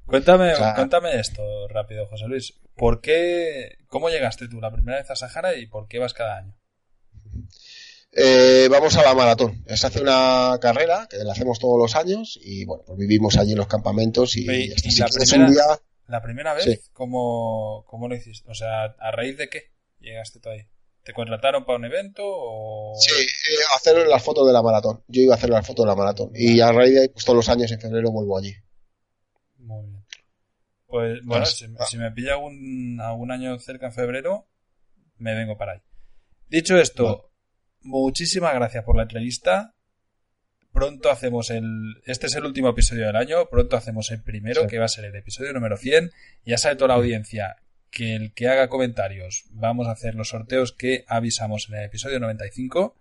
Cuéntame, 0.04 0.52
O 0.52 0.56
sea- 0.56 0.74
cuéntame 0.74 1.18
esto 1.20 1.42
rápido, 1.68 2.06
José 2.08 2.26
Luis. 2.26 2.52
¿Por 2.76 3.00
qué, 3.00 3.76
cómo 3.86 4.10
llegaste 4.10 4.48
tú 4.48 4.60
la 4.60 4.72
primera 4.72 4.98
vez 4.98 5.10
a 5.10 5.16
Sahara 5.16 5.54
y 5.56 5.66
por 5.66 5.86
qué 5.88 5.98
vas 6.00 6.12
cada 6.12 6.36
año? 6.38 6.54
Eh, 8.12 8.66
vamos 8.70 8.96
a 8.96 9.02
la 9.02 9.14
maratón. 9.14 9.64
Se 9.68 9.86
hace 9.86 10.00
una 10.02 10.58
carrera 10.60 11.06
que 11.08 11.18
la 11.18 11.32
hacemos 11.32 11.58
todos 11.60 11.78
los 11.78 11.94
años 11.94 12.38
y 12.42 12.64
bueno, 12.64 12.82
pues 12.86 12.98
vivimos 12.98 13.36
allí 13.36 13.52
en 13.52 13.58
los 13.58 13.68
campamentos 13.68 14.36
y, 14.36 14.40
Y- 14.50 14.64
y 14.64 14.68
la 14.98 15.06
primera- 15.06 15.46
un 15.46 15.52
día, 15.52 15.62
La 16.08 16.20
primera 16.22 16.54
vez, 16.54 16.64
Sí. 16.64 16.80
¿cómo, 16.92 17.84
¿cómo 17.86 18.08
lo 18.08 18.16
hiciste? 18.16 18.50
O 18.50 18.54
sea, 18.54 18.82
¿a 18.98 19.10
raíz 19.12 19.36
de 19.38 19.48
qué 19.48 19.70
llegaste 20.00 20.40
tú 20.40 20.48
ahí? 20.48 20.66
¿Te 21.04 21.12
contrataron 21.12 21.64
para 21.64 21.78
un 21.78 21.84
evento 21.84 22.22
o...? 22.26 22.94
sí, 22.98 23.12
eh, 23.22 23.58
hacer 23.76 24.08
las 24.08 24.20
fotos 24.22 24.44
de 24.46 24.52
la 24.52 24.60
maratón. 24.60 25.04
Yo 25.06 25.22
iba 25.22 25.34
a 25.34 25.38
hacer 25.38 25.50
las 25.50 25.64
fotos 25.64 25.84
de 25.84 25.90
la 25.90 25.94
maratón 25.94 26.32
y 26.34 26.60
a 26.60 26.72
raíz 26.72 26.94
de 26.94 27.00
ahí, 27.02 27.08
pues 27.08 27.24
todos 27.24 27.36
los 27.36 27.48
años 27.48 27.70
en 27.70 27.80
febrero 27.80 28.10
vuelvo 28.10 28.36
allí. 28.36 28.52
Muy 29.58 29.86
bien. 29.86 30.04
Pues 30.88 31.20
bueno, 31.24 31.46
si, 31.46 31.66
si 31.88 31.96
me 31.96 32.10
pilla 32.10 32.32
algún, 32.32 32.98
algún 33.00 33.30
año 33.30 33.56
cerca 33.60 33.86
en 33.86 33.92
febrero, 33.92 34.48
me 35.18 35.34
vengo 35.36 35.56
para 35.56 35.74
ahí. 35.74 35.78
Dicho 36.48 36.76
esto. 36.76 37.29
Muchísimas 37.82 38.54
gracias 38.54 38.84
por 38.84 38.96
la 38.96 39.02
entrevista. 39.02 39.74
Pronto 40.72 41.10
hacemos 41.10 41.50
el... 41.50 42.00
Este 42.06 42.26
es 42.26 42.34
el 42.36 42.44
último 42.44 42.68
episodio 42.68 43.06
del 43.06 43.16
año, 43.16 43.48
pronto 43.50 43.76
hacemos 43.76 44.10
el 44.12 44.22
primero, 44.22 44.62
Sí. 44.62 44.66
que 44.68 44.78
va 44.78 44.84
a 44.84 44.88
ser 44.88 45.04
el 45.06 45.16
episodio 45.16 45.52
número 45.52 45.76
100. 45.76 46.10
Ya 46.44 46.58
sabe 46.58 46.76
toda 46.76 46.88
la 46.88 46.94
audiencia 46.94 47.56
que 47.90 48.14
el 48.14 48.32
que 48.32 48.48
haga 48.48 48.68
comentarios, 48.68 49.44
vamos 49.50 49.88
a 49.88 49.92
hacer 49.92 50.14
los 50.14 50.28
sorteos 50.28 50.72
que 50.72 51.04
avisamos 51.08 51.68
en 51.68 51.74
el 51.74 51.84
episodio 51.86 52.20
95. 52.20 52.96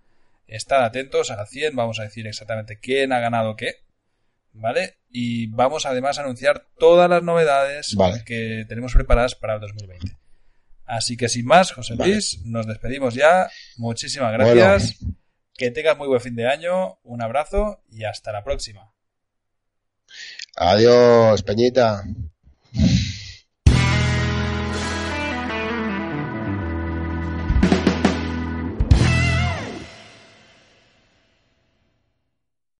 Estad 0.47 0.83
atentos 0.83 1.29
a 1.29 1.35
la 1.35 1.45
100, 1.45 1.75
vamos 1.75 1.99
a 1.99 2.03
decir 2.03 2.25
exactamente 2.25 2.79
quién 2.79 3.13
ha 3.13 3.19
ganado 3.19 3.55
qué. 3.55 3.75
¿Vale? 4.51 4.97
Y 5.11 5.45
vamos 5.47 5.85
además 5.85 6.17
a 6.17 6.23
anunciar 6.23 6.65
todas 6.79 7.07
las 7.07 7.21
novedades 7.21 7.93
Vale. 7.95 8.23
que 8.25 8.65
tenemos 8.67 8.93
preparadas 8.93 9.35
para 9.35 9.53
el 9.53 9.59
2020. 9.59 10.17
Así 10.89 11.15
que 11.17 11.29
sin 11.29 11.45
más, 11.45 11.71
José 11.71 11.93
Vale. 11.95 12.13
Luis, 12.13 12.39
nos 12.45 12.65
despedimos 12.65 13.13
ya. 13.13 13.47
Muchísimas 13.77 14.33
gracias. 14.33 14.97
Que 15.53 15.69
tengas 15.69 15.95
muy 15.95 16.07
buen 16.07 16.19
fin 16.19 16.35
de 16.35 16.47
año. 16.47 16.97
Un 17.03 17.21
abrazo 17.21 17.83
y 17.91 18.05
hasta 18.05 18.31
la 18.31 18.43
próxima. 18.43 18.91
Adiós, 20.55 21.43
Peñita. 21.43 22.03